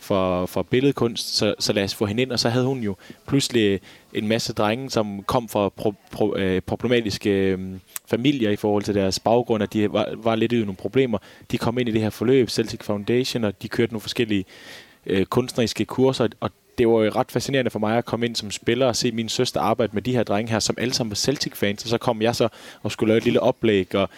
for, 0.00 0.46
for 0.46 0.62
billedkunst, 0.62 1.36
så, 1.36 1.54
så 1.58 1.72
lad 1.72 1.84
os 1.84 1.94
få 1.94 2.06
hende 2.06 2.22
ind. 2.22 2.32
Og 2.32 2.38
så 2.38 2.48
havde 2.48 2.66
hun 2.66 2.80
jo 2.80 2.96
pludselig 3.26 3.80
en 4.12 4.28
masse 4.28 4.52
drenge, 4.52 4.90
som 4.90 5.22
kom 5.22 5.48
fra 5.48 5.68
pro, 5.68 5.94
pro, 6.10 6.36
øh, 6.36 6.62
problematiske 6.62 7.30
øh, 7.30 7.58
familier 8.06 8.50
i 8.50 8.56
forhold 8.56 8.82
til 8.82 8.94
deres 8.94 9.18
baggrund, 9.18 9.62
at 9.62 9.72
de 9.72 9.92
var, 9.92 10.08
var 10.16 10.34
lidt 10.34 10.52
i 10.52 10.58
nogle 10.58 10.76
problemer. 10.76 11.18
De 11.50 11.58
kom 11.58 11.78
ind 11.78 11.88
i 11.88 11.92
det 11.92 12.00
her 12.00 12.10
forløb, 12.10 12.50
Celtic 12.50 12.82
Foundation, 12.82 13.44
og 13.44 13.62
de 13.62 13.68
kørte 13.68 13.92
nogle 13.92 14.00
forskellige 14.00 14.44
øh, 15.06 15.26
kunstneriske 15.26 15.84
kurser, 15.84 16.28
og 16.40 16.50
det 16.78 16.88
var 16.88 17.02
jo 17.02 17.10
ret 17.10 17.32
fascinerende 17.32 17.70
for 17.70 17.78
mig 17.78 17.98
at 17.98 18.04
komme 18.04 18.26
ind 18.26 18.36
som 18.36 18.50
spiller 18.50 18.86
og 18.86 18.96
se 18.96 19.12
min 19.12 19.28
søster 19.28 19.60
arbejde 19.60 19.90
med 19.92 20.02
de 20.02 20.12
her 20.12 20.22
drenge 20.22 20.52
her, 20.52 20.58
som 20.58 20.76
alle 20.78 20.94
sammen 20.94 21.10
var 21.10 21.14
Celtic-fans, 21.14 21.82
og 21.82 21.88
så 21.88 21.98
kom 21.98 22.22
jeg 22.22 22.36
så 22.36 22.48
og 22.82 22.92
skulle 22.92 23.08
lave 23.08 23.18
et 23.18 23.24
lille 23.24 23.40
oplæg, 23.40 23.94
og, 23.94 24.08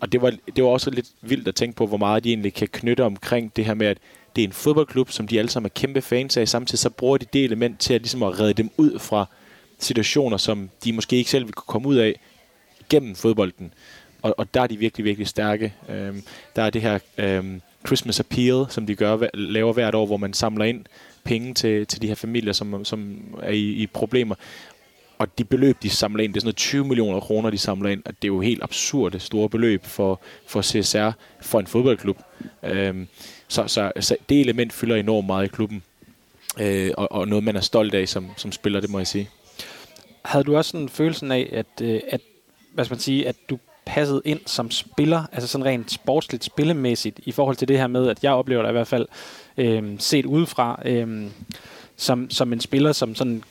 og 0.00 0.12
det, 0.12 0.22
var, 0.22 0.32
det 0.56 0.64
var 0.64 0.70
også 0.70 0.90
lidt 0.90 1.06
vildt 1.20 1.48
at 1.48 1.54
tænke 1.54 1.76
på, 1.76 1.86
hvor 1.86 1.96
meget 1.96 2.24
de 2.24 2.28
egentlig 2.28 2.54
kan 2.54 2.68
knytte 2.68 3.04
omkring 3.04 3.56
det 3.56 3.64
her 3.64 3.74
med, 3.74 3.86
at 3.86 3.98
det 4.36 4.42
er 4.42 4.46
en 4.46 4.52
fodboldklub, 4.52 5.10
som 5.10 5.28
de 5.28 5.38
alle 5.38 5.50
sammen 5.50 5.66
er 5.66 5.80
kæmpe 5.80 6.02
fans 6.02 6.36
af. 6.36 6.48
Samtidig 6.48 6.78
så 6.78 6.90
bruger 6.90 7.16
de 7.16 7.26
det 7.32 7.44
element 7.44 7.80
til 7.80 7.94
at, 7.94 8.00
ligesom 8.00 8.22
at 8.22 8.40
redde 8.40 8.54
dem 8.54 8.70
ud 8.76 8.98
fra 8.98 9.26
situationer, 9.78 10.36
som 10.36 10.70
de 10.84 10.92
måske 10.92 11.16
ikke 11.16 11.30
selv 11.30 11.44
vil 11.44 11.54
kunne 11.54 11.72
komme 11.72 11.88
ud 11.88 11.96
af 11.96 12.20
gennem 12.88 13.14
fodbolden. 13.14 13.74
Og, 14.22 14.34
og 14.38 14.54
der 14.54 14.60
er 14.60 14.66
de 14.66 14.76
virkelig, 14.76 15.04
virkelig 15.04 15.28
stærke. 15.28 15.74
Øhm, 15.88 16.22
der 16.56 16.62
er 16.62 16.70
det 16.70 16.82
her 16.82 16.98
øhm, 17.18 17.60
Christmas 17.86 18.20
Appeal, 18.20 18.66
som 18.68 18.86
de 18.86 18.94
gør, 18.94 19.28
laver 19.34 19.72
hvert 19.72 19.94
år, 19.94 20.06
hvor 20.06 20.16
man 20.16 20.32
samler 20.32 20.64
ind 20.64 20.84
penge 21.24 21.54
til, 21.54 21.86
til 21.86 22.02
de 22.02 22.08
her 22.08 22.14
familier, 22.14 22.52
som, 22.52 22.84
som 22.84 23.18
er 23.42 23.50
i, 23.50 23.72
i 23.72 23.86
problemer. 23.86 24.34
Og 25.18 25.38
de 25.38 25.44
beløb, 25.44 25.82
de 25.82 25.90
samler 25.90 26.24
ind, 26.24 26.32
det 26.32 26.38
er 26.38 26.40
sådan 26.40 26.46
noget 26.46 26.56
20 26.56 26.84
millioner 26.84 27.20
kroner, 27.20 27.50
de 27.50 27.58
samler 27.58 27.90
ind. 27.90 28.02
Og 28.04 28.12
det 28.22 28.28
er 28.28 28.32
jo 28.32 28.40
helt 28.40 28.62
absurde 28.62 29.20
store 29.20 29.48
beløb 29.48 29.84
for, 29.84 30.20
for 30.46 30.62
CSR, 30.62 31.10
for 31.40 31.60
en 31.60 31.66
fodboldklub. 31.66 32.18
Øhm, 32.62 33.08
så, 33.52 33.68
så, 33.68 33.92
så 34.00 34.16
det 34.28 34.40
element 34.40 34.72
fylder 34.72 34.96
enormt 34.96 35.26
meget 35.26 35.44
i 35.44 35.48
klubben. 35.48 35.82
Øh, 36.60 36.90
og, 36.96 37.12
og 37.12 37.28
noget, 37.28 37.44
man 37.44 37.56
er 37.56 37.60
stolt 37.60 37.94
af 37.94 38.08
som, 38.08 38.30
som 38.36 38.52
spiller, 38.52 38.80
det 38.80 38.90
må 38.90 38.98
jeg 38.98 39.06
sige. 39.06 39.28
Havde 40.24 40.44
du 40.44 40.56
også 40.56 40.70
sådan 40.70 40.88
følelsen 40.88 41.32
af, 41.32 41.48
at, 41.52 41.82
øh, 41.82 42.00
at, 42.08 42.20
hvad 42.74 42.84
skal 42.84 42.94
man 42.94 43.00
sige, 43.00 43.28
at 43.28 43.36
du 43.50 43.58
passede 43.84 44.22
ind 44.24 44.40
som 44.46 44.70
spiller, 44.70 45.24
altså 45.32 45.48
sådan 45.48 45.64
rent 45.64 45.92
sportsligt 45.92 46.44
spillemæssigt, 46.44 47.20
i 47.22 47.32
forhold 47.32 47.56
til 47.56 47.68
det 47.68 47.78
her 47.78 47.86
med, 47.86 48.08
at 48.08 48.24
jeg 48.24 48.32
oplever 48.32 48.62
dig 48.62 48.68
i 48.68 48.72
hvert 48.72 48.86
fald 48.86 49.06
øh, 49.56 49.84
set 49.98 50.26
udefra, 50.26 50.82
øh, 50.84 51.26
som, 51.96 52.30
som 52.30 52.52
en 52.52 52.60
spiller, 52.60 52.92
som 52.92 53.14
sådan 53.14 53.42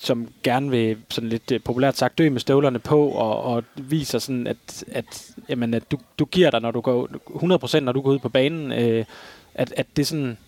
som 0.00 0.28
gerne 0.42 0.70
vil, 0.70 0.96
sådan 1.10 1.28
lidt 1.28 1.52
øh, 1.52 1.60
populært 1.60 1.98
sagt, 1.98 2.18
dø 2.18 2.30
med 2.30 2.40
støvlerne 2.40 2.78
på, 2.78 3.08
og, 3.08 3.42
og 3.42 3.64
viser 3.76 4.18
sådan, 4.18 4.46
at, 4.46 4.84
at, 4.92 5.30
jamen, 5.48 5.74
at 5.74 5.90
du, 5.90 5.98
du 6.18 6.24
giver 6.24 6.50
dig, 6.50 6.60
når 6.60 6.70
du 6.70 6.80
går 6.80 7.08
100%, 7.76 7.80
når 7.80 7.92
du 7.92 8.00
går 8.00 8.10
ud 8.10 8.18
på 8.18 8.28
banen, 8.28 8.72
øh, 8.72 9.04
at, 9.58 9.74
at 9.76 9.86
det 9.96 10.06
sådan, 10.06 10.38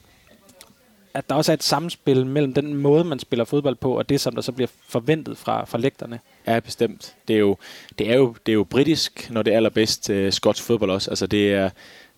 at 1.14 1.29
der 1.29 1.35
også 1.35 1.53
er 1.53 1.55
et 1.55 1.62
samspil 1.62 2.27
mellem 2.27 2.55
den 2.55 2.75
måde, 2.75 3.05
man 3.05 3.18
spiller 3.18 3.44
fodbold 3.44 3.77
på, 3.77 3.99
og 3.99 4.09
det, 4.09 4.20
som 4.20 4.35
der 4.35 4.42
så 4.42 4.53
bliver 4.53 4.68
forventet 4.88 5.38
fra, 5.38 5.64
fra 5.64 5.79
lægterne. 5.79 6.20
Ja, 6.46 6.61
bestemt. 6.61 7.14
Det 7.29 7.37
er 7.37 7.40
jo, 7.40 7.57
det 7.99 8.11
er 8.11 8.16
jo, 8.16 8.35
det 8.46 8.53
er 8.53 8.55
jo 8.55 8.64
britisk, 8.64 9.31
når 9.31 9.42
det 9.42 9.53
er 9.53 9.57
allerbedst 9.57 10.11
øh, 10.11 10.33
skotsk 10.33 10.62
fodbold 10.62 10.90
også. 10.90 11.11
Altså 11.11 11.27
det 11.27 11.53
er, 11.53 11.70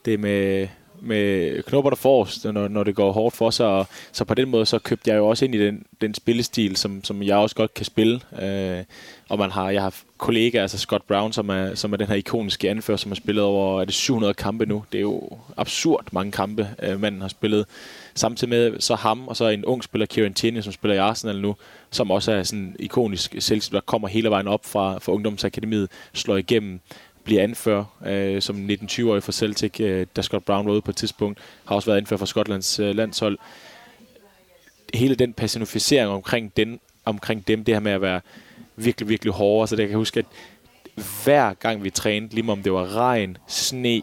det 0.04 0.14
er 0.14 0.18
med, 0.18 0.68
med 1.02 1.62
knopper 1.62 1.90
der 1.90 1.96
forrest, 1.96 2.44
når, 2.44 2.68
når 2.68 2.84
det 2.84 2.94
går 2.94 3.12
hårdt 3.12 3.36
for 3.36 3.50
sig. 3.50 3.66
Og, 3.66 3.86
så 4.12 4.24
på 4.24 4.34
den 4.34 4.48
måde, 4.48 4.66
så 4.66 4.78
købte 4.78 5.10
jeg 5.10 5.16
jo 5.16 5.28
også 5.28 5.44
ind 5.44 5.54
i 5.54 5.66
den, 5.66 5.86
den 6.00 6.14
spillestil, 6.14 6.76
som, 6.76 7.04
som 7.04 7.22
jeg 7.22 7.36
også 7.36 7.56
godt 7.56 7.74
kan 7.74 7.84
spille. 7.84 8.20
Øh, 8.42 8.84
og 9.28 9.38
man 9.38 9.50
har, 9.50 9.70
jeg 9.70 9.82
har 9.82 9.94
kollegaer, 10.18 10.62
altså 10.62 10.78
Scott 10.78 11.06
Brown, 11.06 11.32
som 11.32 11.48
er, 11.48 11.74
som 11.74 11.92
er 11.92 11.96
den 11.96 12.06
her 12.06 12.14
ikoniske 12.14 12.70
anfører, 12.70 12.96
som 12.96 13.10
har 13.10 13.16
spillet 13.16 13.44
over 13.44 13.80
er 13.80 13.84
det 13.84 13.94
700 13.94 14.34
kampe 14.34 14.66
nu. 14.66 14.84
Det 14.92 14.98
er 14.98 15.02
jo 15.02 15.38
absurd 15.56 16.04
mange 16.12 16.32
kampe, 16.32 16.68
øh, 16.82 17.00
manden 17.00 17.20
har 17.20 17.28
spillet. 17.28 17.66
Samtidig 18.14 18.48
med 18.48 18.80
så 18.80 18.94
ham, 18.94 19.28
og 19.28 19.36
så 19.36 19.48
en 19.48 19.64
ung 19.64 19.84
spiller, 19.84 20.06
Kieran 20.06 20.34
Tierney, 20.34 20.60
som 20.60 20.72
spiller 20.72 20.94
i 20.94 20.98
Arsenal 20.98 21.40
nu, 21.40 21.56
som 21.90 22.10
også 22.10 22.32
er 22.32 22.42
sådan 22.42 22.76
ikonisk 22.78 23.36
selvskab, 23.38 23.74
der 23.74 23.80
kommer 23.80 24.08
hele 24.08 24.30
vejen 24.30 24.48
op 24.48 24.66
fra, 24.66 24.98
fra 24.98 25.12
ungdomsakademiet, 25.12 25.88
slår 26.12 26.36
igennem, 26.36 26.80
bliver 27.24 27.42
anfører 27.42 27.84
øh, 28.06 28.42
som 28.42 28.70
19-20-årig 28.70 29.22
for 29.22 29.32
Celtic, 29.32 29.80
øh, 29.80 30.06
da 30.16 30.22
Scott 30.22 30.44
Brown 30.44 30.66
var 30.66 30.72
ude 30.72 30.80
på 30.80 30.90
et 30.90 30.96
tidspunkt, 30.96 31.38
har 31.64 31.74
også 31.74 31.86
været 31.86 31.98
anfører 31.98 32.18
for 32.18 32.26
Skotlands 32.26 32.78
øh, 32.78 32.94
landshold. 32.94 33.38
Hele 34.94 35.14
den 35.14 35.32
personificering 35.32 36.10
omkring, 36.10 36.56
den, 36.56 36.80
omkring 37.04 37.48
dem, 37.48 37.64
det 37.64 37.74
her 37.74 37.80
med 37.80 37.92
at 37.92 38.00
være 38.00 38.20
virkelig, 38.76 39.08
virkelig 39.08 39.32
hårde, 39.32 39.66
så 39.66 39.76
det 39.76 39.82
jeg 39.82 39.88
kan 39.88 39.98
huske, 39.98 40.18
at 40.18 40.26
hver 41.24 41.54
gang 41.54 41.84
vi 41.84 41.90
trænede, 41.90 42.34
lige 42.34 42.50
om 42.50 42.62
det 42.62 42.72
var 42.72 42.96
regn, 42.96 43.38
sne, 43.48 44.02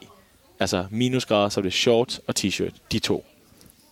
altså 0.60 0.86
minusgrader, 0.90 1.50
så 1.50 1.62
var 1.62 1.64
det 1.64 1.74
shorts 1.74 2.22
og 2.28 2.34
t-shirt, 2.40 2.74
de 2.92 3.00
to 3.00 3.26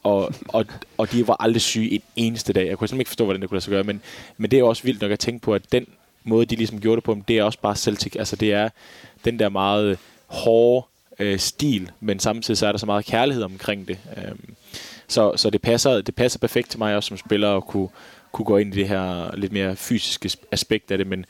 og, 0.08 0.34
og, 0.48 0.66
og 0.98 1.12
de 1.12 1.28
var 1.28 1.36
aldrig 1.40 1.62
syge 1.62 1.94
en 1.94 2.02
eneste 2.16 2.54
dag. 2.54 2.68
Jeg 2.68 2.78
kunne 2.78 2.88
simpelthen 2.88 3.02
ikke 3.02 3.10
forstå, 3.10 3.24
hvordan 3.24 3.42
det 3.42 3.50
kunne 3.50 3.56
lade 3.56 3.64
sig 3.64 3.72
gøre, 3.72 3.84
men, 3.84 4.02
men 4.38 4.52
det 4.52 4.60
er 4.60 4.64
også 4.64 4.84
vildt 4.84 5.02
nok 5.02 5.12
at 5.12 5.20
tænke 5.20 5.42
på, 5.42 5.54
at 5.54 5.72
den 5.72 5.86
måde, 6.24 6.46
de 6.46 6.56
ligesom 6.56 6.82
gjorde 6.82 6.96
det 6.96 7.04
på, 7.04 7.18
det 7.28 7.38
er 7.38 7.44
også 7.44 7.60
bare 7.60 7.76
Celtic. 7.76 8.16
Altså 8.20 8.36
det 8.36 8.54
er 8.54 8.70
den 9.28 9.40
der 9.40 9.50
meget 9.50 9.86
øh, 9.86 9.98
hårde 10.28 10.88
øh, 11.20 11.40
stil, 11.40 11.92
men 12.00 12.20
samtidig 12.20 12.58
så 12.58 12.68
er 12.68 12.72
der 12.72 12.80
så 12.80 12.86
meget 12.86 13.06
kærlighed 13.06 13.44
omkring 13.44 13.88
det. 13.88 13.98
Øhm, 14.18 14.56
så 15.08 15.34
så 15.36 15.50
det, 15.50 15.62
passer, 15.62 16.02
det 16.02 16.16
passer 16.16 16.40
perfekt 16.40 16.70
til 16.70 16.80
mig 16.80 16.96
også 16.96 17.08
som 17.08 17.18
spiller 17.18 17.58
at 17.58 17.66
kunne, 17.66 17.90
kunne 18.32 18.46
gå 18.46 18.58
ind 18.58 18.74
i 18.74 18.78
det 18.78 18.88
her 18.88 19.36
lidt 19.36 19.52
mere 19.52 19.76
fysiske 19.76 20.32
aspekt 20.52 20.92
af 20.92 20.98
det, 20.98 21.08
men 21.08 21.26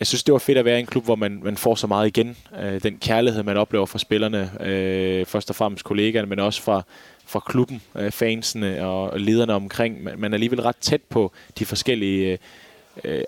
jeg 0.00 0.06
synes, 0.06 0.22
det 0.24 0.32
var 0.32 0.38
fedt 0.38 0.58
at 0.58 0.64
være 0.64 0.76
i 0.76 0.80
en 0.80 0.86
klub, 0.86 1.04
hvor 1.04 1.16
man, 1.16 1.40
man 1.44 1.56
får 1.56 1.74
så 1.74 1.86
meget 1.86 2.06
igen. 2.06 2.36
Øh, 2.62 2.82
den 2.82 2.98
kærlighed, 2.98 3.42
man 3.42 3.56
oplever 3.56 3.86
fra 3.86 3.98
spillerne, 3.98 4.50
øh, 4.60 5.26
først 5.26 5.50
og 5.50 5.56
fremmest 5.56 5.84
kollegaerne, 5.84 6.28
men 6.28 6.38
også 6.38 6.62
fra, 6.62 6.82
fra 7.26 7.40
klubben, 7.40 7.82
øh, 7.96 8.10
fansene 8.10 8.86
og 8.86 9.20
lederne 9.20 9.52
omkring. 9.52 10.20
Man 10.20 10.32
er 10.32 10.36
alligevel 10.36 10.62
ret 10.62 10.76
tæt 10.76 11.00
på 11.02 11.32
de 11.58 11.66
forskellige 11.66 12.32
øh, 12.32 12.38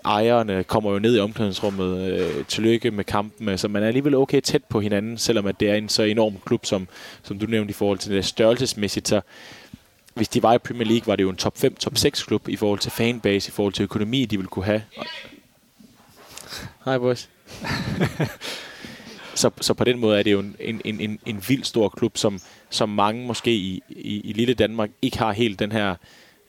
ejerne 0.05 0.63
kommer 0.63 0.91
jo 0.91 0.99
ned 0.99 1.17
i 1.17 1.19
omklædningsrummet, 1.19 2.11
øh, 2.11 2.45
tillykke 2.45 2.91
med 2.91 3.03
kampen, 3.03 3.57
så 3.57 3.67
man 3.67 3.83
er 3.83 3.87
alligevel 3.87 4.15
okay 4.15 4.41
tæt 4.41 4.63
på 4.63 4.79
hinanden, 4.79 5.17
selvom 5.17 5.45
at 5.45 5.59
det 5.59 5.69
er 5.69 5.75
en 5.75 5.89
så 5.89 6.03
enorm 6.03 6.33
klub, 6.45 6.65
som, 6.65 6.87
som 7.23 7.39
du 7.39 7.45
nævnte 7.45 7.69
i 7.69 7.73
forhold 7.73 7.97
til 7.97 8.11
det 8.11 8.25
størrelsesmæssigt, 8.25 9.07
så 9.07 9.21
hvis 10.13 10.29
de 10.29 10.43
var 10.43 10.53
i 10.53 10.57
Premier 10.57 10.87
League, 10.87 11.07
var 11.07 11.15
det 11.15 11.23
jo 11.23 11.29
en 11.29 11.35
top 11.35 11.57
5, 11.57 11.75
top 11.75 11.97
6 11.97 12.23
klub 12.23 12.49
i 12.49 12.55
forhold 12.55 12.79
til 12.79 12.91
fanbase, 12.91 13.49
i 13.49 13.51
forhold 13.51 13.73
til 13.73 13.83
økonomi, 13.83 14.25
de 14.25 14.37
ville 14.37 14.49
kunne 14.49 14.65
have. 14.65 14.83
Hej 16.85 16.97
boys. 16.97 17.29
så, 19.41 19.49
så 19.61 19.73
på 19.73 19.83
den 19.83 19.99
måde 19.99 20.19
er 20.19 20.23
det 20.23 20.31
jo 20.31 20.39
en, 20.39 20.55
en, 20.59 20.81
en, 20.99 21.19
en 21.25 21.43
vild 21.47 21.63
stor 21.63 21.89
klub, 21.89 22.17
som, 22.17 22.39
som 22.69 22.89
mange 22.89 23.27
måske 23.27 23.51
i, 23.51 23.83
i, 23.89 24.21
i 24.21 24.33
lille 24.33 24.53
Danmark 24.53 24.89
ikke 25.01 25.17
har 25.17 25.31
helt 25.31 25.59
den 25.59 25.71
her 25.71 25.89
øh, 25.89 25.95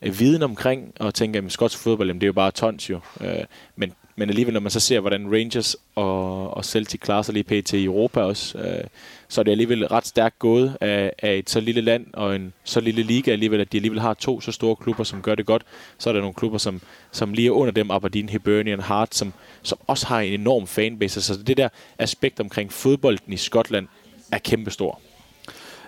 Øh, 0.07 0.19
viden 0.19 0.43
omkring, 0.43 0.93
og 1.01 1.15
tænker, 1.15 1.45
at 1.45 1.53
skotsk 1.53 1.79
fodbold, 1.79 2.09
jamen, 2.09 2.21
det 2.21 2.27
er 2.27 2.29
jo 2.29 2.33
bare 2.33 2.51
tons 2.51 2.91
jo. 2.91 3.01
Øh, 3.21 3.45
men, 3.77 3.93
men 4.17 4.29
alligevel, 4.29 4.53
når 4.53 4.61
man 4.61 4.71
så 4.71 4.81
ser, 4.81 5.01
hvordan 5.01 5.33
Rangers 5.33 5.77
og, 5.95 6.57
og 6.57 6.65
Celtic 6.65 7.01
klarer 7.01 7.23
sig 7.23 7.35
lige 7.35 7.63
pt. 7.63 7.73
i 7.73 7.85
Europa 7.85 8.21
også, 8.21 8.59
øh, 8.59 8.85
så 9.29 9.41
er 9.41 9.43
det 9.43 9.51
alligevel 9.51 9.87
ret 9.87 10.07
stærkt 10.07 10.39
gået 10.39 10.77
af, 10.81 11.13
af 11.19 11.37
et 11.37 11.51
så 11.51 11.61
lille 11.61 11.81
land 11.81 12.07
og 12.13 12.37
en 12.37 12.53
så 12.65 12.81
lille 12.81 13.03
liga 13.03 13.31
alligevel, 13.31 13.61
at 13.61 13.73
de 13.73 13.79
alligevel 13.79 14.01
har 14.01 14.15
to 14.15 14.41
så 14.41 14.53
store 14.53 14.77
klubber, 14.77 15.05
som 15.05 15.23
gør 15.23 15.35
det 15.35 15.47
godt. 15.47 15.63
Så 15.99 16.09
er 16.09 16.13
der 16.13 16.21
nogle 16.21 16.35
klubber, 16.35 16.59
som, 16.59 16.81
som 17.13 17.33
lige 17.33 17.47
er 17.47 17.53
under 17.53 17.73
dem, 17.73 17.91
Aberdeen, 17.91 18.29
Hibernian, 18.29 18.81
Hart, 18.81 19.15
som, 19.15 19.33
som 19.63 19.79
også 19.87 20.07
har 20.07 20.21
en 20.21 20.41
enorm 20.41 20.67
fanbase. 20.67 21.23
Så 21.23 21.43
det 21.43 21.57
der 21.57 21.69
aspekt 21.99 22.41
omkring 22.41 22.73
fodbolden 22.73 23.33
i 23.33 23.37
Skotland 23.37 23.89
er 24.33 24.39
kæmpestor. 24.39 25.01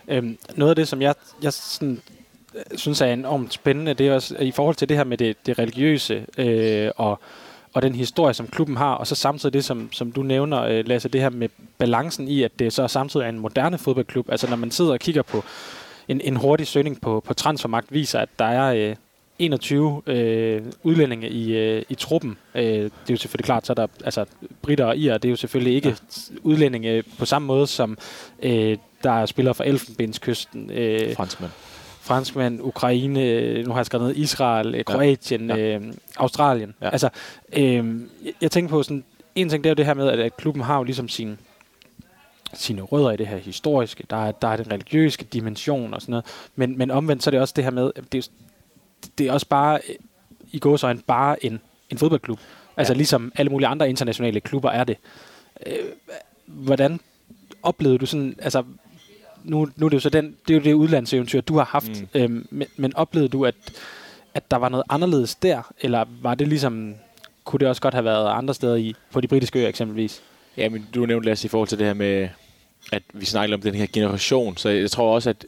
Øhm, 0.08 0.38
noget 0.54 0.70
af 0.70 0.76
det, 0.76 0.88
som 0.88 1.02
jeg, 1.02 1.14
jeg 1.42 1.52
sådan, 1.52 2.00
synes 2.76 3.00
er 3.00 3.06
enormt 3.06 3.52
spændende, 3.52 3.94
det 3.94 4.08
er 4.08 4.14
også 4.14 4.36
i 4.40 4.50
forhold 4.50 4.76
til 4.76 4.88
det 4.88 4.96
her 4.96 5.04
med 5.04 5.18
det, 5.18 5.46
det 5.46 5.58
religiøse 5.58 6.26
øh, 6.38 6.90
og 6.96 7.20
og 7.72 7.82
den 7.82 7.94
historie, 7.94 8.34
som 8.34 8.46
klubben 8.46 8.76
har, 8.76 8.94
og 8.94 9.06
så 9.06 9.14
samtidig 9.14 9.52
det, 9.52 9.64
som, 9.64 9.92
som 9.92 10.12
du 10.12 10.22
nævner, 10.22 10.62
øh, 10.62 10.88
Lasse, 10.88 11.08
det 11.08 11.20
her 11.20 11.30
med 11.30 11.48
balancen 11.78 12.28
i, 12.28 12.42
at 12.42 12.58
det 12.58 12.72
så 12.72 12.88
samtidig 12.88 13.24
er 13.24 13.28
en 13.28 13.38
moderne 13.38 13.78
fodboldklub. 13.78 14.30
Altså 14.30 14.50
når 14.50 14.56
man 14.56 14.70
sidder 14.70 14.92
og 14.92 14.98
kigger 14.98 15.22
på 15.22 15.44
en, 16.08 16.20
en 16.20 16.36
hurtig 16.36 16.66
søgning 16.66 17.00
på, 17.00 17.22
på 17.26 17.34
transfermagt, 17.34 17.92
viser, 17.92 18.18
at 18.18 18.28
der 18.38 18.44
er 18.44 18.90
øh, 18.90 18.96
21 19.38 20.02
øh, 20.06 20.62
udlændinge 20.82 21.28
i, 21.28 21.56
øh, 21.56 21.82
i 21.88 21.94
truppen. 21.94 22.38
Øh, 22.54 22.64
det 22.64 22.84
er 22.84 22.90
jo 23.10 23.16
selvfølgelig 23.16 23.44
klart, 23.44 23.66
så 23.66 23.72
er 23.72 23.74
der 23.74 23.86
altså, 24.04 24.24
britter 24.62 24.84
og 24.84 24.96
irer, 24.96 25.18
det 25.18 25.28
er 25.28 25.30
jo 25.30 25.36
selvfølgelig 25.36 25.74
ikke 25.74 25.88
ja. 25.88 25.94
udlændinge 26.42 27.02
på 27.18 27.26
samme 27.26 27.46
måde, 27.46 27.66
som 27.66 27.98
øh, 28.42 28.76
der 29.02 29.10
er 29.10 29.26
spillere 29.26 29.54
fra 29.54 29.66
Elfenbenskysten. 29.66 30.70
Øh, 30.70 31.16
Franskmand 31.16 31.52
franskmand, 32.08 32.60
Ukraine, 32.62 33.62
nu 33.62 33.70
har 33.70 33.78
jeg 33.78 33.86
skrevet 33.86 34.02
noget, 34.02 34.16
Israel, 34.16 34.74
ja. 34.74 34.82
Kroatien, 34.82 35.50
ja. 35.50 35.56
Øh, 35.56 35.92
Australien. 36.16 36.74
Ja. 36.82 36.90
Altså, 36.90 37.08
øh, 37.52 38.00
jeg 38.40 38.50
tænker 38.50 38.70
på 38.70 38.82
sådan, 38.82 39.04
en 39.34 39.48
ting 39.48 39.64
det 39.64 39.70
er 39.70 39.72
jo 39.72 39.74
det 39.74 39.86
her 39.86 39.94
med, 39.94 40.08
at, 40.08 40.20
at 40.20 40.36
klubben 40.36 40.62
har 40.62 40.76
jo 40.76 40.82
ligesom 40.82 41.08
sin, 41.08 41.38
sine 42.54 42.82
rødder 42.82 43.10
i 43.10 43.16
det 43.16 43.26
her 43.26 43.36
historiske, 43.36 44.04
der 44.10 44.16
er, 44.16 44.32
der 44.32 44.48
er 44.48 44.56
den 44.56 44.72
religiøse 44.72 45.24
dimension 45.24 45.94
og 45.94 46.00
sådan 46.00 46.12
noget, 46.12 46.24
men, 46.56 46.78
men 46.78 46.90
omvendt 46.90 47.22
så 47.22 47.30
er 47.30 47.32
det 47.32 47.40
også 47.40 47.54
det 47.56 47.64
her 47.64 47.70
med, 47.70 47.92
det, 48.12 48.26
er, 48.26 48.30
det 49.18 49.26
er 49.28 49.32
også 49.32 49.46
bare, 49.46 49.80
i 50.52 50.58
går 50.58 50.76
så 50.76 50.88
en 50.88 51.00
bare 51.06 51.44
en, 51.44 51.60
en 51.90 51.98
fodboldklub. 51.98 52.38
Altså 52.76 52.92
ja. 52.92 52.96
ligesom 52.96 53.32
alle 53.36 53.50
mulige 53.50 53.68
andre 53.68 53.88
internationale 53.88 54.40
klubber 54.40 54.70
er 54.70 54.84
det. 54.84 54.96
Øh, 55.66 55.72
hvordan 56.46 57.00
oplevede 57.62 57.98
du 57.98 58.06
sådan, 58.06 58.36
altså 58.38 58.64
nu, 59.48 59.68
nu 59.76 59.86
er 59.86 59.88
det 59.90 59.94
jo 59.94 60.00
så 60.00 60.10
den, 60.10 60.36
det 60.48 60.54
er 60.54 60.58
jo 60.58 60.64
det 60.64 60.72
udlandseventyr, 60.72 61.40
du 61.40 61.56
har 61.56 61.64
haft, 61.64 62.00
mm. 62.00 62.08
øhm, 62.14 62.46
men, 62.50 62.68
men 62.76 62.96
oplevede 62.96 63.28
du, 63.28 63.44
at, 63.44 63.54
at 64.34 64.50
der 64.50 64.56
var 64.56 64.68
noget 64.68 64.84
anderledes 64.88 65.34
der, 65.34 65.72
eller 65.80 66.04
var 66.22 66.34
det 66.34 66.48
ligesom, 66.48 66.94
kunne 67.44 67.60
det 67.60 67.68
også 67.68 67.82
godt 67.82 67.94
have 67.94 68.04
været 68.04 68.30
andre 68.30 68.54
steder 68.54 68.76
i, 68.76 68.94
på 69.12 69.20
de 69.20 69.28
britiske 69.28 69.58
øer 69.58 69.68
eksempelvis? 69.68 70.22
Ja, 70.56 70.68
men 70.68 70.86
du 70.94 71.06
nævnte, 71.06 71.28
Lasse, 71.28 71.46
i 71.46 71.48
forhold 71.48 71.68
til 71.68 71.78
det 71.78 71.86
her 71.86 71.94
med, 71.94 72.28
at 72.92 73.02
vi 73.12 73.26
snakker 73.26 73.56
om 73.56 73.60
den 73.60 73.74
her 73.74 73.86
generation, 73.92 74.56
så 74.56 74.68
jeg 74.68 74.90
tror 74.90 75.14
også, 75.14 75.30
at 75.30 75.46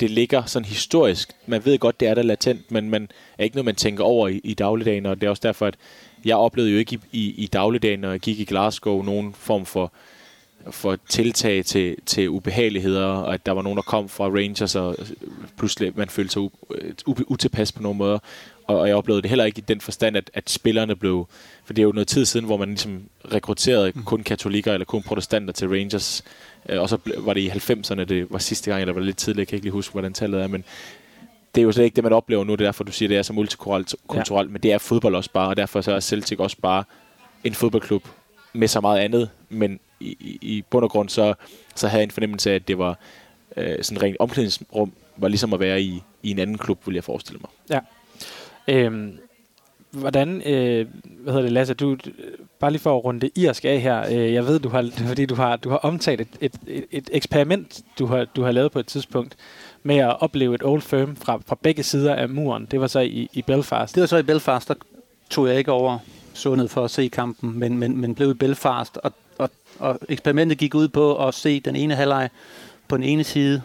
det 0.00 0.10
ligger 0.10 0.44
sådan 0.44 0.66
historisk. 0.66 1.32
Man 1.46 1.64
ved 1.64 1.78
godt, 1.78 2.00
det 2.00 2.08
er 2.08 2.14
der 2.14 2.22
latent, 2.22 2.70
men 2.70 2.90
man 2.90 3.10
er 3.38 3.44
ikke 3.44 3.56
noget, 3.56 3.64
man 3.64 3.74
tænker 3.74 4.04
over 4.04 4.28
i, 4.28 4.40
i 4.44 4.54
dagligdagen, 4.54 5.06
og 5.06 5.20
det 5.20 5.26
er 5.26 5.30
også 5.30 5.42
derfor, 5.42 5.66
at 5.66 5.74
jeg 6.24 6.36
oplevede 6.36 6.72
jo 6.72 6.78
ikke 6.78 6.98
i, 7.12 7.18
i, 7.18 7.34
i 7.42 7.46
dagligdagen, 7.46 8.00
når 8.00 8.10
jeg 8.10 8.20
gik 8.20 8.40
i 8.40 8.44
Glasgow, 8.44 9.02
nogen 9.02 9.34
form 9.34 9.66
for 9.66 9.92
for 10.70 10.98
tiltag 11.08 11.64
til, 11.64 11.96
til 12.06 12.28
ubehageligheder, 12.28 13.06
og 13.06 13.34
at 13.34 13.46
der 13.46 13.52
var 13.52 13.62
nogen, 13.62 13.76
der 13.76 13.82
kom 13.82 14.08
fra 14.08 14.24
Rangers, 14.24 14.74
og 14.74 14.96
pludselig 15.56 15.92
man 15.96 16.08
følte 16.08 16.32
sig 16.32 16.42
utilpas 17.30 17.72
på 17.72 17.82
nogle 17.82 17.98
måder. 17.98 18.18
Og, 18.66 18.78
og 18.78 18.88
jeg 18.88 18.96
oplevede 18.96 19.22
det 19.22 19.30
heller 19.30 19.44
ikke 19.44 19.58
i 19.58 19.64
den 19.68 19.80
forstand, 19.80 20.16
at, 20.16 20.30
at 20.34 20.50
spillerne 20.50 20.96
blev... 20.96 21.26
For 21.64 21.72
det 21.72 21.82
er 21.82 21.86
jo 21.86 21.92
noget 21.92 22.08
tid 22.08 22.24
siden, 22.24 22.46
hvor 22.46 22.56
man 22.56 22.68
ligesom 22.68 23.02
rekrutterede 23.32 23.92
mm. 23.94 24.02
kun 24.02 24.22
katolikker 24.22 24.72
eller 24.72 24.84
kun 24.84 25.02
protestanter 25.02 25.52
til 25.52 25.68
Rangers. 25.68 26.24
Øh, 26.68 26.80
og 26.80 26.88
så 26.88 26.98
var 27.18 27.34
det 27.34 27.40
i 27.40 27.48
90'erne, 27.48 28.04
det 28.04 28.26
var 28.30 28.38
sidste 28.38 28.70
gang, 28.70 28.80
eller 28.80 28.92
var 28.92 29.00
det 29.00 29.06
lidt 29.06 29.16
tidligere, 29.16 29.40
jeg 29.40 29.48
kan 29.48 29.56
ikke 29.56 29.64
lige 29.64 29.72
huske, 29.72 29.92
hvordan 29.92 30.12
tallet 30.12 30.42
er, 30.42 30.46
men 30.46 30.64
det 31.54 31.60
er 31.60 31.64
jo 31.64 31.72
slet 31.72 31.84
ikke 31.84 31.96
det, 31.96 32.04
man 32.04 32.12
oplever 32.12 32.44
nu. 32.44 32.52
Det 32.52 32.60
er 32.60 32.64
derfor, 32.64 32.84
du 32.84 32.92
siger, 32.92 33.08
det 33.08 33.16
er 33.16 33.22
så 33.22 33.32
multikulturelt, 33.32 34.30
ja. 34.30 34.52
men 34.52 34.62
det 34.62 34.72
er 34.72 34.78
fodbold 34.78 35.14
også 35.14 35.30
bare, 35.32 35.48
og 35.48 35.56
derfor 35.56 35.80
så 35.80 35.92
er 35.92 36.00
Celtic 36.00 36.38
også 36.38 36.56
bare 36.62 36.84
en 37.44 37.54
fodboldklub 37.54 38.08
med 38.52 38.68
så 38.68 38.80
meget 38.80 38.98
andet, 38.98 39.30
men 39.48 39.80
i, 40.00 40.38
i 40.40 40.64
bund 40.70 40.84
og 40.84 40.90
grund, 40.90 41.08
så, 41.08 41.34
så 41.74 41.88
havde 41.88 42.00
jeg 42.00 42.04
en 42.04 42.10
fornemmelse 42.10 42.50
af, 42.50 42.54
at 42.54 42.68
det 42.68 42.78
var 42.78 42.98
øh, 43.56 43.82
sådan 43.82 44.02
rent 44.02 44.16
omklædningsrum, 44.20 44.92
var 45.16 45.28
ligesom 45.28 45.52
at 45.52 45.60
være 45.60 45.82
i, 45.82 46.02
i 46.22 46.30
en 46.30 46.38
anden 46.38 46.58
klub, 46.58 46.86
vil 46.86 46.94
jeg 46.94 47.04
forestille 47.04 47.40
mig. 47.40 47.50
Ja. 47.70 47.80
Øhm, 48.68 49.18
hvordan, 49.90 50.42
øh, 50.42 50.86
hvad 51.04 51.32
hedder 51.32 51.42
det, 51.42 51.52
Lasse, 51.52 51.74
du, 51.74 51.96
bare 52.58 52.70
lige 52.70 52.80
for 52.80 52.96
at 52.96 53.04
runde 53.04 53.20
det 53.20 53.30
irsk 53.36 53.64
af 53.64 53.80
her, 53.80 54.06
øh, 54.10 54.32
jeg 54.32 54.46
ved, 54.46 54.60
du 54.60 54.68
har, 54.68 54.90
fordi 55.08 55.26
du 55.26 55.34
har, 55.34 55.56
du 55.56 55.70
har 55.70 55.76
omtalt 55.76 56.20
et, 56.20 56.28
et, 56.40 56.54
et, 56.66 56.84
et 56.90 57.10
eksperiment, 57.12 57.80
du 57.98 58.06
har, 58.06 58.24
du 58.24 58.42
har 58.42 58.52
lavet 58.52 58.72
på 58.72 58.78
et 58.78 58.86
tidspunkt, 58.86 59.36
med 59.82 59.96
at 59.96 60.22
opleve 60.22 60.54
et 60.54 60.62
Old 60.62 60.82
Firm 60.82 61.16
fra, 61.16 61.40
fra 61.46 61.56
begge 61.62 61.82
sider 61.82 62.14
af 62.14 62.28
muren. 62.28 62.66
Det 62.70 62.80
var 62.80 62.86
så 62.86 63.00
i, 63.00 63.28
i 63.32 63.42
Belfast. 63.42 63.94
Det 63.94 64.00
var 64.00 64.06
så 64.06 64.16
i 64.16 64.22
Belfast, 64.22 64.68
der 64.68 64.74
tog 65.30 65.48
jeg 65.48 65.58
ikke 65.58 65.72
over 65.72 65.98
sundhed 66.38 66.68
for 66.68 66.84
at 66.84 66.90
se 66.90 67.08
kampen, 67.08 67.58
men, 67.58 67.78
men, 67.78 67.96
men 67.96 68.14
blev 68.14 68.30
i 68.30 68.34
Belfast, 68.34 68.96
og 68.96 69.12
og 69.38 69.50
og 69.78 69.98
eksperimentet 70.08 70.58
gik 70.58 70.74
ud 70.74 70.88
på 70.88 71.26
at 71.26 71.34
se 71.34 71.60
den 71.60 71.76
ene 71.76 71.94
halvleg 71.94 72.30
på 72.88 72.96
den 72.96 73.04
ene 73.04 73.24
side, 73.24 73.62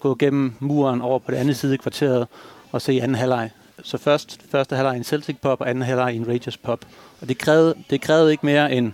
gå 0.00 0.14
gennem 0.14 0.54
muren 0.60 1.00
over 1.00 1.18
på 1.18 1.30
den 1.30 1.40
anden 1.40 1.54
side 1.54 1.72
af 1.72 1.78
kvarteret 1.78 2.28
og 2.72 2.82
se 2.82 2.92
anden 2.92 3.14
halvleg. 3.14 3.50
Så 3.82 3.98
først 3.98 4.40
første 4.50 4.76
halvleg 4.76 4.94
i 4.94 4.98
en 4.98 5.04
Celtic 5.04 5.36
pop, 5.42 5.60
og 5.60 5.70
anden 5.70 5.82
halvleg 5.82 6.14
i 6.14 6.16
en 6.16 6.28
Rangers 6.28 6.56
pop. 6.56 6.80
Og 7.20 7.28
det 7.28 7.38
krævede, 7.38 7.74
det 7.90 8.00
krævede 8.00 8.30
ikke 8.30 8.46
mere 8.46 8.72
end 8.72 8.92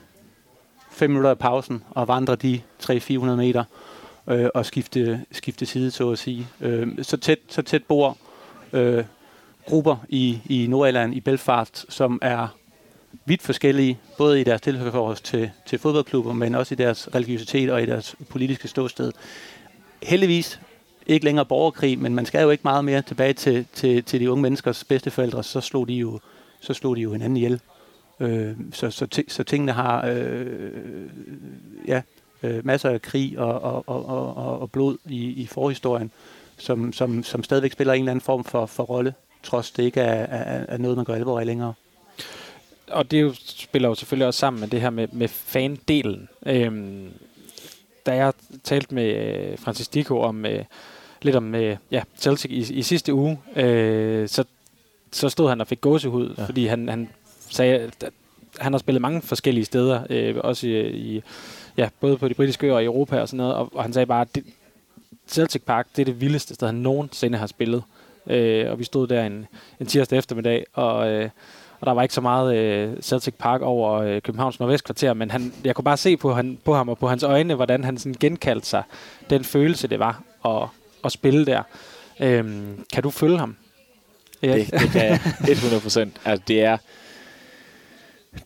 5 0.90 1.10
minutter 1.10 1.30
af 1.30 1.38
pausen 1.38 1.82
og 1.90 2.08
vandre 2.08 2.36
de 2.36 2.60
300-400 2.82 3.14
meter 3.14 3.64
øh, 4.28 4.48
og 4.54 4.66
skifte, 4.66 5.24
skifte 5.32 5.66
side, 5.66 5.90
så 5.90 6.10
at 6.10 6.18
sige. 6.18 6.48
Øh, 6.60 6.88
så, 7.02 7.16
tæt, 7.16 7.38
så 7.48 7.62
tæt 7.62 7.84
bor 7.84 8.16
øh, 8.72 9.04
grupper 9.66 9.96
i, 10.08 10.40
i 10.46 10.66
Nordirland, 10.66 11.14
i 11.14 11.20
Belfast, 11.20 11.86
som 11.88 12.18
er 12.22 12.48
vidt 13.24 13.42
forskellige, 13.42 13.98
både 14.18 14.40
i 14.40 14.44
deres 14.44 14.60
tilhørsforhold 14.60 15.16
til, 15.16 15.50
til 15.66 15.78
fodboldklubber, 15.78 16.32
men 16.32 16.54
også 16.54 16.74
i 16.74 16.76
deres 16.76 17.08
religiøsitet 17.14 17.70
og 17.70 17.82
i 17.82 17.86
deres 17.86 18.16
politiske 18.28 18.68
ståsted. 18.68 19.12
Heldigvis 20.02 20.60
ikke 21.06 21.24
længere 21.24 21.46
borgerkrig, 21.46 21.98
men 21.98 22.14
man 22.14 22.26
skal 22.26 22.42
jo 22.42 22.50
ikke 22.50 22.64
meget 22.64 22.84
mere 22.84 23.02
tilbage 23.02 23.32
til, 23.32 23.66
til, 23.72 24.04
til 24.04 24.20
de 24.20 24.30
unge 24.30 24.42
menneskers 24.42 24.84
bedsteforældre, 24.84 25.42
så 25.44 25.60
slog 25.60 25.88
de 25.88 25.94
jo, 25.94 26.20
så 26.60 26.74
slog 26.74 26.96
de 26.96 27.00
jo 27.00 27.12
hinanden 27.12 27.36
ihjel. 27.36 27.60
Øh, 28.20 28.52
så, 28.72 28.90
så, 28.90 29.22
så 29.28 29.44
tingene 29.44 29.72
har 29.72 30.06
øh, 30.06 30.46
ja, 31.88 32.02
øh, 32.42 32.66
masser 32.66 32.90
af 32.90 33.02
krig 33.02 33.38
og, 33.38 33.62
og, 33.62 33.84
og, 33.88 34.36
og, 34.36 34.60
og 34.60 34.70
blod 34.70 34.96
i, 35.04 35.24
i 35.24 35.46
forhistorien, 35.46 36.10
som, 36.56 36.92
som, 36.92 37.22
som 37.22 37.42
stadigvæk 37.44 37.72
spiller 37.72 37.94
en 37.94 38.00
eller 38.00 38.10
anden 38.10 38.24
form 38.24 38.44
for, 38.44 38.66
for 38.66 38.82
rolle, 38.82 39.14
trods 39.42 39.70
det 39.70 39.82
ikke 39.82 40.00
er, 40.00 40.26
er, 40.26 40.66
er 40.68 40.78
noget, 40.78 40.96
man 40.96 41.04
gør 41.04 41.14
alvor 41.14 41.40
af 41.40 41.46
længere 41.46 41.74
og 42.94 43.10
det 43.10 43.22
jo, 43.22 43.32
spiller 43.44 43.88
jo 43.88 43.94
selvfølgelig 43.94 44.26
også 44.26 44.40
sammen 44.40 44.60
med 44.60 44.68
det 44.68 44.80
her 44.80 44.90
med, 44.90 45.08
med 45.12 45.28
fan-delen. 45.28 46.28
Øhm, 46.46 47.08
da 48.06 48.14
jeg 48.14 48.32
talte 48.64 48.94
med 48.94 49.04
øh, 49.04 49.58
Francis 49.58 49.88
Dico 49.88 50.20
om 50.20 50.46
øh, 50.46 50.64
lidt 51.22 51.36
om 51.36 51.54
øh, 51.54 51.76
ja, 51.90 52.02
Celtic 52.18 52.50
i, 52.50 52.74
i 52.74 52.82
sidste 52.82 53.14
uge, 53.14 53.40
øh, 53.56 54.28
så, 54.28 54.44
så 55.12 55.28
stod 55.28 55.48
han 55.48 55.60
og 55.60 55.66
fik 55.66 55.80
gåsehud, 55.80 56.34
ja. 56.38 56.44
fordi 56.44 56.66
han, 56.66 56.88
han 56.88 57.08
sagde, 57.50 57.78
at 57.78 58.10
han 58.58 58.72
har 58.72 58.78
spillet 58.78 59.02
mange 59.02 59.22
forskellige 59.22 59.64
steder, 59.64 60.02
øh, 60.10 60.36
også 60.38 60.66
i, 60.66 60.90
i 60.90 61.22
ja, 61.76 61.88
både 62.00 62.18
på 62.18 62.28
de 62.28 62.34
britiske 62.34 62.66
øer 62.66 62.74
og 62.74 62.82
i 62.82 62.86
Europa 62.86 63.20
og 63.20 63.28
sådan 63.28 63.36
noget, 63.36 63.54
og, 63.54 63.70
og 63.74 63.82
han 63.82 63.92
sagde 63.92 64.06
bare, 64.06 64.20
at 64.20 64.34
det, 64.34 64.44
Celtic 65.28 65.62
Park, 65.62 65.86
det 65.96 66.02
er 66.02 66.04
det 66.04 66.20
vildeste 66.20 66.54
sted, 66.54 66.68
han 66.68 66.74
nogensinde 66.74 67.38
har 67.38 67.46
spillet. 67.46 67.82
Øh, 68.26 68.70
og 68.70 68.78
vi 68.78 68.84
stod 68.84 69.06
der 69.06 69.24
en, 69.24 69.46
en 69.80 69.86
tirsdag 69.86 70.18
eftermiddag, 70.18 70.66
og 70.72 71.10
øh, 71.10 71.30
og 71.84 71.86
der 71.86 71.94
var 71.94 72.02
ikke 72.02 72.14
så 72.14 72.20
meget 72.20 72.56
øh, 72.56 73.02
Celtic 73.02 73.34
Park 73.38 73.60
over 73.60 73.92
øh, 73.92 74.22
Københavns 74.22 74.60
Nordvestkvarter, 74.60 75.14
men 75.14 75.30
han, 75.30 75.52
jeg 75.64 75.74
kunne 75.74 75.84
bare 75.84 75.96
se 75.96 76.16
på, 76.16 76.32
han, 76.32 76.58
på 76.64 76.74
ham 76.74 76.88
og 76.88 76.98
på 76.98 77.08
hans 77.08 77.22
øjne, 77.22 77.54
hvordan 77.54 77.84
han 77.84 77.98
sådan 77.98 78.14
genkaldte 78.20 78.66
sig 78.66 78.82
den 79.30 79.44
følelse, 79.44 79.88
det 79.88 79.98
var 79.98 80.22
at, 80.44 80.68
at 81.04 81.12
spille 81.12 81.46
der. 81.46 81.62
Øhm, 82.20 82.84
kan 82.92 83.02
du 83.02 83.10
følge 83.10 83.38
ham? 83.38 83.56
Ja. 84.42 84.54
Det, 84.54 84.70
det 84.70 84.90
kan 84.90 85.04
jeg 85.04 85.20
100 85.48 85.80
procent. 85.82 86.20
Altså, 86.24 86.44
det 86.48 86.64
er 86.64 86.76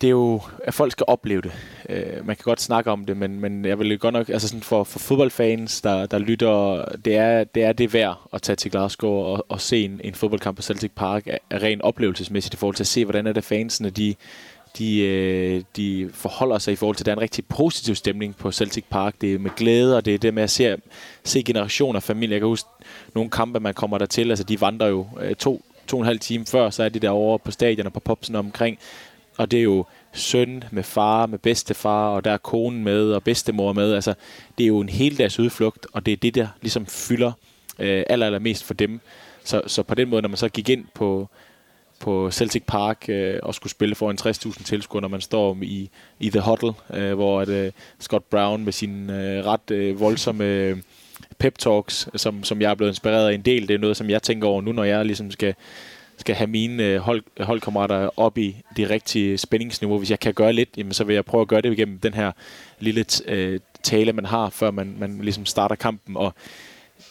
det 0.00 0.06
er 0.06 0.10
jo, 0.10 0.40
at 0.64 0.74
folk 0.74 0.92
skal 0.92 1.04
opleve 1.08 1.40
det. 1.40 1.52
Øh, 1.88 2.26
man 2.26 2.36
kan 2.36 2.42
godt 2.42 2.60
snakke 2.60 2.90
om 2.90 3.06
det, 3.06 3.16
men, 3.16 3.40
men 3.40 3.64
jeg 3.64 3.78
vil 3.78 3.98
godt 3.98 4.12
nok, 4.12 4.28
altså 4.28 4.48
sådan 4.48 4.62
for, 4.62 4.84
for 4.84 4.98
fodboldfans, 4.98 5.80
der, 5.80 6.06
der 6.06 6.18
lytter, 6.18 6.84
det 7.04 7.16
er, 7.16 7.44
det 7.44 7.64
er 7.64 7.72
det 7.72 7.92
værd 7.92 8.20
at 8.32 8.42
tage 8.42 8.56
til 8.56 8.70
Glasgow 8.70 9.12
og, 9.12 9.46
og 9.48 9.60
se 9.60 9.84
en, 9.84 10.00
en 10.04 10.14
fodboldkamp 10.14 10.56
på 10.56 10.62
Celtic 10.62 10.90
Park 10.96 11.26
er, 11.26 11.38
er 11.50 11.62
rent 11.62 11.82
oplevelsesmæssigt 11.82 12.54
i 12.54 12.56
forhold 12.56 12.76
til 12.76 12.82
at 12.82 12.86
se, 12.86 13.04
hvordan 13.04 13.26
er 13.26 13.32
det 13.32 13.44
fansene, 13.44 13.90
de, 13.90 14.14
de, 14.78 15.00
øh, 15.00 15.62
de 15.76 16.10
forholder 16.12 16.58
sig 16.58 16.72
i 16.72 16.76
forhold 16.76 16.96
til, 16.96 17.02
at 17.02 17.06
der 17.06 17.12
er 17.12 17.16
en 17.16 17.22
rigtig 17.22 17.44
positiv 17.46 17.94
stemning 17.94 18.36
på 18.36 18.52
Celtic 18.52 18.84
Park. 18.90 19.14
Det 19.20 19.34
er 19.34 19.38
med 19.38 19.50
glæde, 19.56 19.96
og 19.96 20.04
det 20.04 20.14
er 20.14 20.18
det 20.18 20.34
med 20.34 20.42
at 20.42 20.50
se, 20.50 20.76
se 21.24 21.42
generationer 21.42 21.96
af 21.98 22.02
familie. 22.02 22.34
Jeg 22.34 22.40
kan 22.40 22.48
huske 22.48 22.68
nogle 23.14 23.30
kampe, 23.30 23.60
man 23.60 23.74
kommer 23.74 23.98
der 23.98 24.06
til. 24.06 24.30
Altså, 24.30 24.44
de 24.44 24.60
vandrer 24.60 24.86
jo 24.86 25.06
øh, 25.20 25.34
to, 25.34 25.64
to 25.86 25.96
og 25.96 26.00
en 26.00 26.06
halv 26.06 26.18
time 26.18 26.46
før, 26.46 26.70
så 26.70 26.82
er 26.82 26.88
de 26.88 26.98
derovre 26.98 27.38
på 27.38 27.50
stadion 27.50 27.86
og 27.86 27.92
på 27.92 28.00
popsen 28.00 28.36
omkring. 28.36 28.78
Og 29.38 29.50
det 29.50 29.58
er 29.58 29.62
jo 29.62 29.84
søn 30.12 30.64
med 30.70 30.82
far, 30.82 31.26
med 31.26 31.38
bedstefar, 31.38 32.08
og 32.08 32.24
der 32.24 32.30
er 32.30 32.36
konen 32.36 32.84
med, 32.84 33.12
og 33.12 33.22
bedstemor 33.22 33.72
med. 33.72 33.94
Altså, 33.94 34.14
det 34.58 34.64
er 34.64 34.68
jo 34.68 34.80
en 34.80 34.88
hel 34.88 35.18
dags 35.18 35.38
udflugt, 35.38 35.86
og 35.92 36.06
det 36.06 36.12
er 36.12 36.16
det, 36.16 36.34
der 36.34 36.48
ligesom 36.60 36.86
fylder 36.86 37.32
øh, 37.78 38.04
aller, 38.06 38.26
aller 38.26 38.38
mest 38.38 38.64
for 38.64 38.74
dem. 38.74 39.00
Så, 39.44 39.62
så 39.66 39.82
på 39.82 39.94
den 39.94 40.08
måde, 40.08 40.22
når 40.22 40.28
man 40.28 40.36
så 40.36 40.48
gik 40.48 40.68
ind 40.68 40.84
på, 40.94 41.28
på 42.00 42.30
Celtic 42.30 42.62
Park 42.66 43.04
øh, 43.08 43.38
og 43.42 43.54
skulle 43.54 43.70
spille 43.70 43.94
for 43.94 44.10
en 44.10 44.18
60.000 44.20 44.64
tilskuere, 44.64 45.02
når 45.02 45.08
man 45.08 45.20
står 45.20 45.58
i, 45.62 45.90
i 46.20 46.30
The 46.30 46.40
Huddle, 46.40 46.72
øh, 46.94 47.14
hvor 47.14 47.40
at, 47.40 47.48
øh, 47.48 47.72
Scott 48.00 48.30
Brown 48.30 48.64
med 48.64 48.72
sin 48.72 49.10
øh, 49.10 49.44
ret 49.46 49.70
øh, 49.70 50.00
voldsomme 50.00 50.44
øh, 50.44 50.76
pep 51.38 51.58
talks, 51.58 52.08
som, 52.16 52.44
som 52.44 52.60
jeg 52.60 52.70
er 52.70 52.74
blevet 52.74 52.90
inspireret 52.90 53.28
af 53.28 53.34
en 53.34 53.42
del, 53.42 53.68
det 53.68 53.74
er 53.74 53.78
noget, 53.78 53.96
som 53.96 54.10
jeg 54.10 54.22
tænker 54.22 54.48
over 54.48 54.62
nu, 54.62 54.72
når 54.72 54.84
jeg 54.84 55.04
ligesom 55.04 55.30
skal, 55.30 55.54
skal 56.18 56.34
have 56.34 56.46
mine 56.46 56.84
øh, 56.84 56.98
hold, 56.98 57.22
holdkammerater 57.40 58.10
op 58.16 58.38
i 58.38 58.56
det 58.76 58.90
rigtige 58.90 59.38
spændingsniveau. 59.38 59.98
Hvis 59.98 60.10
jeg 60.10 60.20
kan 60.20 60.34
gøre 60.34 60.52
lidt, 60.52 60.68
jamen, 60.76 60.92
så 60.92 61.04
vil 61.04 61.14
jeg 61.14 61.24
prøve 61.24 61.42
at 61.42 61.48
gøre 61.48 61.60
det 61.60 61.72
igennem 61.72 61.98
den 61.98 62.14
her 62.14 62.32
lille 62.80 63.04
øh, 63.26 63.60
tale, 63.82 64.12
man 64.12 64.24
har, 64.24 64.50
før 64.50 64.70
man, 64.70 64.96
man 64.98 65.18
ligesom 65.22 65.46
starter 65.46 65.76
kampen. 65.76 66.16
Og 66.16 66.34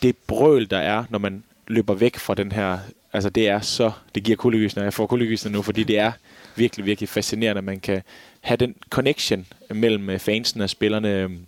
det 0.02 0.18
brøl, 0.18 0.70
der 0.70 0.78
er, 0.78 1.04
når 1.10 1.20
man 1.20 1.44
løber 1.68 1.94
væk 1.94 2.18
fra 2.18 2.34
den 2.34 2.52
her 2.52 2.78
altså 3.14 3.30
det 3.30 3.48
er 3.48 3.60
så, 3.60 3.92
det 4.16 4.24
giver 4.24 4.36
kuldegysene, 4.36 4.84
Jeg 4.84 4.94
får 4.94 5.08
kuldegysene 5.08 5.52
nu, 5.52 5.62
fordi 5.62 5.84
det 5.84 6.00
er 6.00 6.12
virkelig, 6.56 6.86
virkelig 6.86 7.10
fascinerende, 7.10 7.58
at 7.58 7.64
man 7.64 7.80
kan 7.80 8.02
have 8.42 8.58
den 8.58 8.76
connection 8.90 9.46
mellem 9.70 10.10
øh, 10.10 10.20
fansene 10.20 10.64
og 10.64 10.70
spillerne. 10.70 11.14
Øhm, 11.14 11.40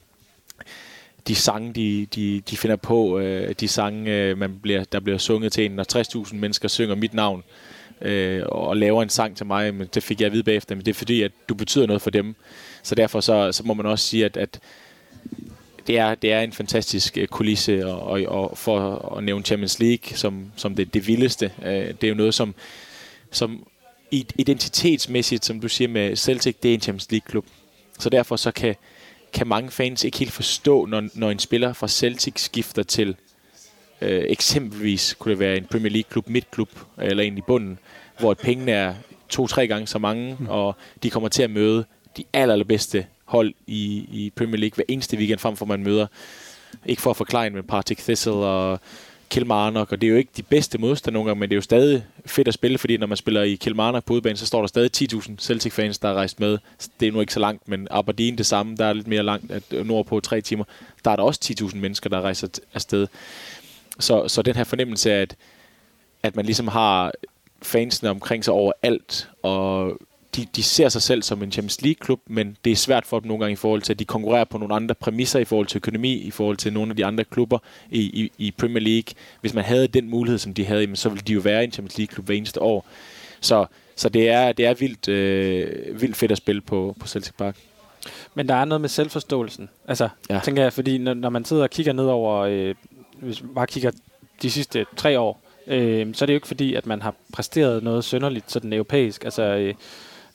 de 1.30 1.36
sange, 1.36 1.74
de, 1.74 2.06
de, 2.16 2.42
de 2.50 2.58
finder 2.58 2.76
på, 2.76 3.20
øh, 3.20 3.56
de 3.60 3.68
sange, 3.68 4.12
øh, 4.12 4.38
man 4.38 4.60
bliver, 4.62 4.84
der 4.84 5.00
bliver 5.00 5.18
sunget 5.18 5.52
til 5.52 5.66
en, 5.66 5.72
når 5.72 6.26
60.000 6.28 6.36
mennesker 6.36 6.68
synger 6.68 6.96
mit 6.96 7.14
navn 7.14 7.44
øh, 8.02 8.44
og 8.46 8.78
laver 8.78 9.04
en 9.04 9.10
sang 9.10 9.38
til 9.38 9.46
mig, 9.46 9.74
men 9.74 9.88
det 9.94 10.04
fik 10.04 10.22
jeg 10.22 10.26
at 10.26 10.32
vide 10.34 10.44
bagefter, 10.44 10.76
men 10.76 10.86
det 10.86 10.92
er 10.92 10.98
fordi, 10.98 11.22
at 11.22 11.32
du 11.50 11.54
betyder 11.54 11.88
noget 11.88 12.02
for 12.02 12.10
dem. 12.10 12.36
Så 12.84 12.96
derfor 12.96 13.20
så, 13.20 13.52
så 13.52 13.64
må 13.64 13.74
man 13.74 13.86
også 13.86 14.06
sige, 14.06 14.26
at, 14.26 14.38
at 14.38 14.60
det 15.88 15.98
er, 15.98 16.16
det 16.16 16.34
er 16.34 16.42
en 16.42 16.52
fantastisk 16.52 17.18
øh, 17.18 17.28
kulisse, 17.28 17.88
og, 17.88 18.02
og, 18.02 18.22
og 18.22 18.58
for 18.58 19.16
at 19.18 19.24
nævne 19.24 19.46
Champions 19.46 19.80
League 19.80 20.18
som, 20.18 20.52
som 20.56 20.76
det, 20.76 20.94
det 20.94 21.08
vildeste, 21.08 21.52
øh, 21.66 21.72
det 21.72 22.04
er 22.04 22.08
jo 22.08 22.16
noget, 22.16 22.34
som, 22.34 22.56
som 23.32 23.68
identitetsmæssigt, 24.12 25.46
som 25.46 25.60
du 25.60 25.68
siger 25.68 25.88
med 25.88 26.16
Celtic, 26.16 26.56
det 26.64 26.70
er 26.70 26.74
en 26.74 26.82
Champions 26.82 27.12
League-klub. 27.12 27.46
Så 28.00 28.10
derfor 28.10 28.36
så 28.36 28.52
kan, 28.52 28.76
kan 29.34 29.48
mange 29.48 29.72
fans 29.72 30.04
ikke 30.04 30.18
helt 30.18 30.32
forstå, 30.32 30.86
når, 30.86 31.10
når 31.14 31.32
en 31.32 31.40
spiller 31.40 31.74
fra 31.74 31.88
Celtic 31.88 32.34
skifter 32.36 32.84
til 32.84 33.10
uh, 34.02 34.08
eksempelvis, 34.08 35.16
kunne 35.20 35.32
det 35.32 35.40
være 35.40 35.58
en 35.58 35.66
Premier 35.66 35.92
League-klub, 35.92 36.30
midtklub, 36.30 36.70
eller 36.98 37.24
en 37.24 37.38
i 37.38 37.42
bunden, 37.42 37.80
hvor 38.20 38.34
pengene 38.34 38.72
er 38.72 38.94
to-tre 39.30 39.68
gange 39.68 39.88
så 39.88 40.00
mange, 40.00 40.38
mm. 40.40 40.48
og 40.50 40.76
de 41.04 41.10
kommer 41.10 41.30
til 41.30 41.44
at 41.44 41.50
møde 41.50 41.86
de 42.18 42.24
aller, 42.34 42.54
allerbedste 42.54 43.06
hold 43.26 43.54
i, 43.68 44.08
i 44.12 44.32
Premier 44.36 44.58
League 44.58 44.76
hver 44.76 44.86
eneste 44.88 45.18
weekend, 45.18 45.40
frem 45.40 45.56
for 45.56 45.66
man 45.66 45.84
møder, 45.84 46.08
ikke 46.86 47.02
for 47.02 47.10
at 47.10 47.18
forklare, 47.18 47.50
men 47.50 47.64
Partick 47.64 48.02
Thistle 48.02 48.34
og 48.34 48.80
Kilmarnock, 49.30 49.92
og 49.92 50.02
det 50.02 50.08
er 50.08 50.12
jo 50.12 50.18
ikke 50.18 50.32
de 50.38 50.44
bedste 50.44 50.78
modstandere 50.78 51.14
nogle 51.14 51.30
gange, 51.30 51.40
men 51.40 51.50
det 51.50 51.54
er 51.54 51.58
jo 51.58 51.62
stadig 51.62 52.04
fedt 52.26 52.48
at 52.48 52.54
spille, 52.54 52.78
fordi 52.78 52.98
når 52.98 53.08
man 53.08 53.18
spiller 53.18 53.42
i 53.42 53.56
Kilmarnock 53.56 54.06
på 54.06 54.14
udebane, 54.14 54.38
så 54.38 54.46
står 54.46 54.60
der 54.60 54.68
stadig 54.68 54.92
10.000 55.14 55.32
Celtic-fans, 55.40 55.98
der 55.98 56.10
er 56.10 56.14
rejst 56.14 56.40
med. 56.40 56.58
Det 57.00 57.08
er 57.08 57.12
nu 57.12 57.20
ikke 57.20 57.34
så 57.34 57.40
langt, 57.40 57.68
men 57.68 57.88
Aberdeen 57.92 58.38
det 58.38 58.46
samme, 58.46 58.76
der 58.76 58.86
er 58.86 58.94
lidt 58.94 59.08
mere 59.08 59.24
langt, 59.24 59.52
at 59.52 59.64
nordpå 59.86 60.20
tre 60.20 60.42
timer, 60.42 60.64
der 61.06 61.12
er 61.12 61.16
der 61.16 61.24
også 61.24 61.56
10.000 61.62 61.76
mennesker, 61.76 62.10
der 62.10 62.22
rejser 62.22 62.48
afsted. 62.74 63.08
Så, 64.00 64.28
så 64.28 64.42
den 64.42 64.56
her 64.56 64.64
fornemmelse 64.64 65.12
af, 65.12 65.22
at, 65.22 65.36
at 66.24 66.36
man 66.36 66.46
ligesom 66.46 66.68
har 66.68 67.12
fansene 67.62 68.10
omkring 68.10 68.46
sig 68.46 68.54
over 68.54 68.72
alt, 68.84 69.30
og 69.44 69.98
de, 70.36 70.48
de 70.56 70.64
ser 70.64 70.90
sig 70.90 71.02
selv 71.02 71.24
som 71.24 71.44
en 71.44 71.52
Champions 71.52 71.82
League-klub, 71.82 72.22
men 72.28 72.58
det 72.66 72.72
er 72.72 72.76
svært 72.76 73.06
for 73.06 73.20
dem 73.20 73.28
nogle 73.28 73.44
gange 73.44 73.54
i 73.54 73.56
forhold 73.56 73.82
til, 73.82 73.94
at 73.94 74.00
de 74.00 74.06
konkurrerer 74.06 74.44
på 74.44 74.58
nogle 74.58 74.76
andre 74.76 74.96
præmisser 74.96 75.40
i 75.40 75.46
forhold 75.46 75.68
til 75.68 75.78
økonomi, 75.78 76.14
i 76.14 76.32
forhold 76.32 76.58
til 76.58 76.74
nogle 76.74 76.90
af 76.90 76.96
de 76.96 77.06
andre 77.06 77.24
klubber 77.24 77.60
i, 77.90 78.02
i, 78.02 78.32
i 78.38 78.52
Premier 78.52 78.84
League. 78.84 79.14
Hvis 79.42 79.54
man 79.54 79.64
havde 79.64 79.88
den 79.88 80.10
mulighed, 80.10 80.40
som 80.40 80.54
de 80.54 80.66
havde, 80.66 80.96
så 80.96 81.10
ville 81.10 81.24
de 81.28 81.34
jo 81.34 81.40
være 81.40 81.64
en 81.64 81.72
Champions 81.72 81.98
League-klub 81.98 82.26
hver 82.26 82.36
eneste 82.36 82.62
år. 82.62 82.86
Så, 83.42 83.66
så 83.96 84.10
det 84.10 84.30
er, 84.30 84.52
det 84.52 84.66
er 84.66 84.74
vildt, 84.74 85.08
øh, 85.08 86.02
vildt 86.02 86.18
fedt 86.18 86.32
at 86.32 86.38
spille 86.38 86.62
på, 86.62 86.96
på 87.00 87.08
Celtic 87.08 87.34
Park. 87.38 87.58
Men 88.36 88.50
der 88.50 88.56
er 88.56 88.66
noget 88.66 88.82
med 88.82 88.90
selvforståelsen. 88.90 89.70
Altså, 89.88 90.10
ja. 90.30 90.40
tænker 90.44 90.64
jeg, 90.64 90.74
fordi 90.74 90.98
når, 90.98 91.14
når 91.14 91.30
man 91.30 91.46
sidder 91.46 91.64
og 91.64 91.70
kigger 91.70 91.94
ned 91.94 92.06
over, 92.06 92.38
øh, 92.40 92.76
hvis 93.22 93.44
man 93.44 93.54
bare 93.54 93.68
kigger 93.68 93.92
de 94.42 94.52
sidste 94.52 94.86
tre 94.98 95.20
år, 95.20 95.42
øh, 95.68 96.14
så 96.14 96.26
er 96.26 96.26
det 96.26 96.34
jo 96.34 96.38
ikke 96.38 96.48
fordi, 96.48 96.74
at 96.76 96.86
man 96.86 97.02
har 97.02 97.14
præsteret 97.34 97.84
noget 97.84 98.04
sønderligt 98.04 98.52
sådan 98.52 98.74
europæisk. 98.74 99.24
Altså, 99.24 99.44
øh, 99.44 99.74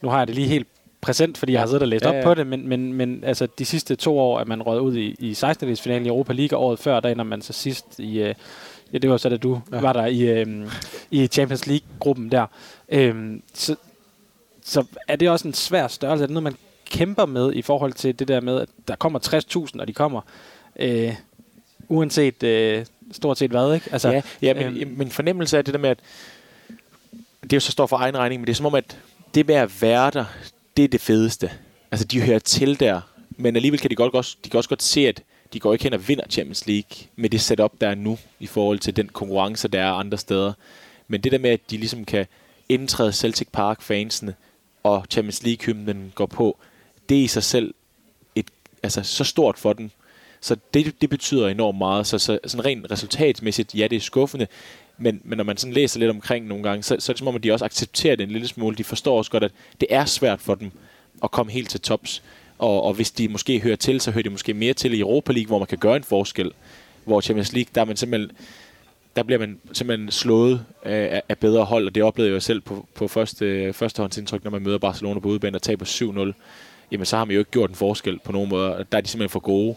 nu 0.05 0.11
har 0.11 0.19
jeg 0.19 0.27
det 0.27 0.35
lige 0.35 0.49
helt 0.49 0.67
præsent, 1.01 1.39
fordi 1.39 1.53
jeg 1.53 1.61
har 1.61 1.67
siddet 1.67 1.83
og 1.83 1.89
læst 1.89 2.05
ja, 2.05 2.13
ja. 2.13 2.19
op 2.19 2.25
på 2.25 2.35
det, 2.35 2.47
men, 2.47 2.69
men, 2.69 2.93
men 2.93 3.25
altså, 3.25 3.49
de 3.59 3.65
sidste 3.65 3.97
to 3.97 4.19
år 4.19 4.41
er 4.41 4.45
man 4.45 4.63
røget 4.63 4.81
ud 4.81 4.97
i, 4.97 5.17
i 5.19 5.35
16. 5.35 5.77
finalen 5.77 6.07
i 6.07 6.09
Europa 6.09 6.33
League, 6.33 6.59
og 6.59 6.65
året 6.65 6.79
før, 6.79 7.01
der 7.01 7.09
ender 7.09 7.25
man 7.25 7.43
så 7.43 7.53
sidst 7.53 7.99
i... 7.99 8.21
Øh, 8.21 8.35
ja, 8.93 8.99
det 8.99 9.11
var 9.11 9.17
så, 9.17 9.29
da 9.29 9.37
du 9.37 9.61
ja. 9.73 9.81
var 9.81 9.93
der 9.93 10.07
i, 10.07 10.21
øh, 10.21 10.47
i 11.11 11.27
Champions 11.27 11.67
League-gruppen 11.67 12.33
der. 12.33 12.47
Øh, 12.89 13.41
så, 13.55 13.77
så 14.65 14.85
er 15.09 15.17
det 15.17 15.31
også 15.31 15.49
en 15.49 15.55
svær 15.55 15.89
størrelse? 15.89 16.23
Er 16.23 16.27
det 16.27 16.35
noget, 16.35 16.43
man 16.43 16.57
kæmper 16.91 17.27
med 17.27 17.53
i 17.53 17.63
forhold 17.63 17.93
til 17.93 18.19
det 18.19 18.29
der 18.29 18.41
med, 18.41 18.61
at 18.61 18.69
der 18.89 18.97
kommer 18.97 19.19
60.000, 19.19 19.81
og 19.81 19.89
de 19.89 19.93
kommer 19.93 20.21
øh, 20.77 21.15
uanset 21.89 22.43
øh, 22.43 22.87
stort 23.13 23.39
set 23.39 23.51
hvad, 23.51 23.75
ikke? 23.75 23.89
Altså, 23.93 24.11
ja, 24.11 24.23
ja 24.43 24.55
men 24.55 24.77
øh, 24.83 24.99
min 24.99 25.11
fornemmelse 25.11 25.59
er 25.59 25.63
det 25.63 25.75
der 25.75 25.81
med, 25.81 25.91
at 25.91 25.99
det 27.43 27.53
er 27.53 27.57
jo 27.57 27.61
så 27.61 27.73
står 27.73 27.87
for 27.87 27.97
egen 27.97 28.17
regning, 28.17 28.41
men 28.41 28.47
det 28.47 28.53
er 28.53 28.57
som 28.57 28.67
om, 28.67 28.75
at 28.75 28.99
det 29.35 29.47
med 29.47 29.55
at 29.55 29.83
være 29.83 30.11
der, 30.11 30.25
det 30.77 30.85
er 30.85 30.89
det 30.89 31.01
fedeste. 31.01 31.51
Altså, 31.91 32.07
de 32.07 32.21
hører 32.21 32.39
til 32.39 32.81
der, 32.81 33.01
men 33.31 33.57
alligevel 33.57 33.81
kan 33.81 33.91
de 33.91 33.97
godt, 33.97 34.15
også, 34.15 34.37
de 34.45 34.51
kan 34.51 34.59
også 34.59 34.69
godt 34.69 34.83
se, 34.83 35.09
at 35.09 35.23
de 35.53 35.61
går 35.61 35.73
ikke 35.73 35.83
hen 35.83 35.93
og 35.93 36.09
vinder 36.09 36.25
Champions 36.31 36.67
League 36.67 37.09
med 37.17 37.31
det 37.31 37.41
setup, 37.41 37.73
der 37.81 37.89
er 37.89 37.95
nu, 37.95 38.19
i 38.41 38.47
forhold 38.47 38.79
til 38.79 38.97
den 38.97 39.09
konkurrence, 39.09 39.69
der 39.69 39.83
er 39.83 39.93
andre 39.93 40.19
steder. 40.19 40.53
Men 41.09 41.21
det 41.21 41.33
der 41.33 41.39
med, 41.39 41.51
at 41.51 41.71
de 41.71 41.77
ligesom 41.77 42.05
kan 42.05 42.27
indtræde 42.69 43.13
Celtic 43.13 43.49
Park-fansene, 43.53 44.35
og 44.83 45.07
Champions 45.11 45.43
League-hymnen 45.43 46.13
går 46.15 46.27
på, 46.27 46.59
det 47.09 47.19
er 47.19 47.23
i 47.23 47.27
sig 47.27 47.43
selv 47.43 47.75
et, 48.35 48.47
altså, 48.83 49.03
så 49.03 49.25
stort 49.25 49.59
for 49.59 49.73
dem. 49.73 49.91
Så 50.41 50.57
det, 50.75 51.01
det 51.01 51.11
betyder 51.11 51.49
enormt 51.49 51.79
meget. 51.79 52.07
Så, 52.07 52.19
så 52.19 52.39
sådan 52.47 52.65
rent 52.65 52.91
resultatmæssigt, 52.91 53.75
ja, 53.75 53.87
det 53.87 53.97
er 53.97 54.01
skuffende, 54.01 54.47
men, 54.99 55.21
men 55.25 55.37
når 55.37 55.45
man 55.45 55.57
sådan 55.57 55.75
læser 55.75 56.01
lidt 56.01 56.11
omkring 56.11 56.47
nogle 56.47 56.63
gange, 56.65 56.83
så, 56.83 56.97
så 56.99 57.13
er 57.13 57.15
det 57.15 57.19
som 57.19 57.29
om, 57.29 57.35
at 57.37 57.43
de 57.43 57.53
også 57.53 57.65
accepterer 57.65 58.17
det 58.17 58.25
en 58.25 58.31
lille 58.31 58.49
smule. 58.49 58.77
De 58.77 58.85
forstår 58.85 59.19
også 59.19 59.31
godt, 59.31 59.45
at 59.45 59.53
det 59.81 59.89
er 59.91 60.05
svært 60.05 60.41
for 60.41 60.55
dem 60.55 60.71
at 61.25 61.31
komme 61.31 61.53
helt 61.53 61.71
til 61.71 61.81
tops. 61.81 62.23
Og, 62.59 62.83
og 62.83 62.95
hvis 62.95 63.11
de 63.11 63.29
måske 63.29 63.61
hører 63.61 63.77
til, 63.77 64.01
så 64.01 64.11
hører 64.11 64.23
de 64.23 64.31
måske 64.31 64.55
mere 64.55 64.75
til 64.75 64.95
i 64.95 65.01
Europa 65.01 65.33
League, 65.33 65.47
hvor 65.47 65.59
man 65.59 65.67
kan 65.67 65.79
gøre 65.79 65.97
en 65.97 66.05
forskel. 66.05 66.51
Hvor 67.05 67.21
Champions 67.21 67.53
League, 67.53 67.71
der 67.75 67.81
er 67.81 67.85
man 67.85 67.97
simpelthen 67.97 68.31
der 69.17 69.23
bliver 69.23 69.39
man 69.39 69.59
simpelthen 69.73 70.11
slået 70.11 70.65
af, 70.83 71.23
af 71.29 71.39
bedre 71.39 71.65
hold, 71.65 71.87
og 71.87 71.95
det 71.95 72.03
oplevede 72.03 72.31
jeg 72.31 72.35
jo 72.35 72.41
selv 72.41 72.61
på, 72.61 72.89
på 72.95 73.09
første, 73.09 73.73
førstehåndsindtryk, 73.73 74.45
når 74.45 74.51
man 74.51 74.63
møder 74.63 74.79
Barcelona 74.79 75.21
på 75.21 75.29
udebane 75.29 75.57
og 75.57 75.63
taber 75.63 75.85
7-0. 75.85 76.33
Jamen, 76.91 77.07
så 77.07 77.17
har 77.17 77.25
man 77.25 77.35
jo 77.35 77.39
ikke 77.39 77.51
gjort 77.51 77.71
en 77.71 77.77
forskel 77.77 78.19
på 78.25 78.33
nogen 78.33 78.49
måde. 78.49 78.87
Der 78.93 78.99
er 78.99 79.01
de 79.01 79.09
simpelthen 79.09 79.29
for 79.29 79.41
gode. 79.41 79.77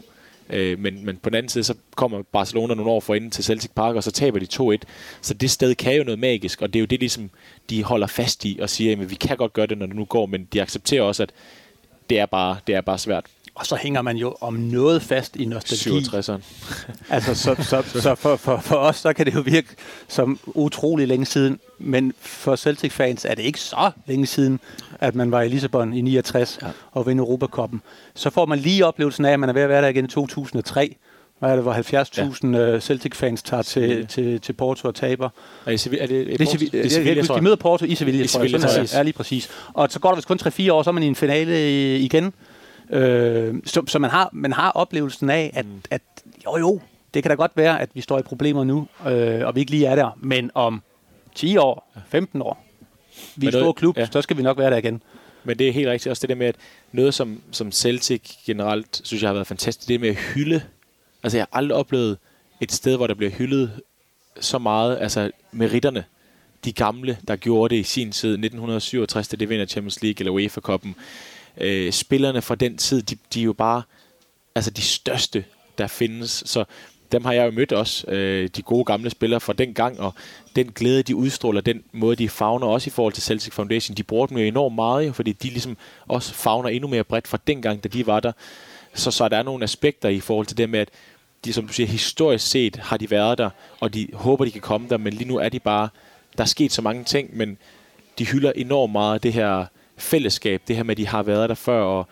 Øh, 0.50 0.80
men, 0.80 1.06
men 1.06 1.18
på 1.18 1.30
den 1.30 1.36
anden 1.36 1.50
side, 1.50 1.64
så 1.64 1.74
kommer 1.96 2.22
Barcelona 2.22 2.74
nogle 2.74 2.92
år 2.92 3.00
forinden 3.00 3.32
til 3.32 3.44
Celtic 3.44 3.72
Park, 3.76 3.96
og 3.96 4.04
så 4.04 4.12
taber 4.12 4.40
de 4.40 4.48
2-1. 4.54 4.78
Så 5.22 5.34
det 5.34 5.52
sted 5.52 5.76
kan 5.76 5.96
jo 5.96 6.04
noget 6.04 6.20
magisk, 6.20 6.62
og 6.62 6.74
det 6.74 6.80
er 6.80 6.82
jo 6.82 6.86
det, 6.86 7.00
ligesom, 7.00 7.30
de 7.70 7.84
holder 7.84 8.08
fast 8.08 8.46
i 8.46 8.60
og 8.62 8.70
siger, 8.70 9.02
at 9.02 9.10
vi 9.10 9.16
kan 9.16 9.38
godt 9.38 9.54
gøre 9.54 9.68
det, 9.68 9.78
når 9.78 9.86
det 9.86 9.96
nu 9.96 10.06
går, 10.06 10.26
men 10.26 10.48
de 10.54 10.62
accepterer 10.62 11.02
også, 11.02 11.24
at 11.24 11.32
det 12.10 12.20
er 12.20 12.26
bare, 12.26 12.58
det 12.68 12.76
er 12.76 12.82
bare 12.82 12.98
svært. 12.98 13.26
Og 13.58 13.66
så 13.66 13.76
hænger 13.76 14.02
man 14.02 14.18
jo 14.18 14.36
om 14.42 14.54
noget 14.54 15.02
fast 15.02 15.36
i 15.36 15.46
nostalgi. 15.46 16.00
67'eren. 16.00 16.42
altså, 17.10 17.36
så, 17.36 17.56
så, 17.60 18.00
så 18.00 18.16
for, 18.16 18.36
for, 18.36 18.60
for 18.60 18.76
os, 18.76 18.96
så 18.96 19.14
kan 19.14 19.26
det 19.26 19.36
jo 19.36 19.40
virke 19.42 19.68
som 20.08 20.40
utrolig 20.46 21.08
længe 21.08 21.26
siden, 21.26 21.60
men 21.80 22.14
for 22.20 22.56
Celtic-fans 22.56 23.26
er 23.26 23.36
det 23.36 23.44
ikke 23.44 23.60
så 23.60 23.92
længe 24.06 24.26
siden, 24.26 24.60
at 25.00 25.16
man 25.16 25.32
var 25.32 25.42
i 25.42 25.50
Lissabon 25.50 25.94
i 25.94 26.02
69 26.02 26.60
ja. 26.62 26.68
og 26.92 27.08
vinde 27.08 27.22
Europakoppen. 27.22 27.82
Så 28.16 28.30
får 28.30 28.46
man 28.46 28.60
lige 28.60 28.86
oplevelsen 28.86 29.26
af, 29.26 29.32
at 29.32 29.40
man 29.40 29.50
er 29.50 29.54
ved 29.54 29.62
at 29.62 29.70
være 29.70 29.82
der 29.82 29.88
igen 29.88 30.06
i 30.06 30.08
2003, 30.08 30.96
hvad 31.40 31.50
er 31.50 31.56
det, 31.56 31.64
hvor 31.64 31.74
70.000 31.74 32.58
ja. 32.58 32.80
Celtic-fans 32.80 33.44
tager 33.44 33.64
til, 33.64 34.08
til, 34.08 34.42
til 34.42 34.54
Porto 34.54 34.88
og 34.88 34.96
taber. 34.96 35.30
Er 35.66 35.72
det, 35.72 35.80
Sevilla, 35.80 36.04
er 36.04 36.08
det, 36.08 36.26
det, 36.26 36.34
er 36.34 36.38
det 36.38 36.86
er 36.86 36.90
Sevilla, 36.90 37.22
de 37.22 37.42
møder 37.42 37.56
Porto 37.56 37.86
i 37.86 37.96
Sevilla, 37.96 38.24
I 38.24 38.28
Sevilla, 38.28 38.58
tror 38.58 38.80
jeg. 38.80 38.94
Ja, 38.94 39.04
lige 39.04 39.14
præcis. 39.14 39.50
Og 39.74 39.88
så 39.92 40.00
går 40.00 40.10
der 40.10 40.16
vist 40.16 40.28
kun 40.28 40.40
3-4 40.42 40.72
år, 40.72 40.84
så 40.84 40.90
er 40.90 40.92
man 40.92 41.04
i 41.04 41.08
en 41.08 41.16
finale 41.16 42.00
igen. 42.00 42.34
Øh, 42.90 43.56
så, 43.66 43.84
så 43.88 44.00
man, 44.00 44.10
har, 44.10 44.30
man 44.34 44.54
har 44.54 44.72
oplevelsen 44.72 45.30
af, 45.30 45.52
at, 45.54 45.66
mm. 45.66 45.82
at 45.92 46.02
jo 46.46 46.58
jo, 46.58 46.80
det 47.14 47.24
kan 47.24 47.30
da 47.30 47.36
godt 47.36 47.52
være, 47.56 47.82
at 47.82 47.90
vi 47.94 48.02
står 48.02 48.20
i 48.20 48.22
problemer 48.22 48.64
nu, 48.64 48.88
øh, 49.08 49.46
og 49.48 49.56
vi 49.56 49.60
ikke 49.60 49.72
lige 49.72 49.86
er 49.86 49.96
der. 49.96 50.18
Men 50.22 50.52
om 50.54 50.82
10 51.36 51.58
år, 51.58 51.92
15 52.10 52.42
år, 52.42 52.66
vi 53.36 53.46
er 53.46 53.52
en 53.52 53.54
stor 53.54 53.72
klub, 53.72 53.98
ja. 53.98 54.08
så 54.12 54.22
skal 54.22 54.38
vi 54.38 54.42
nok 54.42 54.58
være 54.58 54.72
der 54.72 54.78
igen. 54.78 55.02
Men 55.44 55.60
det 55.60 55.68
er 55.68 55.74
helt 55.74 55.88
rigtigt 55.88 56.12
også 56.12 56.22
det 56.22 56.30
der 56.30 56.36
med, 56.36 56.48
at 56.48 56.56
noget 56.92 57.14
som, 57.14 57.42
som 57.52 57.72
Celtic 57.72 58.22
generelt, 58.46 59.02
synes 59.04 59.24
jeg 59.24 59.30
har 59.30 59.34
været 59.34 59.48
fantastisk, 59.48 59.88
det 59.88 60.00
med 60.00 60.10
at 60.10 60.16
hylde. 60.16 60.62
Altså 61.24 61.38
jeg 61.38 61.48
har 61.52 61.58
aldrig 61.58 61.78
oplevet 61.78 62.18
et 62.62 62.72
sted, 62.72 62.98
hvor 62.98 63.08
der 63.08 63.14
bliver 63.14 63.32
hyldet 63.32 63.72
så 64.40 64.58
meget, 64.58 64.98
altså 65.02 65.32
meritterne. 65.52 66.04
De 66.66 66.72
gamle, 66.72 67.18
der 67.28 67.36
gjorde 67.36 67.76
det 67.76 67.80
i 67.80 67.84
sin 67.84 68.12
tid, 68.12 68.30
1967, 68.30 69.28
da 69.28 69.36
det 69.36 69.50
vinder 69.50 69.66
Champions 69.66 70.02
League 70.02 70.20
eller 70.20 70.32
UEFA-koppen. 70.32 70.96
Øh, 71.62 71.94
spillerne 71.94 72.42
fra 72.42 72.56
den 72.56 72.78
tid, 72.78 73.02
de, 73.02 73.18
de 73.34 73.40
er 73.40 73.44
jo 73.44 73.54
bare 73.54 73.82
altså 74.56 74.72
de 74.72 74.82
største, 74.82 75.46
der 75.78 75.88
findes. 75.88 76.44
Så 76.46 76.66
dem 77.12 77.26
har 77.26 77.34
jeg 77.34 77.46
jo 77.46 77.52
mødt 77.52 77.72
også, 77.72 78.08
øh, 78.08 78.50
de 78.56 78.62
gode 78.62 78.86
gamle 78.86 79.10
spillere 79.10 79.40
fra 79.40 79.54
den 79.54 79.74
gang, 79.74 80.00
og 80.00 80.14
den 80.56 80.72
glæde, 80.72 81.04
de 81.04 81.16
udstråler, 81.16 81.62
den 81.62 81.84
måde, 81.92 82.16
de 82.16 82.30
fagner 82.30 82.68
også 82.68 82.88
i 82.88 82.92
forhold 82.92 83.14
til 83.14 83.24
Celtic 83.24 83.54
Foundation, 83.54 83.98
de 83.98 84.04
bruger 84.04 84.28
dem 84.28 84.38
jo 84.38 84.44
enormt 84.44 84.76
meget, 84.76 85.16
fordi 85.16 85.32
de 85.32 85.48
ligesom 85.48 85.78
også 86.08 86.34
fagner 86.34 86.70
endnu 86.70 86.88
mere 86.88 87.04
bredt 87.04 87.28
fra 87.28 87.38
den 87.48 87.62
gang, 87.62 87.84
da 87.84 87.90
de 87.90 88.08
var 88.08 88.20
der. 88.20 88.32
Så, 88.94 89.12
så 89.12 89.30
der 89.30 89.38
er 89.38 89.44
nogle 89.44 89.64
aspekter 89.64 90.10
i 90.10 90.20
forhold 90.20 90.46
til 90.46 90.58
det 90.58 90.70
med, 90.70 90.80
at 90.80 90.90
de, 91.46 91.54
som 91.54 91.68
du 91.68 91.74
siger, 91.74 91.88
historisk 91.88 92.48
set 92.48 92.76
har 92.76 92.98
de 92.98 93.12
været 93.12 93.38
der, 93.38 93.50
og 93.80 93.94
de 93.94 94.08
håber, 94.14 94.46
de 94.46 94.52
kan 94.52 94.62
komme 94.62 94.90
der, 94.90 94.98
men 94.98 95.14
lige 95.14 95.28
nu 95.28 95.38
er 95.38 95.50
de 95.50 95.60
bare, 95.60 95.90
der 96.38 96.44
er 96.44 96.48
sket 96.48 96.72
så 96.72 96.82
mange 96.82 97.04
ting, 97.04 97.38
men 97.38 97.58
de 98.20 98.26
hylder 98.26 98.52
enormt 98.56 98.92
meget 98.92 99.24
det 99.24 99.34
her 99.34 99.66
fællesskab, 99.98 100.62
det 100.68 100.76
her 100.76 100.84
med, 100.84 100.92
at 100.92 100.98
de 100.98 101.08
har 101.08 101.24
været 101.24 101.50
der 101.50 101.56
før, 101.56 101.82
og 101.82 102.08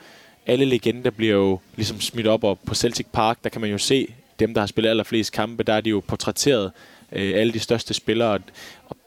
alle 0.46 0.66
legender 0.66 1.12
bliver 1.12 1.34
jo 1.34 1.60
ligesom 1.76 2.02
smidt 2.02 2.28
op, 2.28 2.44
og 2.44 2.60
på 2.66 2.76
Celtic 2.76 3.06
Park, 3.14 3.44
der 3.44 3.50
kan 3.50 3.62
man 3.62 3.70
jo 3.70 3.78
se 3.78 4.08
dem, 4.40 4.54
der 4.54 4.62
har 4.62 4.68
spillet 4.68 4.90
allerflest 4.90 5.32
kampe, 5.32 5.64
der 5.64 5.74
er 5.74 5.82
de 5.82 5.90
jo 5.90 6.04
portrætteret 6.08 6.72
øh, 7.12 7.40
alle 7.40 7.54
de 7.54 7.60
største 7.60 7.94
spillere. 7.94 8.40
Og 8.90 8.98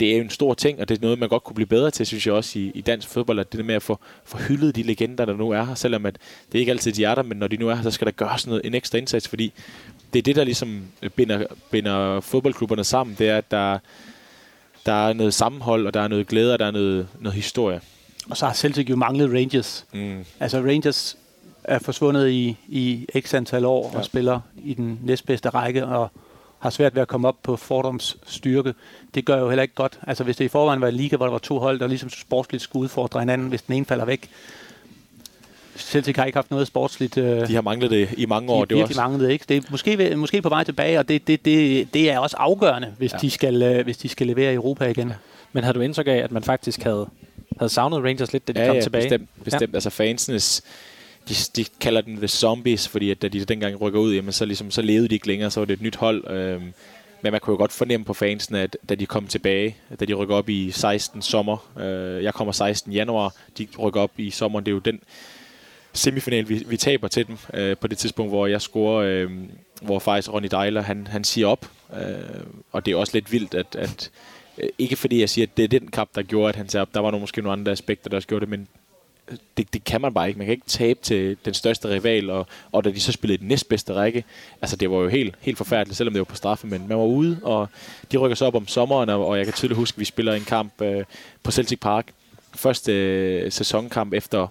det 0.00 0.12
er 0.12 0.16
jo 0.16 0.22
en 0.22 0.30
stor 0.30 0.54
ting, 0.54 0.80
og 0.80 0.88
det 0.88 0.96
er 0.98 1.02
noget, 1.02 1.18
man 1.18 1.28
godt 1.28 1.44
kunne 1.44 1.54
blive 1.54 1.66
bedre 1.66 1.90
til, 1.90 2.06
synes 2.06 2.26
jeg 2.26 2.34
også, 2.34 2.58
i, 2.58 2.72
i 2.74 2.80
dansk 2.80 3.08
fodbold, 3.08 3.38
at 3.38 3.52
det 3.52 3.58
der 3.58 3.64
med 3.64 3.74
at 3.74 3.82
få, 3.82 3.98
få 4.24 4.38
hyldet 4.38 4.76
de 4.76 4.82
legender, 4.82 5.24
der 5.24 5.36
nu 5.36 5.50
er 5.50 5.64
her, 5.64 5.74
selvom 5.74 6.06
at 6.06 6.18
det 6.52 6.58
ikke 6.58 6.72
altid 6.72 6.92
de 6.92 7.04
er 7.04 7.14
der, 7.14 7.22
men 7.22 7.38
når 7.38 7.46
de 7.46 7.56
nu 7.56 7.68
er 7.68 7.74
her, 7.74 7.82
så 7.82 7.90
skal 7.90 8.04
der 8.04 8.12
gøres 8.12 8.46
noget, 8.46 8.62
en 8.64 8.74
ekstra 8.74 8.98
indsats, 8.98 9.28
fordi 9.28 9.52
det 10.12 10.18
er 10.18 10.22
det, 10.22 10.36
der 10.36 10.44
ligesom 10.44 10.82
binder, 11.16 11.44
binder 11.70 12.20
fodboldklubberne 12.20 12.84
sammen, 12.84 13.16
det 13.18 13.28
er, 13.28 13.38
at 13.38 13.50
der, 13.50 13.78
der 14.86 15.08
er 15.08 15.12
noget 15.12 15.34
sammenhold, 15.34 15.86
og 15.86 15.94
der 15.94 16.00
er 16.00 16.08
noget 16.08 16.26
glæde, 16.26 16.52
og 16.52 16.58
der 16.58 16.66
er 16.66 16.70
noget, 16.70 17.08
noget 17.20 17.34
historie. 17.36 17.80
Og 18.30 18.36
så 18.36 18.46
har 18.46 18.52
Celtic 18.52 18.90
jo 18.90 18.96
manglet 18.96 19.32
Rangers. 19.32 19.86
Mm. 19.92 20.24
Altså 20.40 20.60
Rangers 20.60 21.16
er 21.64 21.78
forsvundet 21.78 22.28
i, 22.28 22.56
i 22.68 23.06
x 23.20 23.34
antal 23.34 23.64
år 23.64 23.90
ja. 23.92 23.98
og 23.98 24.04
spiller 24.04 24.40
i 24.64 24.74
den 24.74 25.00
næstbedste 25.02 25.48
række 25.48 25.86
og 25.86 26.10
har 26.58 26.70
svært 26.70 26.94
ved 26.94 27.02
at 27.02 27.08
komme 27.08 27.28
op 27.28 27.36
på 27.42 27.56
Fordoms 27.56 28.16
styrke. 28.26 28.74
Det 29.14 29.24
gør 29.24 29.38
jo 29.38 29.48
heller 29.48 29.62
ikke 29.62 29.74
godt. 29.74 29.98
Altså 30.06 30.24
hvis 30.24 30.36
det 30.36 30.44
i 30.44 30.48
forvejen 30.48 30.80
var 30.80 30.88
en 30.88 30.94
liga, 30.94 31.16
hvor 31.16 31.26
der 31.26 31.32
var 31.32 31.38
to 31.38 31.58
hold, 31.58 31.80
der 31.80 31.86
ligesom 31.86 32.10
sportsligt 32.10 32.62
skulle 32.62 32.82
udfordre 32.82 33.20
hinanden, 33.20 33.48
hvis 33.48 33.62
den 33.62 33.74
ene 33.74 33.84
falder 33.84 34.04
væk. 34.04 34.30
Celtic 35.76 36.16
har 36.16 36.24
ikke 36.24 36.36
haft 36.36 36.50
noget 36.50 36.66
sportsligt. 36.66 37.18
Øh, 37.18 37.48
de 37.48 37.54
har 37.54 37.62
manglet 37.62 37.90
det 37.90 38.08
i 38.16 38.26
mange 38.26 38.52
år. 38.52 38.64
De 38.64 38.74
har 38.74 38.78
virkelig 38.78 38.96
manglet 38.96 39.20
det, 39.20 39.30
ikke? 39.30 39.44
Det 39.48 39.56
er 39.56 39.60
måske, 39.70 40.16
måske 40.16 40.42
på 40.42 40.48
vej 40.48 40.64
tilbage, 40.64 40.98
og 40.98 41.08
det, 41.08 41.26
det, 41.26 41.44
det, 41.44 41.94
det 41.94 42.10
er 42.10 42.18
også 42.18 42.36
afgørende, 42.36 42.94
hvis, 42.98 43.12
ja. 43.12 43.18
de 43.18 43.30
skal, 43.30 43.62
øh, 43.62 43.84
hvis 43.84 43.96
de 43.96 44.08
skal 44.08 44.26
levere 44.26 44.52
i 44.52 44.54
Europa 44.54 44.84
igen. 44.84 45.12
Men 45.52 45.64
havde 45.64 45.74
du 45.74 45.80
indtryk 45.80 46.06
af, 46.06 46.16
at 46.16 46.32
man 46.32 46.42
faktisk 46.42 46.82
havde, 46.82 47.08
havde 47.60 47.72
savnet 47.72 48.04
Rangers 48.04 48.32
lidt, 48.32 48.48
da 48.48 48.52
de 48.52 48.60
ja, 48.60 48.66
kom 48.66 48.76
ja, 48.76 48.82
tilbage? 48.82 49.02
Bestemt, 49.02 49.28
bestemt. 49.44 49.72
Ja. 49.72 49.76
Altså 49.76 49.90
fansenes 49.90 50.62
de, 51.28 51.34
de 51.56 51.64
kalder 51.80 52.00
den 52.00 52.16
The 52.16 52.28
Zombies, 52.28 52.88
fordi 52.88 53.10
at 53.10 53.22
da 53.22 53.28
de 53.28 53.44
dengang 53.44 53.80
rykker 53.80 54.00
ud, 54.00 54.14
jamen, 54.14 54.32
så, 54.32 54.44
ligesom, 54.44 54.70
så 54.70 54.82
levede 54.82 55.08
de 55.08 55.14
ikke 55.14 55.26
længere, 55.26 55.50
så 55.50 55.60
var 55.60 55.64
det 55.64 55.74
et 55.74 55.82
nyt 55.82 55.96
hold. 55.96 56.30
Øhm, 56.30 56.72
men 57.22 57.32
man 57.32 57.40
kunne 57.40 57.52
jo 57.52 57.58
godt 57.58 57.72
fornemme 57.72 58.04
på 58.04 58.14
fansen, 58.14 58.54
at 58.54 58.76
da 58.88 58.94
de 58.94 59.06
kom 59.06 59.26
tilbage, 59.26 59.76
da 60.00 60.04
de 60.04 60.14
rykker 60.14 60.34
op 60.34 60.48
i 60.48 60.70
16 60.70 61.22
sommer, 61.22 61.70
øh, 61.80 62.24
jeg 62.24 62.34
kommer 62.34 62.52
16 62.52 62.92
januar, 62.92 63.34
de 63.58 63.68
rykker 63.78 64.00
op 64.00 64.10
i 64.16 64.30
sommer, 64.30 64.60
det 64.60 64.68
er 64.68 64.72
jo 64.72 64.78
den 64.78 65.00
semifinal, 65.92 66.48
vi, 66.48 66.64
vi 66.66 66.76
taber 66.76 67.08
til 67.08 67.26
dem 67.26 67.36
øh, 67.54 67.76
på 67.76 67.86
det 67.86 67.98
tidspunkt, 67.98 68.32
hvor 68.32 68.46
jeg 68.46 68.60
scorer, 68.60 68.96
øh, 68.96 69.30
hvor 69.82 69.98
faktisk 69.98 70.32
Ronny 70.32 70.48
Deiler, 70.50 70.82
han, 70.82 71.06
han 71.06 71.24
siger 71.24 71.46
op. 71.46 71.70
Øh, 71.92 72.44
og 72.72 72.86
det 72.86 72.92
er 72.92 72.96
også 72.96 73.16
lidt 73.16 73.32
vildt, 73.32 73.54
at, 73.54 73.76
at 73.78 74.10
øh, 74.10 74.39
Øh, 74.58 74.68
ikke 74.78 74.96
fordi 74.96 75.20
jeg 75.20 75.30
siger, 75.30 75.46
at 75.46 75.56
det 75.56 75.64
er 75.64 75.68
den 75.68 75.88
kamp, 75.88 76.10
der 76.14 76.22
gjorde, 76.22 76.48
at 76.48 76.56
han 76.56 76.68
sagde 76.68 76.82
op. 76.82 76.94
Der 76.94 77.00
var 77.00 77.10
nogle, 77.10 77.22
måske 77.22 77.42
nogle 77.42 77.52
andre 77.52 77.72
aspekter, 77.72 78.10
der 78.10 78.16
også 78.16 78.28
gjorde 78.28 78.40
det, 78.40 78.50
men 78.50 78.68
øh, 79.30 79.36
det, 79.56 79.72
det 79.72 79.84
kan 79.84 80.00
man 80.00 80.14
bare 80.14 80.28
ikke. 80.28 80.38
Man 80.38 80.46
kan 80.46 80.52
ikke 80.52 80.66
tabe 80.66 80.98
til 81.02 81.36
den 81.44 81.54
største 81.54 81.88
rival, 81.88 82.30
og, 82.30 82.46
og 82.72 82.84
da 82.84 82.90
de 82.90 83.00
så 83.00 83.12
spillede 83.12 83.38
den 83.38 83.48
næstbedste 83.48 83.92
række, 83.92 84.24
altså 84.62 84.76
det 84.76 84.90
var 84.90 84.96
jo 84.96 85.08
helt, 85.08 85.34
helt 85.40 85.58
forfærdeligt, 85.58 85.96
selvom 85.96 86.14
det 86.14 86.20
var 86.20 86.24
på 86.24 86.36
straffe, 86.36 86.66
men 86.66 86.88
man 86.88 86.98
var 86.98 87.04
ude, 87.04 87.40
og 87.42 87.68
de 88.12 88.16
rykker 88.16 88.34
så 88.34 88.44
op 88.44 88.54
om 88.54 88.68
sommeren, 88.68 89.08
og, 89.08 89.26
og 89.26 89.38
jeg 89.38 89.46
kan 89.46 89.54
tydeligt 89.54 89.78
huske, 89.78 89.96
at 89.96 90.00
vi 90.00 90.04
spiller 90.04 90.32
en 90.32 90.44
kamp 90.44 90.82
øh, 90.82 91.04
på 91.42 91.50
Celtic 91.50 91.80
Park. 91.80 92.06
Første 92.54 92.92
øh, 92.92 93.52
sæsonkamp 93.52 94.12
efter, 94.12 94.46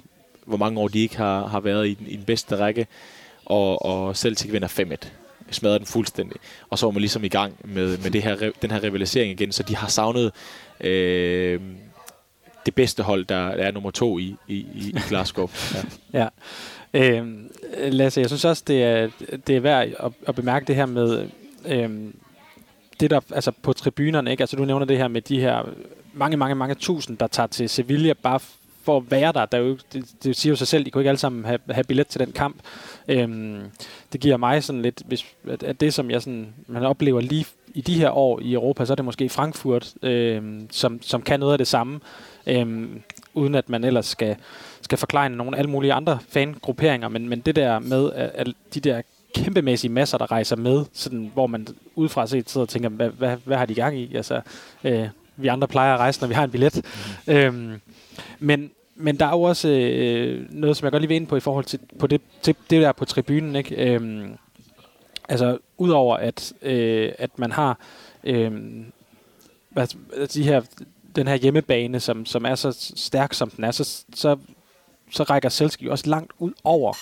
hvor 0.45 0.57
mange 0.57 0.79
år 0.79 0.87
de 0.87 0.99
ikke 0.99 1.17
har, 1.17 1.47
har 1.47 1.59
været 1.59 1.87
i 1.87 1.93
den, 1.93 2.07
i 2.07 2.15
den 2.15 2.25
bedste 2.25 2.57
række, 2.57 2.87
og, 3.45 3.85
og 3.85 4.17
Celtic 4.17 4.51
vinder 4.51 4.67
5-1 4.67 5.07
smadrer 5.51 5.77
den 5.77 5.87
fuldstændig. 5.87 6.37
Og 6.69 6.79
så 6.79 6.85
var 6.85 6.91
man 6.91 7.01
ligesom 7.01 7.23
i 7.23 7.27
gang 7.27 7.55
med, 7.63 7.97
med 7.97 8.11
det 8.11 8.23
her, 8.23 8.51
den 8.61 8.71
her 8.71 8.83
rivalisering 8.83 9.31
igen, 9.31 9.51
så 9.51 9.63
de 9.63 9.75
har 9.75 9.87
savnet 9.87 10.31
øh, 10.81 11.61
det 12.65 12.75
bedste 12.75 13.03
hold, 13.03 13.25
der 13.25 13.35
er 13.35 13.71
nummer 13.71 13.91
to 13.91 14.19
i, 14.19 14.35
i, 14.47 14.55
i 14.75 14.95
Glasgow. 15.09 15.49
ja. 16.13 16.19
ja. 16.19 16.27
Øh, 16.93 17.27
Lasse, 17.77 18.21
jeg 18.21 18.29
synes 18.29 18.45
også, 18.45 18.63
det 18.67 18.83
er, 18.83 19.09
det 19.47 19.55
er 19.55 19.59
værd 19.59 19.87
at, 19.99 20.11
at 20.27 20.35
bemærke 20.35 20.65
det 20.65 20.75
her 20.75 20.85
med 20.85 21.27
øh, 21.65 21.89
det 22.99 23.09
der, 23.09 23.19
altså 23.31 23.51
på 23.51 23.73
tribunerne, 23.73 24.31
ikke? 24.31 24.43
Altså 24.43 24.55
du 24.55 24.65
nævner 24.65 24.85
det 24.85 24.97
her 24.97 25.07
med 25.07 25.21
de 25.21 25.39
her 25.39 25.69
mange, 26.13 26.37
mange, 26.37 26.55
mange 26.55 26.75
tusind, 26.75 27.17
der 27.17 27.27
tager 27.27 27.47
til 27.47 27.69
Sevilla 27.69 28.13
bare 28.13 28.39
for 28.83 28.97
at 28.97 29.11
være 29.11 29.31
der. 29.31 29.45
der 29.45 29.57
er 29.57 29.61
jo, 29.61 29.77
det, 29.93 30.05
det 30.23 30.35
siger 30.35 30.51
jo 30.51 30.55
sig 30.55 30.67
selv, 30.67 30.85
de 30.85 30.91
kunne 30.91 31.01
ikke 31.01 31.09
alle 31.09 31.19
sammen 31.19 31.45
have, 31.45 31.59
have 31.69 31.83
billet 31.83 32.07
til 32.07 32.19
den 32.19 32.31
kamp. 32.31 32.55
Øhm, 33.07 33.61
det 34.13 34.21
giver 34.21 34.37
mig 34.37 34.63
sådan 34.63 34.81
lidt, 34.81 35.01
hvis, 35.05 35.25
at, 35.49 35.63
at 35.63 35.79
det 35.79 35.93
som 35.93 36.11
jeg 36.11 36.21
sådan, 36.21 36.53
man 36.67 36.85
oplever 36.85 37.21
lige 37.21 37.45
i 37.73 37.81
de 37.81 37.99
her 37.99 38.09
år 38.09 38.39
i 38.39 38.53
Europa, 38.53 38.85
så 38.85 38.93
er 38.93 38.95
det 38.95 39.05
måske 39.05 39.29
Frankfurt, 39.29 39.93
øhm, 40.03 40.67
som, 40.71 41.01
som 41.01 41.21
kan 41.21 41.39
noget 41.39 41.53
af 41.53 41.57
det 41.57 41.67
samme 41.67 41.99
øhm, 42.47 43.01
uden 43.33 43.55
at 43.55 43.69
man 43.69 43.83
ellers 43.83 44.05
skal, 44.05 44.35
skal 44.81 44.97
forklare 44.97 45.29
nogle 45.29 45.57
alle 45.57 45.71
mulige 45.71 45.93
andre 45.93 46.19
fangrupperinger, 46.29 47.07
men, 47.07 47.29
men 47.29 47.39
det 47.39 47.55
der 47.55 47.79
med, 47.79 48.11
at, 48.11 48.31
at 48.33 48.47
de 48.73 48.79
der 48.79 49.01
kæmpemæssige 49.35 49.91
masser, 49.91 50.17
der 50.17 50.31
rejser 50.31 50.55
med, 50.55 50.85
sådan, 50.93 51.31
hvor 51.33 51.47
man 51.47 51.67
udefra 51.95 52.27
set 52.27 52.49
sidder 52.49 52.65
og 52.65 52.69
tænker, 52.69 52.89
hvad, 52.89 53.09
hvad, 53.09 53.37
hvad 53.45 53.57
har 53.57 53.65
de 53.65 53.75
gang 53.75 53.99
i? 53.99 54.15
Altså, 54.15 54.41
øh, 54.83 55.07
vi 55.41 55.47
andre 55.47 55.67
plejer 55.67 55.93
at 55.93 55.99
rejse, 55.99 56.21
når 56.21 56.27
vi 56.27 56.33
har 56.33 56.43
en 56.43 56.51
billet. 56.51 56.85
Mm. 57.27 57.33
Øhm, 57.33 57.81
men, 58.39 58.71
men 58.95 59.19
der 59.19 59.25
er 59.25 59.31
jo 59.31 59.41
også 59.41 59.69
øh, 59.69 60.45
noget, 60.49 60.77
som 60.77 60.85
jeg 60.85 60.91
godt 60.91 61.01
lige 61.01 61.07
vil 61.07 61.15
ind 61.15 61.27
på 61.27 61.35
i 61.35 61.39
forhold 61.39 61.65
til, 61.65 61.79
på 61.99 62.07
det, 62.07 62.21
til 62.41 62.55
det 62.69 62.81
der 62.81 62.91
på 62.91 63.05
tribunen. 63.05 63.55
Ikke? 63.55 63.93
Øhm, 63.93 64.37
altså, 65.29 65.57
udover 65.77 66.17
at, 66.17 66.53
øh, 66.61 67.11
at 67.17 67.39
man 67.39 67.51
har 67.51 67.79
øh, 68.23 68.51
hvad, 69.69 69.87
de 70.27 70.43
her 70.43 70.61
den 71.15 71.27
her 71.27 71.35
hjemmebane, 71.35 71.99
som, 71.99 72.25
som 72.25 72.45
er 72.45 72.55
så 72.55 72.91
stærk, 72.95 73.33
som 73.33 73.49
den 73.49 73.63
er, 73.63 73.71
så, 73.71 74.03
så, 74.13 74.37
så 75.11 75.23
rækker 75.23 75.49
Celtic 75.49 75.87
også 75.87 76.09
langt 76.09 76.31
ud 76.39 76.51
over 76.63 76.93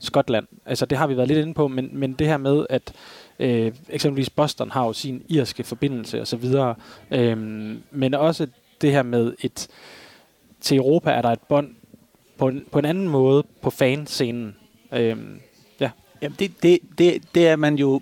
Skotland. 0.00 0.46
Altså 0.66 0.86
det 0.86 0.98
har 0.98 1.06
vi 1.06 1.16
været 1.16 1.28
lidt 1.28 1.38
inde 1.38 1.54
på, 1.54 1.68
men, 1.68 1.90
men 1.92 2.12
det 2.12 2.26
her 2.26 2.36
med, 2.36 2.66
at 2.70 2.92
øh, 3.38 3.72
eksempelvis 3.88 4.30
Boston 4.30 4.70
har 4.70 4.86
jo 4.86 4.92
sin 4.92 5.22
irske 5.28 5.64
forbindelse 5.64 6.22
osv., 6.22 6.44
øh, 7.10 7.38
men 7.90 8.14
også 8.14 8.46
det 8.80 8.92
her 8.92 9.02
med 9.02 9.34
et, 9.40 9.68
til 10.60 10.76
Europa 10.76 11.10
er 11.10 11.22
der 11.22 11.30
et 11.30 11.40
bånd 11.48 11.74
på 12.38 12.48
en, 12.48 12.64
på 12.72 12.78
en 12.78 12.84
anden 12.84 13.08
måde 13.08 13.44
på 13.62 13.70
fanscenen. 13.70 14.56
Øh, 14.92 15.16
ja. 15.80 15.90
Jamen 16.22 16.36
det, 16.38 16.62
det, 16.62 16.78
det, 16.98 17.22
det 17.34 17.48
er 17.48 17.56
man 17.56 17.74
jo, 17.74 18.00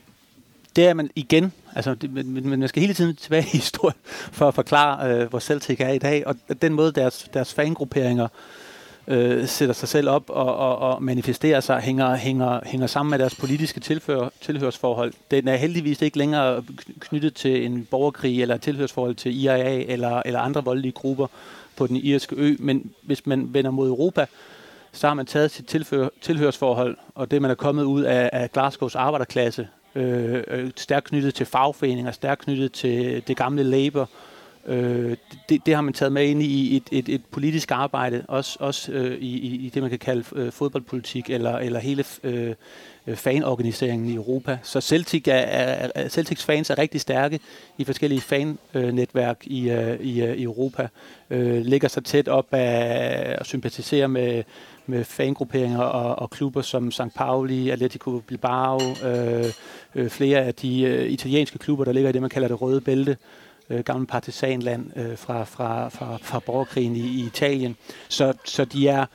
det 0.76 0.87
er 0.87 0.95
man 0.95 1.11
igen 1.14 1.53
Altså, 1.74 1.95
det, 1.95 2.12
men, 2.12 2.30
men 2.30 2.61
man 2.61 2.68
skal 2.68 2.80
hele 2.80 2.95
tiden 2.95 3.16
tilbage 3.16 3.43
i 3.43 3.57
historien 3.57 3.99
for 4.32 4.49
at 4.49 4.55
forklare, 4.55 5.11
øh, 5.11 5.30
hvor 5.30 5.39
Celtic 5.39 5.80
er 5.80 5.89
i 5.89 5.99
dag, 5.99 6.26
og 6.26 6.37
den 6.62 6.72
måde, 6.72 6.93
deres, 6.93 7.28
deres 7.34 7.55
fangrupperinger 7.55 8.24
øh, 8.24 8.30
øh, 9.09 9.46
sætter 9.46 9.74
sig 9.74 9.88
selv 9.88 10.09
op 10.09 10.30
og, 10.30 10.57
og, 10.57 10.78
og 10.78 11.02
manifesterer 11.02 11.61
sig, 11.61 11.80
hænger, 11.80 12.16
hænger, 12.16 12.61
hænger 12.66 12.86
sammen 12.86 13.11
med 13.11 13.18
deres 13.18 13.34
politiske 13.34 13.80
tilfør, 13.80 14.28
tilhørsforhold. 14.40 15.12
Den 15.30 15.48
er 15.48 15.57
heldigvis 15.57 16.02
ikke 16.02 16.18
længere 16.18 16.62
knyttet 17.00 17.34
til 17.34 17.66
en 17.66 17.84
borgerkrig 17.90 18.42
eller 18.42 18.57
tilhørsforhold 18.57 19.14
til 19.14 19.42
IRA 19.42 19.84
eller, 19.92 20.22
eller 20.24 20.40
andre 20.40 20.64
voldelige 20.64 20.92
grupper 20.92 21.26
på 21.76 21.86
den 21.86 21.96
irske 21.96 22.36
ø, 22.36 22.57
men 22.59 22.90
hvis 23.02 23.26
man 23.26 23.54
vender 23.54 23.70
mod 23.70 23.88
Europa, 23.88 24.26
så 24.92 25.07
har 25.07 25.14
man 25.14 25.26
taget 25.26 25.50
sit 25.50 25.66
tilfør, 25.66 26.09
tilhørsforhold, 26.20 26.96
og 27.14 27.30
det 27.30 27.42
man 27.42 27.50
er 27.50 27.54
kommet 27.54 27.84
ud 27.84 28.02
af, 28.02 28.30
af 28.32 28.52
Glasgows 28.52 28.94
arbejderklasse, 28.94 29.68
øh, 29.94 30.42
øh, 30.48 30.70
stærkt 30.76 31.07
knyttet 31.07 31.34
til 31.34 31.46
fagforeninger, 31.46 32.12
stærkt 32.12 32.40
knyttet 32.40 32.72
til 32.72 33.22
det 33.26 33.36
gamle 33.36 33.62
Labour, 33.62 34.00
Øh, 34.00 34.36
Øh, 34.67 35.17
det, 35.49 35.67
det 35.67 35.75
har 35.75 35.81
man 35.81 35.95
taget 35.95 36.12
med 36.12 36.25
ind 36.25 36.43
i 36.43 36.77
et, 36.77 36.83
et, 36.91 37.09
et 37.09 37.23
politisk 37.31 37.71
arbejde, 37.71 38.25
også, 38.29 38.57
også 38.61 38.93
øh, 38.93 39.19
i, 39.21 39.67
i 39.67 39.71
det, 39.75 39.83
man 39.83 39.91
kan 39.91 39.99
kalde 39.99 40.25
øh, 40.33 40.53
fodboldpolitik, 40.53 41.31
eller, 41.31 41.59
eller 41.59 41.81
hele 41.81 42.05
øh, 42.25 42.55
fanorganiseringen 43.14 44.09
i 44.09 44.14
Europa. 44.14 44.59
Så 44.62 44.81
Celtic 44.81 45.29
er, 45.29 45.35
er, 45.35 45.91
er, 45.95 46.09
Celtics 46.09 46.45
fans 46.45 46.71
er 46.71 46.79
rigtig 46.79 47.01
stærke 47.01 47.41
i 47.79 47.85
forskellige 47.85 48.21
fan-netværk 48.21 49.39
i, 49.47 49.71
øh, 49.71 50.01
i, 50.01 50.23
øh, 50.23 50.37
i 50.37 50.43
Europa. 50.43 50.89
Øh, 51.31 51.64
ligger 51.64 51.89
sig 51.89 52.05
tæt 52.05 52.29
op 52.29 52.47
af 52.53 53.37
at 53.39 53.47
sympatisere 53.47 54.09
med, 54.09 54.43
med 54.87 55.05
fangrupperinger 55.05 55.81
og, 55.83 56.19
og 56.19 56.31
klubber 56.31 56.62
som 56.62 56.91
St. 56.91 57.14
Pauli, 57.14 57.71
Atletico 57.71 58.19
Bilbao, 58.19 58.81
øh, 59.05 59.45
øh, 59.95 60.11
flere 60.11 60.39
af 60.39 60.55
de 60.55 60.83
øh, 60.83 61.11
italienske 61.11 61.59
klubber, 61.59 61.85
der 61.85 61.93
ligger 61.93 62.11
i 62.11 62.12
det, 62.12 62.21
man 62.21 62.31
kalder 62.31 62.49
det 62.49 62.61
røde 62.61 62.81
bælte 62.81 63.11
øh, 63.11 63.17
Øh, 63.71 63.85
gamle 63.85 64.07
partisanland 64.07 64.97
øh, 64.97 65.19
fra, 65.19 65.45
fra, 65.45 65.89
fra, 65.89 66.17
fra 66.23 66.39
borgerkrigen 66.39 66.97
i, 66.97 67.01
i 67.01 67.27
Italien. 67.27 67.77
Så, 68.09 68.33
så 68.45 68.64
de 68.64 68.89
er 68.89 69.07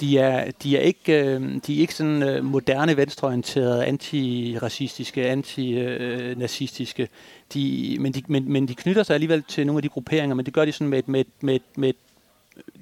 de 0.00 0.18
er, 0.18 0.50
de 0.62 0.76
er 0.76 0.80
ikke, 0.80 1.24
øh, 1.24 1.60
de 1.66 1.76
er 1.76 1.80
ikke 1.80 1.94
sådan 1.94 2.22
øh, 2.22 2.44
moderne 2.44 2.96
venstreorienterede, 2.96 3.84
antiracistiske, 3.84 5.26
antinazistiske, 5.26 7.08
de, 7.54 7.96
men, 8.00 8.12
de, 8.12 8.22
men, 8.28 8.52
men 8.52 8.68
de 8.68 8.74
knytter 8.74 9.02
sig 9.02 9.14
alligevel 9.14 9.42
til 9.42 9.66
nogle 9.66 9.78
af 9.78 9.82
de 9.82 9.88
grupperinger, 9.88 10.34
men 10.34 10.46
det 10.46 10.54
gør 10.54 10.64
de 10.64 10.72
sådan 10.72 10.88
med 10.88 10.98
et, 10.98 11.08
med, 11.08 11.24
med, 11.40 11.60
med 11.76 11.88
et 11.88 11.96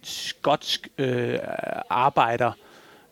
skotsk 0.03 0.89
øh, 0.99 1.39
arbejder 1.91 2.53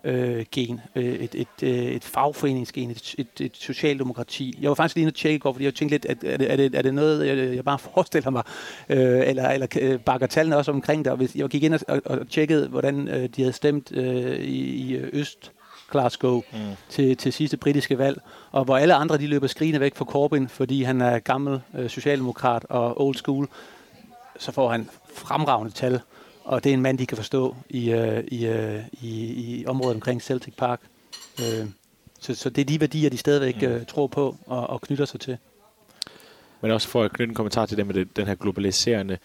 øh, 0.06 0.44
gen, 0.52 0.80
øh, 0.94 1.04
et, 1.04 1.34
et, 1.34 1.62
øh, 1.62 1.70
et 1.70 2.04
fagforeningsgen, 2.04 2.90
et, 2.90 3.14
et, 3.18 3.40
et 3.40 3.56
socialdemokrati. 3.56 4.58
Jeg 4.60 4.68
var 4.68 4.74
faktisk 4.74 4.96
lige 4.96 5.02
inde 5.02 5.10
og 5.10 5.14
tjekke 5.14 5.38
går, 5.38 5.52
fordi 5.52 5.64
jeg 5.64 5.74
tænkte 5.74 5.94
lidt, 5.94 6.06
at, 6.06 6.24
er, 6.24 6.36
det, 6.36 6.52
er, 6.52 6.56
det, 6.56 6.74
er 6.74 6.82
det 6.82 6.94
noget, 6.94 7.26
jeg, 7.26 7.56
jeg 7.56 7.64
bare 7.64 7.78
forestiller 7.94 8.30
mig, 8.30 8.42
øh, 8.88 9.28
eller, 9.28 9.48
eller 9.48 9.66
øh, 9.80 10.00
bakker 10.00 10.26
tallene 10.26 10.56
også 10.56 10.70
omkring 10.70 11.04
det. 11.04 11.10
Og 11.10 11.16
hvis 11.16 11.36
jeg 11.36 11.48
gik 11.48 11.62
ind 11.62 11.74
og, 11.74 11.80
og, 11.88 12.00
og 12.04 12.28
tjekkede, 12.28 12.68
hvordan 12.68 13.08
øh, 13.08 13.28
de 13.36 13.42
havde 13.42 13.52
stemt 13.52 13.92
øh, 13.92 14.40
i, 14.40 14.60
i 14.60 14.94
øh, 14.94 15.08
Øst, 15.12 15.52
Glasgow 15.90 16.42
mm. 16.52 16.58
til, 16.88 17.16
til 17.16 17.32
sidste 17.32 17.56
britiske 17.56 17.98
valg, 17.98 18.20
og 18.50 18.64
hvor 18.64 18.76
alle 18.76 18.94
andre 18.94 19.18
de 19.18 19.26
løber 19.26 19.46
skrigende 19.46 19.80
væk 19.80 19.94
fra 19.94 20.04
Corbyn, 20.04 20.48
fordi 20.48 20.82
han 20.82 21.00
er 21.00 21.18
gammel 21.18 21.60
øh, 21.78 21.90
socialdemokrat 21.90 22.66
og 22.68 23.00
old 23.00 23.14
school, 23.14 23.48
så 24.38 24.52
får 24.52 24.70
han 24.70 24.88
fremragende 25.14 25.72
tal 25.72 26.00
og 26.46 26.64
det 26.64 26.70
er 26.70 26.74
en 26.74 26.82
mand, 26.82 26.98
de 26.98 27.06
kan 27.06 27.16
forstå 27.16 27.56
i, 27.68 27.90
øh, 27.90 28.24
i, 28.28 28.46
øh, 28.46 28.82
i, 29.02 29.10
i 29.60 29.66
området 29.66 29.94
omkring 29.94 30.22
Celtic 30.22 30.54
Park. 30.54 30.80
Øh, 31.40 31.66
så, 32.20 32.34
så 32.34 32.50
det 32.50 32.60
er 32.60 32.64
de 32.64 32.80
værdier, 32.80 33.10
de 33.10 33.16
stadigvæk 33.16 33.62
mm. 33.62 33.68
øh, 33.68 33.86
tror 33.86 34.06
på 34.06 34.36
og, 34.46 34.66
og 34.66 34.80
knytter 34.80 35.04
sig 35.04 35.20
til. 35.20 35.38
Men 36.60 36.70
også 36.70 36.88
for 36.88 37.02
at 37.02 37.12
knytte 37.12 37.30
en 37.30 37.34
kommentar 37.34 37.66
til 37.66 37.76
det 37.76 37.86
med 37.86 37.94
det, 37.94 38.16
den 38.16 38.26
her 38.26 38.34
globaliserende 38.34 39.18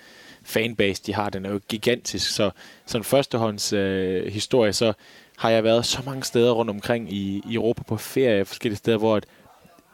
fanbase, 0.44 1.04
de 1.06 1.14
har, 1.14 1.30
den 1.30 1.46
er 1.46 1.52
jo 1.52 1.60
gigantisk. 1.70 2.32
Så 2.36 2.52
sådan 2.86 3.04
førstehånds 3.04 3.74
øh, 3.74 4.32
historie, 4.32 4.74
så 4.74 4.94
har 5.38 5.50
jeg 5.50 5.64
været 5.64 5.86
så 5.86 6.02
mange 6.06 6.24
steder 6.24 6.52
rundt 6.52 6.70
omkring 6.70 7.14
i, 7.14 7.44
i 7.50 7.54
Europa 7.54 7.84
på 7.84 7.98
ferie, 7.98 8.46
forskellige 8.46 8.78
steder, 8.78 8.98
hvor 8.98 9.16
at 9.16 9.26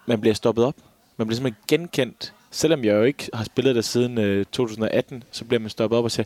man 0.05 0.21
bliver 0.21 0.33
stoppet 0.33 0.65
op. 0.65 0.75
Man 1.17 1.27
bliver 1.27 1.35
simpelthen 1.35 1.63
genkendt. 1.67 2.33
Selvom 2.51 2.83
jeg 2.83 2.93
jo 2.93 3.03
ikke 3.03 3.29
har 3.33 3.43
spillet 3.43 3.75
der 3.75 3.81
siden 3.81 4.17
øh, 4.17 4.45
2018, 4.45 5.23
så 5.31 5.45
bliver 5.45 5.59
man 5.59 5.69
stoppet 5.69 5.97
op 5.99 6.03
og 6.03 6.11
siger, 6.11 6.25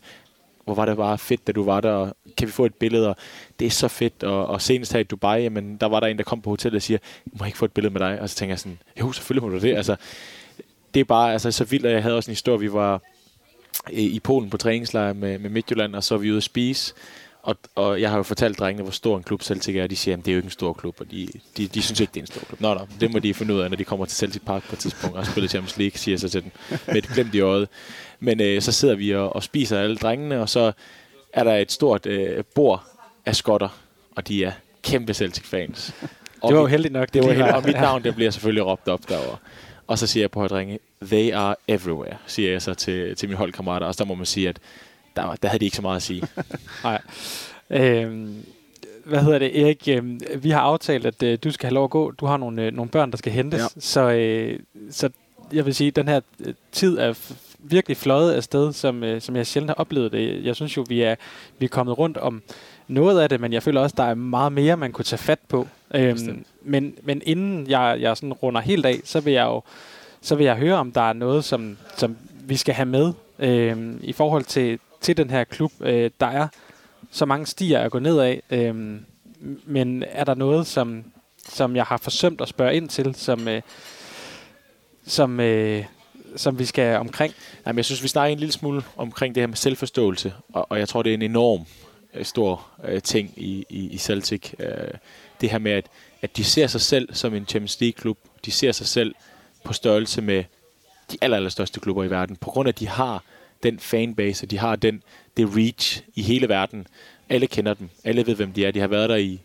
hvor 0.66 0.74
var 0.74 0.86
det 0.86 0.98
bare 0.98 1.18
fedt, 1.18 1.48
da 1.48 1.52
du 1.52 1.64
var 1.64 1.82
der, 1.82 1.92
og 1.92 2.16
kan 2.38 2.48
vi 2.48 2.52
få 2.52 2.66
et 2.66 2.74
billede, 2.74 3.10
og 3.10 3.16
det 3.60 3.66
er 3.66 3.72
så 3.72 3.88
fedt, 3.88 4.24
og, 4.24 4.48
og 4.48 4.62
senest 4.62 4.94
her 4.94 5.00
i 5.00 5.04
Dubai, 5.04 5.42
jamen, 5.42 5.78
der 5.78 5.86
var 5.86 6.00
der 6.00 6.08
en, 6.08 6.18
der 6.18 6.24
kom 6.24 6.42
på 6.42 6.50
hotellet 6.50 6.76
og 6.76 6.82
siger, 6.82 6.98
må 7.26 7.38
jeg 7.40 7.48
ikke 7.48 7.58
få 7.58 7.66
et 7.66 7.72
billede 7.72 7.94
med 7.94 8.02
dig? 8.02 8.22
Og 8.22 8.30
så 8.30 8.36
tænker 8.36 8.52
jeg 8.52 8.60
sådan, 8.60 8.80
jo, 9.00 9.12
selvfølgelig 9.12 9.44
må 9.44 9.50
du 9.50 9.62
det, 9.62 9.76
altså, 9.76 9.96
det 10.94 11.00
er 11.00 11.04
bare 11.04 11.32
altså, 11.34 11.52
så 11.52 11.64
vildt, 11.64 11.86
at 11.86 11.94
jeg 11.94 12.04
havde 12.04 12.16
også 12.16 12.32
en 12.32 12.34
historie, 12.34 12.60
vi 12.60 12.74
var 12.74 13.02
øh, 13.94 14.00
i 14.00 14.20
Polen 14.20 14.50
på 14.50 14.58
træningslejr 14.58 15.14
med, 15.14 15.40
med 15.40 15.50
Midtjylland, 15.50 15.96
og 15.96 16.04
så 16.04 16.16
var 16.16 16.20
vi 16.20 16.30
ude 16.30 16.38
at 16.38 16.44
spise, 16.44 16.94
og, 17.44 17.58
og 17.76 18.02
jeg 18.02 18.10
har 18.10 18.18
jo 18.18 18.24
fortalt 18.24 18.60
drengene, 18.60 18.84
hvor 18.84 18.92
stor 18.92 19.18
en 19.18 19.24
klub 19.24 19.42
Celtic 19.42 19.76
er, 19.76 19.84
og 19.84 19.90
de 19.90 19.96
siger, 19.96 20.18
at 20.18 20.26
det 20.26 20.32
er 20.32 20.34
jo 20.34 20.38
ikke 20.38 20.48
en 20.48 20.52
stor 20.52 20.74
klub, 20.74 20.96
og 21.00 21.12
de, 21.12 21.28
de, 21.58 21.68
de 21.68 21.82
synes 21.82 22.00
ikke, 22.00 22.12
det 22.12 22.20
er 22.20 22.24
en 22.24 22.28
stor 22.28 22.42
klub. 22.48 22.62
Nå, 22.62 22.74
nå, 22.74 22.88
det 23.00 23.12
må 23.12 23.20
de 23.20 23.34
finde 23.34 23.54
ud 23.54 23.60
af, 23.60 23.70
når 23.70 23.78
de 23.78 23.84
kommer 23.84 24.06
til 24.06 24.18
Celtic 24.18 24.42
Park 24.46 24.64
på 24.64 24.76
et 24.76 24.80
tidspunkt 24.80 25.18
og 25.18 25.26
spiller 25.26 25.48
Champions 25.48 25.78
League, 25.78 25.98
siger 25.98 26.18
så 26.18 26.30
til 26.30 26.44
dem 26.44 26.52
med 26.88 26.96
et 26.96 27.08
glemt 27.08 27.36
i 27.36 27.40
øjet. 27.40 27.68
Men 28.24 28.42
øh, 28.42 28.62
så 28.62 28.72
sidder 28.72 28.96
vi 28.96 29.16
og, 29.16 29.36
og 29.36 29.44
spiser 29.44 29.80
alle 29.80 29.96
drengene, 29.96 30.42
og 30.42 30.50
så 30.50 30.72
er 31.34 31.44
der 31.44 31.56
et 31.56 31.72
stort 31.72 32.06
øh, 32.06 32.44
bord 32.56 32.84
af 33.26 33.36
skotter, 33.36 33.70
og 34.16 34.28
de 34.28 34.44
er 34.44 34.52
kæmpe 34.84 35.14
Celtic-fans. 35.14 35.94
det 36.48 36.56
var 36.56 36.62
jo 36.62 36.66
heldigt 36.66 36.94
nok. 36.94 37.14
Det 37.14 37.24
var 37.24 37.32
heldigt, 37.32 37.56
og 37.56 37.64
mit 37.66 37.76
navn 37.76 38.04
det 38.04 38.16
bliver 38.16 38.32
selvfølgelig 38.32 38.66
råbt 38.66 38.88
op 38.88 39.10
derovre. 39.10 39.38
Og 39.88 40.00
så 40.00 40.08
siger 40.08 40.24
jeg 40.24 40.32
på 40.32 40.44
at 40.44 40.52
ringe, 40.52 40.80
they 41.02 41.34
are 41.34 41.56
everywhere, 41.68 42.18
siger 42.28 42.52
jeg 42.52 42.62
så 42.62 42.74
til, 42.74 43.16
til 43.16 43.30
mine 43.30 43.38
holdkammerater. 43.38 43.88
Og 43.88 43.96
så 43.96 44.06
må 44.06 44.16
man 44.16 44.26
sige, 44.26 44.50
at 44.50 44.60
der, 45.16 45.36
der 45.36 45.48
havde 45.48 45.60
de 45.60 45.66
ikke 45.66 45.78
så 45.78 45.82
meget 45.82 45.96
at 45.96 46.02
sige. 46.02 46.24
Nej. 46.84 47.02
Øhm, 47.70 48.46
hvad 49.06 49.24
hedder 49.24 49.40
det, 49.40 49.62
Erik? 49.62 49.88
Øh, 49.88 50.04
vi 50.44 50.50
har 50.50 50.60
aftalt, 50.60 51.06
at 51.06 51.24
øh, 51.24 51.38
du 51.44 51.52
skal 51.52 51.68
have 51.68 51.74
lov 51.74 51.84
at 51.84 51.90
gå. 51.90 52.12
Du 52.12 52.26
har 52.26 52.38
nogle, 52.38 52.66
øh, 52.66 52.74
nogle 52.74 52.92
børn, 52.92 53.12
der 53.12 53.18
skal 53.18 53.32
hentes. 53.32 53.60
Ja. 53.62 53.68
Så, 53.80 54.12
øh, 54.12 54.60
så 54.92 55.10
jeg 55.54 55.66
vil 55.66 55.76
sige, 55.76 55.88
at 55.88 55.96
den 55.96 56.08
her 56.08 56.22
øh, 56.40 56.54
tid 56.72 56.98
er 56.98 57.34
virkelig 57.62 57.98
fløjet 57.98 58.34
afsted, 58.34 58.74
som, 58.74 59.04
øh, 59.04 59.22
som 59.22 59.36
jeg 59.36 59.48
sjældent 59.48 59.70
har 59.70 59.76
oplevet 59.76 60.12
det. 60.12 60.46
Jeg 60.46 60.56
synes 60.56 60.78
jo, 60.78 60.86
vi 60.90 61.02
er, 61.02 61.16
vi 61.60 61.66
er 61.66 61.70
kommet 61.70 61.98
rundt 61.98 62.18
om 62.18 62.42
noget 62.88 63.20
af 63.20 63.30
det, 63.30 63.42
men 63.42 63.54
jeg 63.54 63.64
føler 63.64 63.82
også, 63.82 63.96
der 63.98 64.04
er 64.04 64.14
meget 64.14 64.52
mere, 64.52 64.78
man 64.78 64.92
kunne 64.92 65.06
tage 65.06 65.18
fat 65.18 65.40
på. 65.48 65.68
Øhm, 65.94 66.46
men, 66.62 66.96
men 67.04 67.22
inden 67.26 67.70
jeg, 67.70 67.98
jeg 68.00 68.18
sådan 68.18 68.34
runder 68.34 68.62
helt 68.62 68.86
af, 68.86 69.00
så 69.04 69.20
vil 69.20 69.34
jeg 69.34 69.46
jo 69.46 69.62
så 70.22 70.36
vil 70.36 70.46
jeg 70.46 70.56
høre, 70.56 70.78
om 70.78 70.92
der 70.92 71.02
er 71.02 71.14
noget, 71.14 71.46
som, 71.46 71.78
som 71.98 72.18
vi 72.44 72.58
skal 72.58 72.74
have 72.74 72.86
med 72.86 73.14
øhm, 73.40 74.00
i 74.04 74.14
forhold 74.14 74.44
til, 74.44 74.80
til 75.02 75.18
den 75.18 75.30
her 75.30 75.44
klub. 75.44 75.72
Øh, 75.80 76.12
der 76.20 76.26
er 76.26 76.48
så 77.12 77.26
mange 77.26 77.46
stier 77.46 77.80
at 77.80 77.92
gå 77.92 78.00
ned 78.00 78.20
af, 78.20 78.42
øhm, 78.50 79.06
men 79.66 80.04
er 80.08 80.24
der 80.24 80.34
noget, 80.34 80.68
som, 80.68 81.04
som 81.50 81.76
jeg 81.76 81.84
har 81.84 81.98
forsømt 81.98 82.42
at 82.42 82.48
spørge 82.48 82.76
ind 82.76 82.90
til, 82.90 83.16
som, 83.16 83.48
øh, 83.48 83.62
som, 85.06 85.40
øh, 85.40 85.86
som 86.36 86.60
vi 86.60 86.66
skal 86.66 86.98
omkring? 86.98 87.34
Jamen, 87.66 87.78
jeg 87.78 87.86
synes, 87.86 88.04
vi 88.04 88.08
snakker 88.08 88.34
en 88.34 88.40
lille 88.40 88.54
smule 88.54 88.84
omkring 88.98 89.36
det 89.36 89.42
her 89.42 89.48
med 89.48 89.56
selvforståelse, 89.56 90.34
og, 90.54 90.72
og 90.72 90.80
jeg 90.80 90.90
tror, 90.90 91.02
det 91.02 91.10
er 91.10 91.14
en 91.14 91.22
enorm 91.22 91.66
øh, 92.14 92.26
stor 92.26 92.68
øh, 92.84 93.02
ting 93.02 93.34
i, 93.38 93.66
i, 93.70 93.90
i 93.90 93.98
Celtic. 93.98 94.54
Øh, 94.60 94.68
det 95.42 95.50
her 95.50 95.58
med, 95.58 95.72
at, 95.72 95.86
at 96.22 96.38
de 96.38 96.44
ser 96.44 96.68
sig 96.68 96.82
selv 96.82 97.14
som 97.14 97.34
en 97.34 97.46
Champions 97.46 97.82
League-klub. 97.82 98.18
De 98.46 98.52
ser 98.52 98.72
sig 98.72 98.88
selv 98.88 99.16
på 99.64 99.74
størrelse 99.74 100.22
med 100.22 100.44
de 101.12 101.18
aller, 101.22 101.38
allerstørste 101.38 101.80
klubber 101.80 102.04
i 102.04 102.10
verden, 102.10 102.36
på 102.36 102.50
grund 102.50 102.68
af, 102.68 102.72
at 102.72 102.80
de 102.80 102.88
har 102.88 103.24
den 103.64 103.80
fanbase, 103.80 104.46
og 104.46 104.52
de 104.52 104.58
har 104.58 104.76
den, 104.76 105.04
det 105.38 105.56
reach 105.56 106.04
i 106.16 106.22
hele 106.22 106.50
verden. 106.50 106.88
Alle 107.30 107.48
kender 107.48 107.74
dem. 107.74 107.90
Alle 108.04 108.28
ved, 108.28 108.36
hvem 108.36 108.54
de 108.54 108.66
er. 108.66 108.72
De 108.72 108.80
har 108.80 108.88
været 108.88 109.10
der 109.10 109.16
i, 109.16 109.40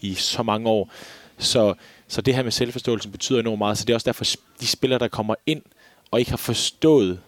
i 0.00 0.14
så 0.14 0.42
mange 0.42 0.68
år. 0.68 0.90
Så, 1.38 1.74
så 2.08 2.20
det 2.20 2.34
her 2.34 2.42
med 2.42 2.52
selvforståelsen 2.52 3.12
betyder 3.12 3.40
enormt 3.40 3.58
meget. 3.58 3.78
Så 3.78 3.84
det 3.84 3.92
er 3.92 3.94
også 3.94 4.04
derfor, 4.04 4.24
de 4.60 4.66
spillere, 4.66 4.98
der 4.98 5.08
kommer 5.08 5.34
ind 5.46 5.62
og 6.12 6.18
ikke 6.18 6.30
har 6.30 6.36
forstået, 6.36 7.20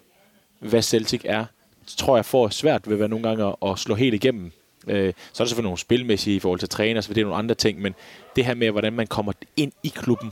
hvad 0.58 0.82
Celtic 0.82 1.20
er, 1.24 1.44
så 1.86 1.96
tror 1.96 2.16
jeg 2.16 2.24
får 2.24 2.48
svært 2.48 2.86
ved 2.86 2.94
at 2.94 2.98
være 2.98 3.08
nogle 3.08 3.28
gange 3.28 3.56
at, 3.66 3.78
slå 3.78 3.94
helt 3.94 4.14
igennem. 4.14 4.52
Øh, 4.86 5.12
så 5.32 5.42
er 5.42 5.44
der 5.44 5.48
selvfølgelig 5.48 5.62
nogle 5.62 5.78
spilmæssige 5.78 6.36
i 6.36 6.40
forhold 6.40 6.60
til 6.60 6.68
træner, 6.68 7.00
så 7.00 7.14
det 7.14 7.20
er 7.20 7.24
nogle 7.24 7.38
andre 7.38 7.54
ting, 7.54 7.80
men 7.80 7.94
det 8.36 8.44
her 8.44 8.54
med, 8.54 8.70
hvordan 8.70 8.92
man 8.92 9.06
kommer 9.06 9.32
ind 9.56 9.72
i 9.82 9.88
klubben, 9.88 10.30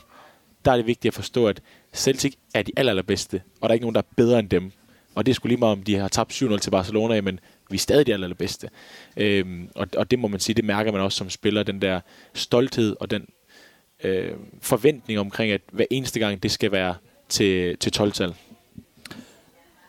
der 0.64 0.72
er 0.72 0.76
det 0.76 0.86
vigtigt 0.86 1.10
at 1.10 1.14
forstå, 1.14 1.46
at 1.46 1.62
Celtic 1.94 2.34
er 2.54 2.62
de 2.62 2.72
aller, 2.76 2.92
allerbedste, 2.92 3.42
og 3.60 3.68
der 3.68 3.68
er 3.68 3.72
ikke 3.74 3.84
nogen, 3.84 3.94
der 3.94 4.00
er 4.00 4.14
bedre 4.16 4.38
end 4.38 4.48
dem. 4.48 4.72
Og 5.14 5.26
det 5.26 5.36
skulle 5.36 5.50
lige 5.50 5.58
meget, 5.58 5.72
om 5.72 5.82
de 5.82 5.96
har 5.96 6.08
tabt 6.08 6.32
7-0 6.32 6.58
til 6.58 6.70
Barcelona, 6.70 7.20
men 7.20 7.40
vi 7.70 7.74
er 7.74 7.78
stadig 7.78 8.06
de 8.06 8.12
aller, 8.12 8.26
allerbedste. 8.26 8.68
Øhm, 9.16 9.68
og, 9.74 9.86
og 9.96 10.10
det 10.10 10.18
må 10.18 10.28
man 10.28 10.40
sige, 10.40 10.54
det 10.54 10.64
mærker 10.64 10.92
man 10.92 11.00
også 11.00 11.18
som 11.18 11.30
spiller, 11.30 11.62
den 11.62 11.82
der 11.82 12.00
stolthed 12.34 12.96
og 13.00 13.10
den 13.10 13.26
øh, 14.04 14.32
forventning 14.60 15.20
omkring, 15.20 15.52
at 15.52 15.60
hver 15.72 15.84
eneste 15.90 16.18
gang, 16.18 16.42
det 16.42 16.50
skal 16.50 16.72
være 16.72 16.94
til, 17.32 17.76
til 17.76 17.92
12-tal. 17.96 18.34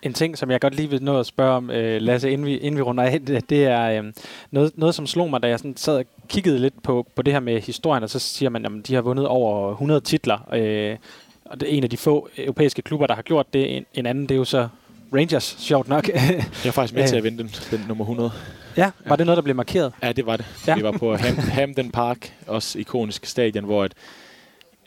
En 0.02 0.14
ting, 0.14 0.38
som 0.38 0.52
jeg 0.52 0.62
godt 0.62 0.76
lige 0.76 0.90
vil 0.90 1.04
nå 1.04 1.20
at 1.20 1.26
spørge 1.26 1.52
om, 1.52 1.72
øh, 1.72 2.02
Lasse, 2.02 2.32
inden 2.32 2.48
vi, 2.48 2.58
inden 2.58 2.78
vi 2.78 2.82
runder 2.82 3.04
af, 3.04 3.22
det, 3.22 3.50
det 3.50 3.66
er 3.66 4.04
øh, 4.04 4.14
noget, 4.52 4.72
noget, 4.76 4.96
som 4.96 5.08
slog 5.08 5.30
mig, 5.30 5.44
da 5.44 5.48
jeg 5.48 5.60
sådan 5.60 5.78
sad 5.78 5.98
og 5.98 6.06
kiggede 6.28 6.60
lidt 6.60 6.84
på, 6.84 7.08
på 7.16 7.22
det 7.22 7.34
her 7.34 7.40
med 7.40 7.62
historien, 7.62 8.04
og 8.04 8.10
så 8.10 8.20
siger 8.20 8.50
man, 8.50 8.66
at 8.66 8.72
de 8.88 8.96
har 8.96 9.02
vundet 9.02 9.28
over 9.28 9.72
100 9.72 10.02
titler. 10.02 10.54
Øh, 10.54 10.98
og 11.46 11.60
det 11.60 11.70
er 11.70 11.78
en 11.78 11.84
af 11.84 11.90
de 11.90 11.98
få 11.98 12.30
europæiske 12.38 12.82
klubber, 12.82 13.08
der 13.08 13.16
har 13.16 13.22
gjort 13.22 13.54
det. 13.54 13.78
En, 13.78 13.86
en 13.94 14.06
anden, 14.06 14.24
det 14.24 14.32
er 14.32 14.38
jo 14.38 14.46
så 14.46 14.68
Rangers, 15.14 15.56
sjovt 15.60 15.88
nok. 15.88 16.10
jeg 16.10 16.46
er 16.66 16.72
faktisk 16.72 16.94
med 16.94 17.08
til 17.08 17.16
at 17.16 17.24
vinde 17.28 17.38
den, 17.38 17.52
den 17.72 17.86
nummer 17.88 18.04
100. 18.04 18.32
Ja, 18.78 18.84
var 18.84 18.92
ja. 19.10 19.16
det 19.16 19.26
noget, 19.26 19.38
der 19.38 19.42
blev 19.42 19.56
markeret? 19.56 19.94
Ja, 20.04 20.12
det 20.12 20.26
var 20.26 20.38
det. 20.38 20.46
Ja. 20.68 20.76
Vi 20.76 20.84
var 20.84 20.92
på 20.92 21.16
Ham, 21.24 21.36
Hamden 21.38 21.92
Park, 21.92 22.34
også 22.48 22.80
ikonisk 22.80 23.26
stadion, 23.26 23.64
hvor 23.64 23.84
at, 23.84 23.94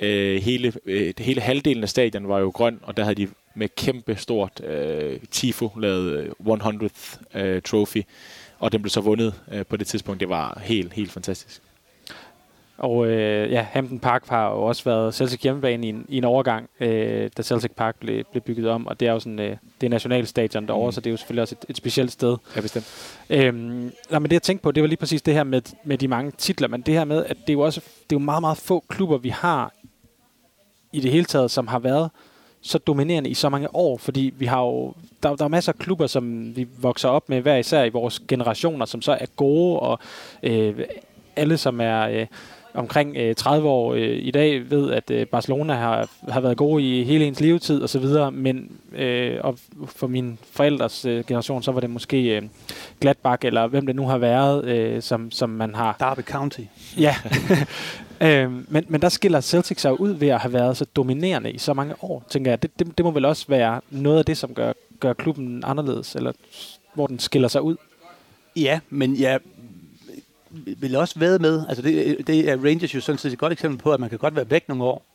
øh, 0.00 0.42
hele, 0.42 0.72
øh, 0.86 1.14
hele 1.18 1.40
halvdelen 1.40 1.82
af 1.82 1.88
stadion 1.88 2.28
var 2.28 2.38
jo 2.38 2.48
grøn, 2.48 2.80
og 2.82 2.96
der 2.96 3.02
havde 3.02 3.14
de 3.14 3.28
med 3.54 3.68
kæmpe 3.76 4.16
stort 4.16 4.64
øh, 4.64 5.18
tifo 5.30 5.70
lavet 5.78 6.32
100th 6.48 7.38
øh, 7.38 7.62
trophy. 7.62 8.02
og 8.58 8.72
den 8.72 8.82
blev 8.82 8.90
så 8.90 9.00
vundet 9.00 9.34
øh, 9.52 9.66
på 9.66 9.76
det 9.76 9.86
tidspunkt. 9.86 10.20
Det 10.20 10.28
var 10.28 10.60
helt, 10.64 10.92
helt 10.92 11.12
fantastisk. 11.12 11.62
Og 12.78 13.06
øh, 13.06 13.52
ja, 13.52 13.66
Hampton 13.70 13.98
Park 13.98 14.28
har 14.28 14.50
jo 14.50 14.62
også 14.62 14.84
været 14.84 15.14
Celtic 15.14 15.40
hjemmebane 15.40 15.86
i 15.86 15.88
en, 15.88 16.06
i 16.08 16.16
en 16.16 16.24
overgang, 16.24 16.68
øh, 16.80 17.30
da 17.36 17.42
Celtic 17.42 17.70
Park 17.76 17.96
blev, 18.00 18.24
blev 18.30 18.42
bygget 18.42 18.68
om, 18.68 18.86
og 18.86 19.00
det 19.00 19.08
er 19.08 19.12
jo 19.12 19.20
sådan, 19.20 19.38
øh, 19.38 19.56
det 19.80 19.86
er 19.86 19.90
nationalstadion 19.90 20.66
derovre, 20.66 20.88
mm. 20.88 20.92
så 20.92 21.00
det 21.00 21.06
er 21.06 21.10
jo 21.10 21.16
selvfølgelig 21.16 21.42
også 21.42 21.56
et, 21.62 21.70
et 21.70 21.76
specielt 21.76 22.12
sted. 22.12 22.36
Ja, 22.56 22.60
bestemt. 22.60 22.86
Øhm, 23.30 23.92
nej, 24.10 24.18
men 24.18 24.22
det 24.22 24.32
jeg 24.32 24.42
tænkte 24.42 24.62
på, 24.62 24.72
det 24.72 24.82
var 24.82 24.86
lige 24.86 24.96
præcis 24.96 25.22
det 25.22 25.34
her 25.34 25.44
med, 25.44 25.62
med 25.84 25.98
de 25.98 26.08
mange 26.08 26.32
titler, 26.38 26.68
men 26.68 26.80
det 26.80 26.94
her 26.94 27.04
med, 27.04 27.24
at 27.24 27.36
det 27.36 27.48
er 27.48 27.52
jo 27.52 27.60
også 27.60 27.80
det 27.80 28.16
er 28.16 28.20
jo 28.20 28.24
meget, 28.24 28.40
meget 28.40 28.58
få 28.58 28.84
klubber, 28.88 29.18
vi 29.18 29.28
har 29.28 29.72
i 30.96 31.00
det 31.00 31.10
hele 31.10 31.24
taget, 31.24 31.50
som 31.50 31.66
har 31.66 31.78
været 31.78 32.10
så 32.60 32.78
dominerende 32.78 33.30
i 33.30 33.34
så 33.34 33.48
mange 33.48 33.74
år, 33.74 33.96
fordi 33.96 34.34
vi 34.38 34.46
har 34.46 34.62
jo, 34.62 34.94
der, 35.22 35.36
der 35.36 35.44
er 35.44 35.48
masser 35.48 35.72
af 35.72 35.78
klubber, 35.78 36.06
som 36.06 36.56
vi 36.56 36.68
vokser 36.78 37.08
op 37.08 37.28
med 37.28 37.40
hver 37.40 37.56
især 37.56 37.84
i 37.84 37.88
vores 37.88 38.22
generationer, 38.28 38.86
som 38.86 39.02
så 39.02 39.12
er 39.12 39.26
gode, 39.36 39.80
og 39.80 39.98
øh, 40.42 40.80
alle, 41.36 41.58
som 41.58 41.80
er 41.80 42.08
øh, 42.08 42.26
omkring 42.76 43.16
øh, 43.16 43.34
30 43.34 43.68
år 43.68 43.94
øh, 43.94 44.18
i 44.22 44.30
dag, 44.30 44.70
ved, 44.70 44.92
at 44.92 45.10
øh, 45.10 45.26
Barcelona 45.26 45.74
har, 45.74 46.08
har 46.28 46.40
været 46.40 46.56
gode 46.56 46.82
i 46.82 47.04
hele 47.04 47.24
ens 47.24 47.40
levetid 47.40 47.82
og 47.82 47.88
så 47.88 47.98
videre, 47.98 48.32
men 48.32 48.70
øh, 48.96 49.36
og 49.40 49.58
for 49.86 50.06
min 50.06 50.38
forældres 50.52 51.04
øh, 51.04 51.24
generation, 51.24 51.62
så 51.62 51.72
var 51.72 51.80
det 51.80 51.90
måske 51.90 52.36
øh, 52.36 52.42
Gladbach, 53.00 53.46
eller 53.46 53.66
hvem 53.66 53.86
det 53.86 53.96
nu 53.96 54.06
har 54.06 54.18
været, 54.18 54.64
øh, 54.64 55.02
som, 55.02 55.30
som 55.30 55.50
man 55.50 55.74
har... 55.74 55.96
Derby 55.98 56.20
County. 56.20 56.60
Ja, 56.98 57.14
øh, 58.26 58.52
men, 58.68 58.84
men 58.88 59.02
der 59.02 59.08
skiller 59.08 59.40
Celtic 59.40 59.80
sig 59.80 60.00
ud 60.00 60.10
ved 60.10 60.28
at 60.28 60.40
have 60.40 60.52
været 60.52 60.76
så 60.76 60.84
dominerende 60.84 61.50
i 61.50 61.58
så 61.58 61.74
mange 61.74 61.94
år, 62.02 62.24
tænker 62.30 62.50
jeg. 62.50 62.62
Det, 62.62 62.78
det, 62.78 62.98
det 62.98 63.04
må 63.04 63.10
vel 63.10 63.24
også 63.24 63.44
være 63.48 63.80
noget 63.90 64.18
af 64.18 64.24
det, 64.24 64.36
som 64.36 64.54
gør, 64.54 64.72
gør 65.00 65.12
klubben 65.12 65.62
anderledes, 65.66 66.14
eller 66.14 66.32
hvor 66.94 67.06
den 67.06 67.18
skiller 67.18 67.48
sig 67.48 67.62
ud. 67.62 67.76
Ja, 68.56 68.80
men 68.90 69.20
jeg 69.20 69.40
vil 70.66 70.96
også 70.96 71.18
være 71.18 71.38
med, 71.38 71.64
altså 71.68 71.82
det, 71.82 72.26
det 72.26 72.50
er 72.50 72.56
Rangers 72.56 72.94
jo 72.94 73.00
sådan 73.00 73.18
set 73.18 73.32
et 73.32 73.38
godt 73.38 73.52
eksempel 73.52 73.78
på, 73.78 73.92
at 73.92 74.00
man 74.00 74.08
kan 74.08 74.18
godt 74.18 74.36
være 74.36 74.50
væk 74.50 74.68
nogle 74.68 74.84
år, 74.84 75.06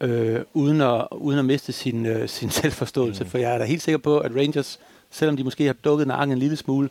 øh, 0.00 0.40
uden, 0.54 0.80
at, 0.80 1.06
uden 1.10 1.38
at 1.38 1.44
miste 1.44 1.72
sin, 1.72 2.06
øh, 2.06 2.28
sin 2.38 2.50
selvforståelse. 2.50 3.24
Mm. 3.24 3.30
For 3.30 3.38
jeg 3.38 3.54
er 3.54 3.58
da 3.58 3.64
helt 3.64 3.82
sikker 3.82 3.98
på, 3.98 4.18
at 4.18 4.32
Rangers, 4.36 4.80
selvom 5.10 5.36
de 5.36 5.44
måske 5.44 5.66
har 5.66 5.72
dukket 5.72 6.06
nakken 6.06 6.32
en 6.32 6.38
lille 6.38 6.56
smule, 6.56 6.88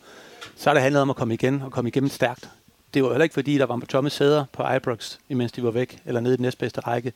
så 0.55 0.69
har 0.69 0.73
det 0.73 0.83
handlet 0.83 1.01
om 1.01 1.09
at 1.09 1.15
komme 1.15 1.33
igen 1.33 1.61
og 1.61 1.71
komme 1.71 1.87
igennem 1.87 2.09
stærkt. 2.09 2.49
Det 2.93 3.03
var 3.03 3.09
heller 3.09 3.23
ikke 3.23 3.33
fordi, 3.33 3.57
der 3.57 3.65
var 3.65 3.81
tomme 3.89 4.09
sæder 4.09 4.45
på 4.53 4.63
Ibrox, 4.75 5.17
imens 5.29 5.51
de 5.51 5.63
var 5.63 5.71
væk, 5.71 6.01
eller 6.05 6.21
nede 6.21 6.33
i 6.33 6.37
den 6.37 6.43
næstbedste 6.43 6.81
række. 6.81 7.13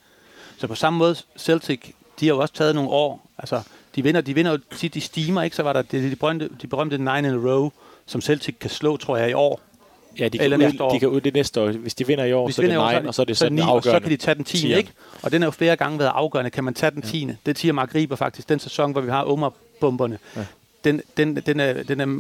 Så 0.58 0.68
på 0.68 0.76
samme 0.76 1.00
måde, 1.00 1.16
Celtic, 1.38 1.94
de 2.20 2.28
har 2.28 2.36
jo 2.36 2.42
også 2.42 2.54
taget 2.54 2.76
nogle 2.76 2.90
år. 2.90 3.30
Altså, 3.38 3.62
de 3.96 4.04
vinder, 4.04 4.22
de 4.22 4.34
vinder 4.34 4.52
jo 4.52 4.60
tit, 4.76 4.94
de 4.94 5.02
stimer, 5.02 5.42
ikke? 5.42 5.56
Så 5.56 5.64
var 5.64 5.74
der 5.74 5.82
de, 5.82 6.10
de, 6.10 6.16
berømte, 6.16 6.50
de 6.62 6.68
berømte 6.68 6.98
nine 6.98 7.18
in 7.18 7.26
a 7.26 7.50
row, 7.50 7.72
som 8.06 8.22
Celtic 8.22 8.56
kan 8.60 8.70
slå, 8.70 8.98
tror 8.98 9.18
jeg, 9.18 9.30
i 9.30 9.34
år. 9.34 9.62
Ja, 10.20 10.28
de 10.28 10.38
kan, 10.38 10.42
Eller 10.42 10.58
ud, 10.58 10.94
de 10.94 11.00
kan 11.00 11.10
ud 11.10 11.22
det 11.22 11.34
næste 11.34 11.62
år. 11.62 11.72
Hvis 11.72 11.94
de 11.94 12.08
vinder 12.08 12.26
i 12.26 12.34
år, 12.34 12.46
Hvis 12.46 12.56
så 12.56 12.62
er 12.62 12.66
det 12.66 13.02
9, 13.04 13.08
og 13.08 13.14
så 13.14 13.22
er 13.22 13.26
det 13.26 13.38
så, 13.38 13.40
så 13.40 13.50
den 13.50 13.60
afgørende. 13.60 13.78
Og 13.78 13.84
så 13.84 14.00
kan 14.00 14.12
de 14.12 14.18
tage 14.18 14.36
den 14.36 14.44
10, 14.44 14.74
ikke? 14.74 14.92
Og 15.22 15.32
den 15.32 15.44
er 15.44 15.48
jo 15.48 15.52
flere 15.52 15.76
gange 15.76 16.00
været 16.00 16.12
afgørende. 16.16 16.52
Kan 16.52 16.64
man 16.64 16.74
tage 16.74 16.92
den 16.92 17.02
10? 17.02 17.26
Ja. 17.26 17.34
Det 17.46 17.60
siger 17.60 17.74
Mark 17.74 17.96
Riber 17.96 18.16
faktisk. 18.16 18.50
Den 18.50 18.60
sæson, 18.60 18.92
hvor 18.92 19.02
vi 19.02 19.10
har 19.10 19.24
Omar-bomberne. 19.24 20.20
Ja. 20.36 20.46
Den, 20.84 21.02
den, 21.18 21.36
den, 21.36 21.60
er, 21.60 21.84
den 21.84 22.00
er 22.00 22.20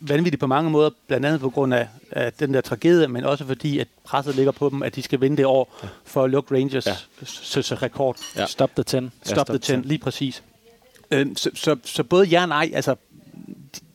vanvittig 0.00 0.40
på 0.40 0.46
mange 0.46 0.70
måder, 0.70 0.90
blandt 1.06 1.26
andet 1.26 1.40
på 1.40 1.50
grund 1.50 1.74
af, 1.74 1.88
af 2.10 2.32
den 2.32 2.54
der 2.54 2.60
tragedie, 2.60 3.08
men 3.08 3.24
også 3.24 3.44
fordi, 3.44 3.78
at 3.78 3.88
presset 4.04 4.34
ligger 4.34 4.52
på 4.52 4.68
dem, 4.68 4.82
at 4.82 4.94
de 4.94 5.02
skal 5.02 5.20
vinde 5.20 5.36
det 5.36 5.46
år 5.46 5.78
ja. 5.82 5.88
for 6.04 6.24
at 6.24 6.30
lukke 6.30 6.54
Rangers 6.54 6.86
ja. 6.86 6.94
rekord. 7.74 8.16
Ja. 8.36 8.46
Stop 8.46 8.70
the 8.74 8.82
10. 8.82 8.88
Stop, 8.88 9.02
ja, 9.26 9.30
stop 9.30 9.46
the 9.46 9.58
10, 9.58 9.76
lige 9.76 9.98
præcis. 9.98 10.42
Øhm, 11.10 11.36
så, 11.36 11.50
så, 11.54 11.76
så 11.84 12.02
både 12.02 12.26
ja 12.26 12.42
og 12.42 12.48
nej, 12.48 12.70
altså 12.74 12.94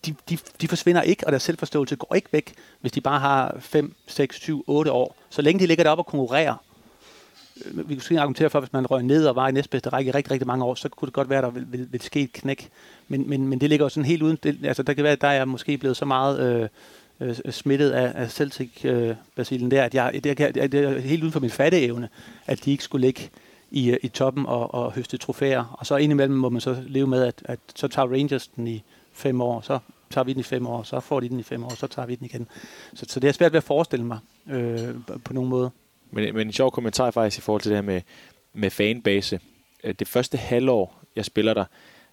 de, 0.08 0.16
de, 0.30 0.38
de 0.62 0.68
forsvinder 0.68 1.02
ikke, 1.02 1.26
og 1.26 1.32
deres 1.32 1.44
selvforståelse 1.44 1.96
går 1.96 2.16
ikke 2.16 2.30
væk, 2.32 2.54
hvis 2.82 2.92
de 2.92 3.02
bare 3.02 3.20
har 3.20 3.56
5, 3.60 3.96
6, 4.08 4.36
7, 4.36 4.64
8 4.68 4.92
år. 4.92 5.16
Så 5.30 5.42
længe 5.42 5.60
de 5.60 5.68
ligger 5.68 5.84
deroppe 5.84 6.02
og 6.02 6.06
konkurrerer, 6.06 6.56
øh, 7.66 7.90
vi 7.90 7.96
kunne 7.96 8.04
sige 8.04 8.20
argumentere 8.20 8.50
for, 8.50 8.60
at 8.60 8.64
hvis 8.64 8.74
man 8.74 8.86
røg 8.86 9.04
ned 9.04 9.26
og 9.26 9.36
var 9.36 9.48
i 9.48 9.52
næstbedste 9.52 9.90
række 9.90 10.10
i 10.10 10.12
rigtig, 10.12 10.32
rigtig 10.32 10.48
mange 10.48 10.66
år, 10.66 10.76
så 10.76 10.90
kunne 10.90 11.06
det 11.06 11.14
godt 11.14 11.30
være, 11.30 11.40
at 11.40 11.44
der 11.44 11.50
ville, 11.50 11.68
ville, 11.72 11.88
ville 11.92 12.06
ske 12.06 12.22
et 12.22 12.34
knæk. 12.34 12.70
Men, 13.08 13.30
men, 13.30 13.48
men 13.48 13.62
det 13.62 13.70
ligger 13.70 13.86
jo 13.86 13.90
sådan 13.90 14.06
helt 14.06 14.22
uden... 14.22 14.38
Det, 14.44 14.58
altså, 14.64 14.84
der 14.84 14.94
kan 14.94 15.04
være, 15.04 15.14
at 15.14 15.22
der 15.22 15.28
er 15.28 15.46
måske 15.46 15.78
blevet 15.78 15.98
så 15.98 16.06
meget 16.06 16.40
øh, 16.40 16.70
øh, 17.46 17.52
smittet 17.52 17.92
af, 17.92 18.12
af 18.16 18.32
Celtic-basilen 18.32 19.66
øh, 19.66 19.72
der, 19.72 19.84
at 19.84 19.94
jeg, 19.94 20.14
det, 20.14 20.24
det, 20.38 20.72
det 20.72 20.84
er 20.84 21.00
helt 21.00 21.24
uden 21.24 21.34
for 21.34 21.40
min 21.40 21.50
fatteevne, 21.50 22.10
at 22.48 22.66
de 22.66 22.72
ikke 22.72 22.84
skulle 22.84 23.08
ligge 23.08 23.30
i, 23.72 23.92
øh, 23.92 23.98
i 24.04 24.08
toppen 24.08 24.46
og, 24.46 24.74
og 24.74 24.92
høste 24.92 25.18
trofæer. 25.18 25.76
Og 25.80 25.86
så 25.86 25.96
indimellem 25.96 26.38
må 26.38 26.50
man 26.50 26.62
så 26.62 26.84
leve 26.88 27.08
med, 27.08 27.24
at, 27.24 27.42
at 27.46 27.60
så 27.76 27.88
tager 27.88 28.08
Rangers 28.08 28.48
den 28.48 28.68
i 28.68 28.84
fem 29.14 29.42
år, 29.42 29.62
så 29.62 29.80
tager 30.10 30.26
vi 30.26 30.34
den 30.34 30.40
i 30.40 30.44
fem 30.44 30.68
år, 30.68 30.84
så 30.84 31.00
får 31.00 31.20
de 31.20 31.30
den 31.30 31.40
i 31.40 31.44
fem 31.44 31.64
år, 31.64 31.76
så 31.76 31.88
tager 31.88 32.06
vi 32.06 32.16
den 32.16 32.26
igen. 32.26 32.48
Så, 32.94 33.06
så 33.10 33.20
det 33.20 33.28
er 33.28 33.32
svært 33.32 33.52
ved 33.52 33.58
at 33.58 33.64
forestille 33.64 34.06
mig 34.06 34.20
øh, 34.50 34.96
på 35.24 35.34
nogen 35.34 35.50
måde. 35.50 35.72
Men, 36.12 36.36
men 36.36 36.48
en 36.48 36.54
sjov 36.54 36.72
kommentar 36.72 37.12
faktisk 37.12 37.38
i 37.38 37.42
forhold 37.42 37.62
til 37.62 37.70
det 37.70 37.78
her 37.78 37.82
med, 37.82 38.02
med 38.54 38.70
fanbase. 38.70 39.40
Øh, 39.84 39.96
det 40.00 40.08
første 40.08 40.38
halvår, 40.38 41.04
jeg 41.16 41.26
spiller 41.26 41.54
der, 41.54 41.66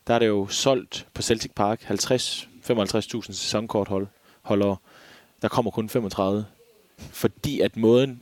der 0.07 0.15
er 0.15 0.19
det 0.19 0.27
jo 0.27 0.47
solgt 0.47 1.07
på 1.15 1.23
Celtic 1.23 1.51
Park 1.55 1.81
50-55.000 1.91 3.33
sæsonkorthold 3.33 4.07
holdere. 4.43 4.77
Der 5.43 5.49
kommer 5.49 5.71
kun 5.71 5.89
35. 5.89 6.47
Fordi 6.99 7.61
at 7.61 7.77
måden, 7.77 8.21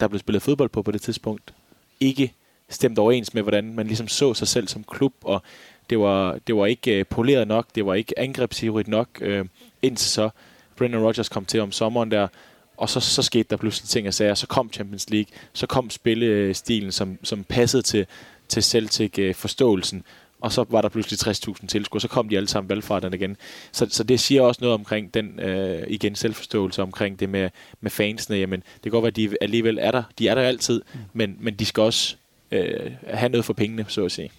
der 0.00 0.08
blev 0.08 0.18
spillet 0.18 0.42
fodbold 0.42 0.68
på 0.68 0.82
på 0.82 0.90
det 0.90 1.02
tidspunkt, 1.02 1.54
ikke 2.00 2.32
stemte 2.68 3.00
overens 3.00 3.34
med, 3.34 3.42
hvordan 3.42 3.74
man 3.74 3.86
ligesom 3.86 4.08
så 4.08 4.34
sig 4.34 4.48
selv 4.48 4.68
som 4.68 4.84
klub, 4.84 5.14
og 5.22 5.42
det 5.90 5.98
var, 5.98 6.38
det 6.46 6.56
var 6.56 6.66
ikke 6.66 7.00
uh, 7.00 7.06
poleret 7.06 7.48
nok, 7.48 7.66
det 7.74 7.86
var 7.86 7.94
ikke 7.94 8.18
angrebsivrigt 8.18 8.88
nok, 8.88 9.08
uh, 9.20 9.46
indtil 9.82 10.10
så 10.10 10.28
Brendan 10.76 11.00
Rodgers 11.00 11.28
kom 11.28 11.44
til 11.44 11.60
om 11.60 11.72
sommeren 11.72 12.10
der, 12.10 12.28
og 12.76 12.88
så, 12.88 13.00
så 13.00 13.22
skete 13.22 13.46
der 13.50 13.56
pludselig 13.56 13.88
ting 13.88 14.08
og 14.08 14.14
sager. 14.14 14.34
Så 14.34 14.46
kom 14.46 14.72
Champions 14.72 15.10
League, 15.10 15.32
så 15.52 15.66
kom 15.66 15.90
spillestilen, 15.90 16.92
som, 16.92 17.18
som 17.22 17.44
passede 17.44 17.82
til, 17.82 18.06
til 18.48 18.62
Celtic-forståelsen, 18.62 20.02
og 20.40 20.52
så 20.52 20.64
var 20.68 20.80
der 20.80 20.88
pludselig 20.88 21.36
60.000 21.58 21.66
tilskuere, 21.66 22.00
så 22.00 22.08
kom 22.08 22.28
de 22.28 22.36
alle 22.36 22.48
sammen 22.48 22.68
valgfra 22.68 23.14
igen. 23.14 23.36
Så, 23.72 23.86
så 23.90 24.04
det 24.04 24.20
siger 24.20 24.42
også 24.42 24.58
noget 24.60 24.74
omkring 24.74 25.14
den, 25.14 25.40
øh, 25.40 25.82
igen, 25.88 26.14
selvforståelse 26.14 26.82
omkring 26.82 27.20
det 27.20 27.28
med, 27.28 27.50
med 27.80 27.90
fansene. 27.90 28.36
Jamen, 28.36 28.60
det 28.60 28.82
kan 28.82 28.90
godt 28.90 29.02
være, 29.02 29.08
at 29.08 29.16
de 29.16 29.36
alligevel 29.40 29.78
er 29.80 29.90
der. 29.90 30.02
De 30.18 30.28
er 30.28 30.34
der 30.34 30.42
altid, 30.42 30.82
mm. 30.94 31.00
men, 31.12 31.36
men 31.40 31.54
de 31.54 31.64
skal 31.64 31.82
også 31.82 32.16
øh, 32.50 32.92
have 33.06 33.28
noget 33.28 33.44
for 33.44 33.52
pengene, 33.52 33.84
så 33.88 34.04
at 34.04 34.12
sige. 34.12 34.30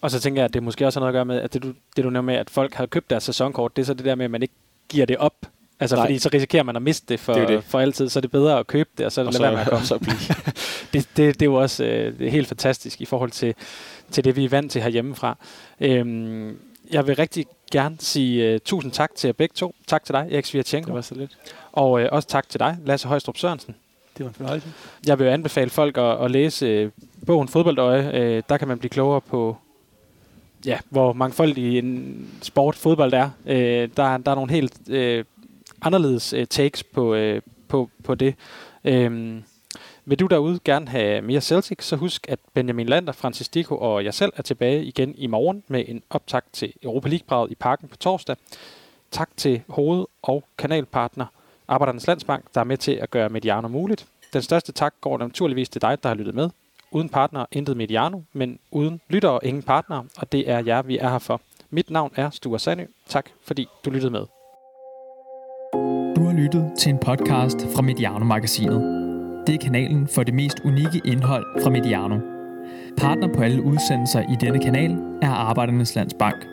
Og 0.00 0.10
så 0.10 0.20
tænker 0.20 0.42
jeg, 0.42 0.44
at 0.44 0.54
det 0.54 0.62
måske 0.62 0.86
også 0.86 1.00
har 1.00 1.06
noget 1.06 1.12
at 1.12 1.16
gøre 1.16 1.24
med, 1.24 1.40
at 1.40 1.54
det 1.54 1.62
du, 1.62 1.68
det 1.68 2.04
du 2.04 2.10
nævner 2.10 2.20
med, 2.20 2.34
at 2.34 2.50
folk 2.50 2.74
har 2.74 2.86
købt 2.86 3.10
deres 3.10 3.22
sæsonkort, 3.22 3.76
det 3.76 3.82
er 3.82 3.86
så 3.86 3.94
det 3.94 4.04
der 4.04 4.14
med, 4.14 4.24
at 4.24 4.30
man 4.30 4.42
ikke 4.42 4.54
giver 4.88 5.06
det 5.06 5.16
op. 5.16 5.34
Altså, 5.80 5.96
Nej. 5.96 6.04
fordi 6.04 6.18
så 6.18 6.30
risikerer 6.34 6.62
man 6.62 6.76
at 6.76 6.82
miste 6.82 7.06
det 7.08 7.20
for, 7.20 7.32
det 7.32 7.48
det. 7.48 7.64
for 7.64 7.80
altid, 7.80 8.08
så 8.08 8.18
er 8.18 8.20
det 8.20 8.30
bedre 8.30 8.58
at 8.58 8.66
købe 8.66 8.90
det, 8.98 9.06
og 9.06 9.12
så, 9.12 9.24
og 9.24 9.34
så, 9.34 9.50
med 9.50 9.60
at 9.60 9.68
komme. 9.68 9.86
så 9.92 9.98
blive. 9.98 10.16
det, 10.92 11.08
det, 11.16 11.34
det 11.34 11.42
er 11.42 11.46
jo 11.46 11.54
også 11.54 11.84
øh, 11.84 12.18
det 12.18 12.26
er 12.26 12.30
helt 12.30 12.48
fantastisk 12.48 13.00
i 13.00 13.04
forhold 13.04 13.30
til, 13.30 13.54
til 14.10 14.24
det, 14.24 14.36
vi 14.36 14.44
er 14.44 14.48
vant 14.48 14.72
til 14.72 14.82
herhjemmefra. 14.82 15.36
Øhm, 15.80 16.58
jeg 16.90 17.06
vil 17.06 17.16
rigtig 17.16 17.46
gerne 17.72 17.96
sige 18.00 18.54
uh, 18.54 18.60
tusind 18.64 18.92
tak 18.92 19.14
til 19.14 19.28
jer 19.28 19.32
begge 19.32 19.52
to. 19.52 19.74
Tak 19.86 20.04
til 20.04 20.12
dig, 20.12 20.28
Erik 20.32 20.46
Svirtjenko. 20.46 20.86
Det 20.86 20.94
var 20.94 21.00
så 21.00 21.14
lidt. 21.14 21.38
Og 21.72 21.90
uh, 21.90 22.02
også 22.12 22.28
tak 22.28 22.48
til 22.48 22.60
dig, 22.60 22.76
Lasse 22.84 23.08
Højstrup 23.08 23.36
Sørensen. 23.36 23.74
Det 24.18 24.24
var 24.24 24.28
en 24.28 24.34
fornøjelse. 24.34 24.68
Jeg 25.06 25.18
vil 25.18 25.24
anbefale 25.24 25.70
folk 25.70 25.98
at, 25.98 26.24
at 26.24 26.30
læse 26.30 26.86
uh, 26.86 26.92
bogen 27.26 27.48
Fodboldøje. 27.48 28.08
Uh, 28.08 28.42
der 28.48 28.56
kan 28.56 28.68
man 28.68 28.78
blive 28.78 28.90
klogere 28.90 29.20
på 29.20 29.56
ja, 30.66 30.78
hvor 30.90 31.12
mangfoldig 31.12 31.78
en 31.78 32.26
sport 32.42 32.74
fodbold 32.74 33.12
er. 33.12 33.30
Øh, 33.46 33.88
der, 33.96 34.16
der 34.18 34.30
er 34.30 34.34
nogle 34.34 34.52
helt 34.52 34.90
øh, 34.90 35.24
anderledes 35.82 36.32
øh, 36.32 36.46
takes 36.46 36.82
på, 36.82 37.14
øh, 37.14 37.42
på, 37.68 37.90
på 38.04 38.14
det. 38.14 38.34
Øh, 38.84 39.40
vil 40.04 40.20
du 40.20 40.26
derude 40.26 40.58
gerne 40.64 40.88
have 40.88 41.22
mere 41.22 41.40
Celtic, 41.40 41.84
så 41.84 41.96
husk, 41.96 42.26
at 42.28 42.38
Benjamin 42.54 42.86
Lander, 42.86 43.12
Francis 43.12 43.48
Dico 43.48 43.76
og 43.76 44.04
jeg 44.04 44.14
selv 44.14 44.32
er 44.36 44.42
tilbage 44.42 44.84
igen 44.84 45.14
i 45.18 45.26
morgen 45.26 45.62
med 45.68 45.84
en 45.88 46.02
optag 46.10 46.42
til 46.52 46.72
Europa 46.82 47.08
League-braget 47.08 47.50
i 47.50 47.54
parken 47.54 47.88
på 47.88 47.96
torsdag. 47.96 48.36
Tak 49.10 49.30
til 49.36 49.62
hoved- 49.68 50.06
og 50.22 50.44
kanalpartner 50.58 51.26
Arbejdernes 51.68 52.06
Landsbank, 52.06 52.44
der 52.54 52.60
er 52.60 52.64
med 52.64 52.76
til 52.76 52.92
at 52.92 53.10
gøre 53.10 53.28
Mediano 53.28 53.68
muligt. 53.68 54.06
Den 54.32 54.42
største 54.42 54.72
tak 54.72 54.94
går 55.00 55.18
naturligvis 55.18 55.68
til 55.68 55.82
dig, 55.82 56.02
der 56.02 56.08
har 56.08 56.16
lyttet 56.16 56.34
med. 56.34 56.50
Uden 56.92 57.08
partner, 57.08 57.46
intet 57.52 57.76
Mediano, 57.76 58.20
men 58.32 58.58
uden 58.70 59.00
lyttere, 59.08 59.38
ingen 59.42 59.62
partner, 59.62 60.02
og 60.18 60.32
det 60.32 60.50
er 60.50 60.58
jer, 60.58 60.82
vi 60.82 60.98
er 60.98 61.08
her 61.08 61.18
for. 61.18 61.40
Mit 61.70 61.90
navn 61.90 62.12
er 62.16 62.30
Sture 62.30 62.58
Sandø. 62.58 62.84
Tak, 63.08 63.26
fordi 63.46 63.66
du 63.84 63.90
lyttede 63.90 64.12
med. 64.12 64.24
Du 66.16 66.24
har 66.24 66.32
lyttet 66.32 66.72
til 66.78 66.90
en 66.90 66.98
podcast 66.98 67.66
fra 67.74 67.82
Mediano-magasinet. 67.82 68.80
Det 69.46 69.54
er 69.54 69.58
kanalen 69.58 70.08
for 70.08 70.22
det 70.22 70.34
mest 70.34 70.60
unikke 70.64 71.00
indhold 71.04 71.62
fra 71.62 71.70
Mediano. 71.70 72.18
Partner 72.96 73.34
på 73.34 73.42
alle 73.42 73.62
udsendelser 73.62 74.20
i 74.20 74.36
denne 74.40 74.60
kanal 74.60 74.90
er 75.22 75.30
Arbejdernes 75.30 75.94
Landsbank. 75.94 76.46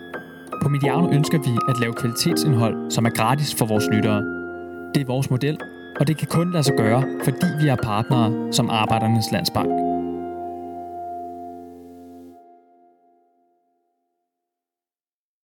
På 0.63 0.69
Mediano 0.69 1.11
ønsker 1.11 1.37
vi 1.37 1.57
at 1.69 1.79
lave 1.81 1.93
kvalitetsindhold, 1.93 2.91
som 2.91 3.05
er 3.05 3.09
gratis 3.09 3.55
for 3.55 3.65
vores 3.65 3.87
lyttere. 3.91 4.21
Det 4.95 5.01
er 5.01 5.05
vores 5.05 5.29
model, 5.29 5.59
og 5.99 6.07
det 6.07 6.17
kan 6.17 6.27
kun 6.27 6.51
lade 6.51 6.63
sig 6.63 6.75
gøre, 6.77 7.03
fordi 7.23 7.45
vi 7.61 7.67
er 7.67 7.75
partnere 7.83 8.53
som 8.53 8.69
Arbejdernes 8.69 9.31
Landsbank. 9.31 9.94